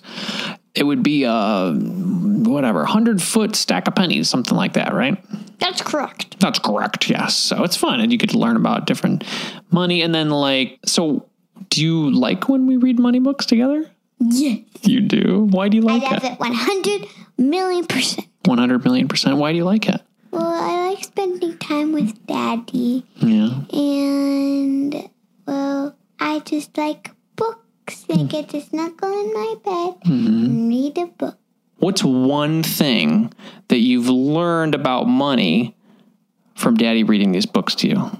it 0.74 0.82
would 0.84 1.02
be 1.02 1.24
a 1.24 1.72
whatever, 1.72 2.84
hundred 2.84 3.22
foot 3.22 3.56
stack 3.56 3.88
of 3.88 3.94
pennies, 3.94 4.28
something 4.28 4.54
like 4.54 4.74
that, 4.74 4.92
right? 4.92 5.16
That's 5.58 5.80
correct. 5.80 6.38
That's 6.38 6.58
correct. 6.58 7.08
Yes. 7.08 7.34
So 7.34 7.64
it's 7.64 7.76
fun, 7.76 8.00
and 8.00 8.12
you 8.12 8.18
get 8.18 8.30
to 8.30 8.38
learn 8.38 8.56
about 8.56 8.86
different 8.86 9.24
money, 9.70 10.02
and 10.02 10.14
then 10.14 10.28
like, 10.28 10.78
so 10.84 11.26
do 11.70 11.82
you 11.82 12.10
like 12.10 12.48
when 12.50 12.66
we 12.66 12.76
read 12.76 12.98
money 12.98 13.18
books 13.18 13.46
together? 13.46 13.90
Yes. 14.18 14.60
You 14.82 15.00
do. 15.00 15.46
Why 15.50 15.68
do 15.68 15.76
you 15.76 15.82
like 15.82 16.02
it? 16.02 16.06
I 16.06 16.14
love 16.14 16.24
it? 16.24 16.32
it 16.32 16.40
100 16.40 17.06
million 17.38 17.86
percent. 17.86 18.26
One 18.44 18.58
hundred 18.58 18.84
million 18.84 19.08
percent. 19.08 19.36
Why 19.36 19.52
do 19.52 19.58
you 19.58 19.64
like 19.64 19.88
it? 19.88 20.00
Well, 20.30 20.46
I 20.46 20.90
like 20.90 21.04
spending 21.04 21.56
time 21.58 21.92
with 21.92 22.26
Daddy. 22.26 23.04
Yeah. 23.16 23.62
And, 23.72 25.10
well, 25.46 25.96
I 26.20 26.40
just 26.40 26.76
like 26.76 27.10
books. 27.36 28.04
I 28.10 28.18
hmm. 28.18 28.26
get 28.26 28.50
to 28.50 28.60
snuggle 28.60 29.12
in 29.12 29.34
my 29.34 29.54
bed 29.64 30.00
mm-hmm. 30.04 30.26
and 30.26 30.68
read 30.68 30.98
a 30.98 31.06
book. 31.06 31.38
What's 31.78 32.02
one 32.02 32.62
thing 32.62 33.32
that 33.68 33.78
you've 33.78 34.08
learned 34.08 34.74
about 34.74 35.08
money 35.08 35.76
from 36.54 36.76
Daddy 36.76 37.04
reading 37.04 37.32
these 37.32 37.46
books 37.46 37.74
to 37.76 37.88
you? 37.88 38.10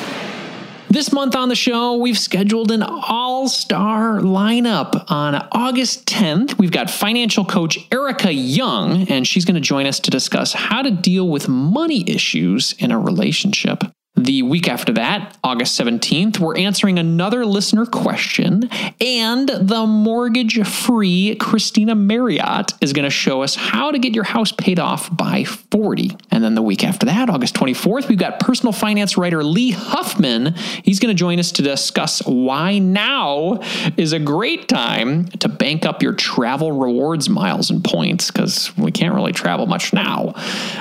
This 0.92 1.10
month 1.10 1.34
on 1.34 1.48
the 1.48 1.54
show, 1.54 1.96
we've 1.96 2.18
scheduled 2.18 2.70
an 2.70 2.82
all 2.82 3.48
star 3.48 4.20
lineup. 4.20 5.10
On 5.10 5.34
August 5.50 6.04
10th, 6.06 6.58
we've 6.58 6.70
got 6.70 6.90
financial 6.90 7.46
coach 7.46 7.78
Erica 7.90 8.30
Young, 8.30 9.08
and 9.08 9.26
she's 9.26 9.46
going 9.46 9.54
to 9.54 9.60
join 9.62 9.86
us 9.86 10.00
to 10.00 10.10
discuss 10.10 10.52
how 10.52 10.82
to 10.82 10.90
deal 10.90 11.30
with 11.30 11.48
money 11.48 12.04
issues 12.06 12.74
in 12.78 12.90
a 12.90 12.98
relationship. 12.98 13.84
The 14.14 14.42
week 14.42 14.68
after 14.68 14.92
that, 14.92 15.38
August 15.42 15.80
17th, 15.80 16.38
we're 16.38 16.58
answering 16.58 16.98
another 16.98 17.46
listener 17.46 17.86
question, 17.86 18.68
and 19.00 19.48
the 19.48 19.86
mortgage 19.86 20.64
free 20.66 21.34
Christina 21.36 21.94
Marriott 21.94 22.74
is 22.82 22.92
going 22.92 23.04
to 23.04 23.10
show 23.10 23.42
us 23.42 23.54
how 23.54 23.90
to 23.90 23.98
get 23.98 24.14
your 24.14 24.24
house 24.24 24.52
paid 24.52 24.78
off 24.78 25.14
by 25.16 25.44
40. 25.44 26.14
And 26.30 26.44
then 26.44 26.54
the 26.54 26.60
week 26.60 26.84
after 26.84 27.06
that, 27.06 27.30
August 27.30 27.54
24th, 27.54 28.08
we've 28.08 28.18
got 28.18 28.38
personal 28.38 28.72
finance 28.72 29.16
writer 29.16 29.42
Lee 29.42 29.70
Huffman. 29.70 30.56
He's 30.84 31.00
going 31.00 31.14
to 31.14 31.18
join 31.18 31.38
us 31.38 31.50
to 31.52 31.62
discuss 31.62 32.20
why 32.26 32.78
now 32.78 33.60
is 33.96 34.12
a 34.12 34.18
great 34.18 34.68
time 34.68 35.28
to 35.28 35.48
bank 35.48 35.86
up 35.86 36.02
your 36.02 36.12
travel 36.12 36.72
rewards 36.72 37.30
miles 37.30 37.70
and 37.70 37.82
points 37.82 38.30
because 38.30 38.76
we 38.76 38.92
can't 38.92 39.14
really 39.14 39.32
travel 39.32 39.66
much 39.66 39.94
now. 39.94 40.34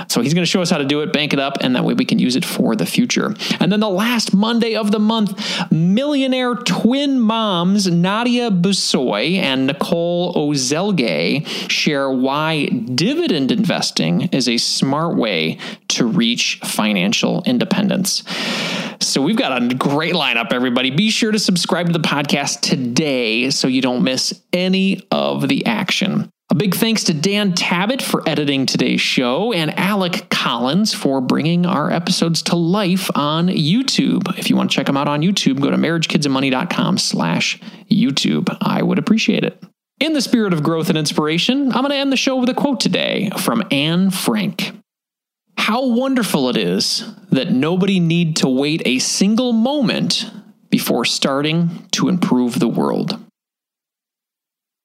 So 0.09 0.19
he's 0.19 0.33
going 0.33 0.43
to 0.43 0.51
show 0.51 0.61
us 0.61 0.69
how 0.69 0.79
to 0.79 0.85
do 0.85 0.99
it, 0.99 1.13
bank 1.13 1.31
it 1.31 1.39
up, 1.39 1.59
and 1.61 1.77
that 1.77 1.85
way 1.85 1.93
we 1.93 2.03
can 2.03 2.19
use 2.19 2.35
it 2.35 2.43
for 2.43 2.75
the 2.75 2.85
future. 3.29 3.57
And 3.59 3.71
then 3.71 3.79
the 3.79 3.89
last 3.89 4.33
Monday 4.33 4.75
of 4.75 4.91
the 4.91 4.99
month, 4.99 5.71
millionaire 5.71 6.55
twin 6.55 7.19
moms 7.19 7.87
Nadia 7.87 8.49
Busoy 8.51 9.35
and 9.35 9.67
Nicole 9.67 10.33
Ozelge 10.33 11.45
share 11.69 12.09
why 12.09 12.65
dividend 12.65 13.51
investing 13.51 14.23
is 14.31 14.47
a 14.47 14.57
smart 14.57 15.17
way 15.17 15.57
to 15.89 16.05
reach 16.05 16.59
financial 16.63 17.43
independence. 17.43 18.23
So 18.99 19.21
we've 19.21 19.37
got 19.37 19.61
a 19.61 19.75
great 19.75 20.13
lineup, 20.13 20.53
everybody. 20.53 20.91
Be 20.91 21.09
sure 21.09 21.31
to 21.31 21.39
subscribe 21.39 21.87
to 21.87 21.93
the 21.93 21.99
podcast 21.99 22.61
today 22.61 23.49
so 23.49 23.67
you 23.67 23.81
don't 23.81 24.03
miss 24.03 24.41
any 24.53 25.07
of 25.11 25.47
the 25.47 25.65
action. 25.65 26.29
A 26.51 26.53
big 26.53 26.75
thanks 26.75 27.05
to 27.05 27.13
Dan 27.13 27.53
Tabbitt 27.53 28.01
for 28.01 28.27
editing 28.27 28.65
today's 28.65 28.99
show 28.99 29.53
and 29.53 29.73
Alec 29.79 30.27
Collins 30.27 30.93
for 30.93 31.21
bringing 31.21 31.65
our 31.65 31.89
episodes 31.89 32.41
to 32.41 32.57
life 32.57 33.09
on 33.15 33.47
YouTube. 33.47 34.37
If 34.37 34.49
you 34.49 34.57
want 34.57 34.69
to 34.69 34.75
check 34.75 34.87
them 34.87 34.97
out 34.97 35.07
on 35.07 35.21
YouTube, 35.21 35.61
go 35.61 35.71
to 35.71 35.77
marriagekidsandmoney.com 35.77 36.97
slash 36.97 37.57
YouTube. 37.89 38.53
I 38.59 38.81
would 38.83 38.99
appreciate 38.99 39.45
it. 39.45 39.63
In 40.01 40.11
the 40.11 40.19
spirit 40.19 40.51
of 40.51 40.61
growth 40.61 40.89
and 40.89 40.97
inspiration, 40.97 41.71
I'm 41.71 41.83
going 41.83 41.91
to 41.91 41.95
end 41.95 42.11
the 42.11 42.17
show 42.17 42.35
with 42.35 42.49
a 42.49 42.53
quote 42.53 42.81
today 42.81 43.29
from 43.37 43.63
Anne 43.71 44.11
Frank. 44.11 44.73
How 45.57 45.87
wonderful 45.87 46.49
it 46.49 46.57
is 46.57 47.09
that 47.29 47.53
nobody 47.53 48.01
need 48.01 48.35
to 48.37 48.49
wait 48.49 48.81
a 48.83 48.99
single 48.99 49.53
moment 49.53 50.29
before 50.69 51.05
starting 51.05 51.87
to 51.91 52.09
improve 52.09 52.59
the 52.59 52.67
world. 52.67 53.17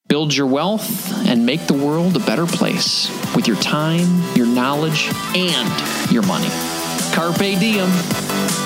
Build 0.08 0.36
your 0.36 0.46
wealth 0.46 1.26
and 1.26 1.44
make 1.44 1.66
the 1.66 1.74
world 1.74 2.14
a 2.16 2.20
better 2.20 2.46
place 2.46 3.10
with 3.34 3.48
your 3.48 3.56
time, 3.56 4.22
your 4.36 4.46
knowledge, 4.46 5.10
and 5.34 6.12
your 6.12 6.22
money. 6.22 6.48
Carpe 7.12 7.58
diem. 7.58 8.65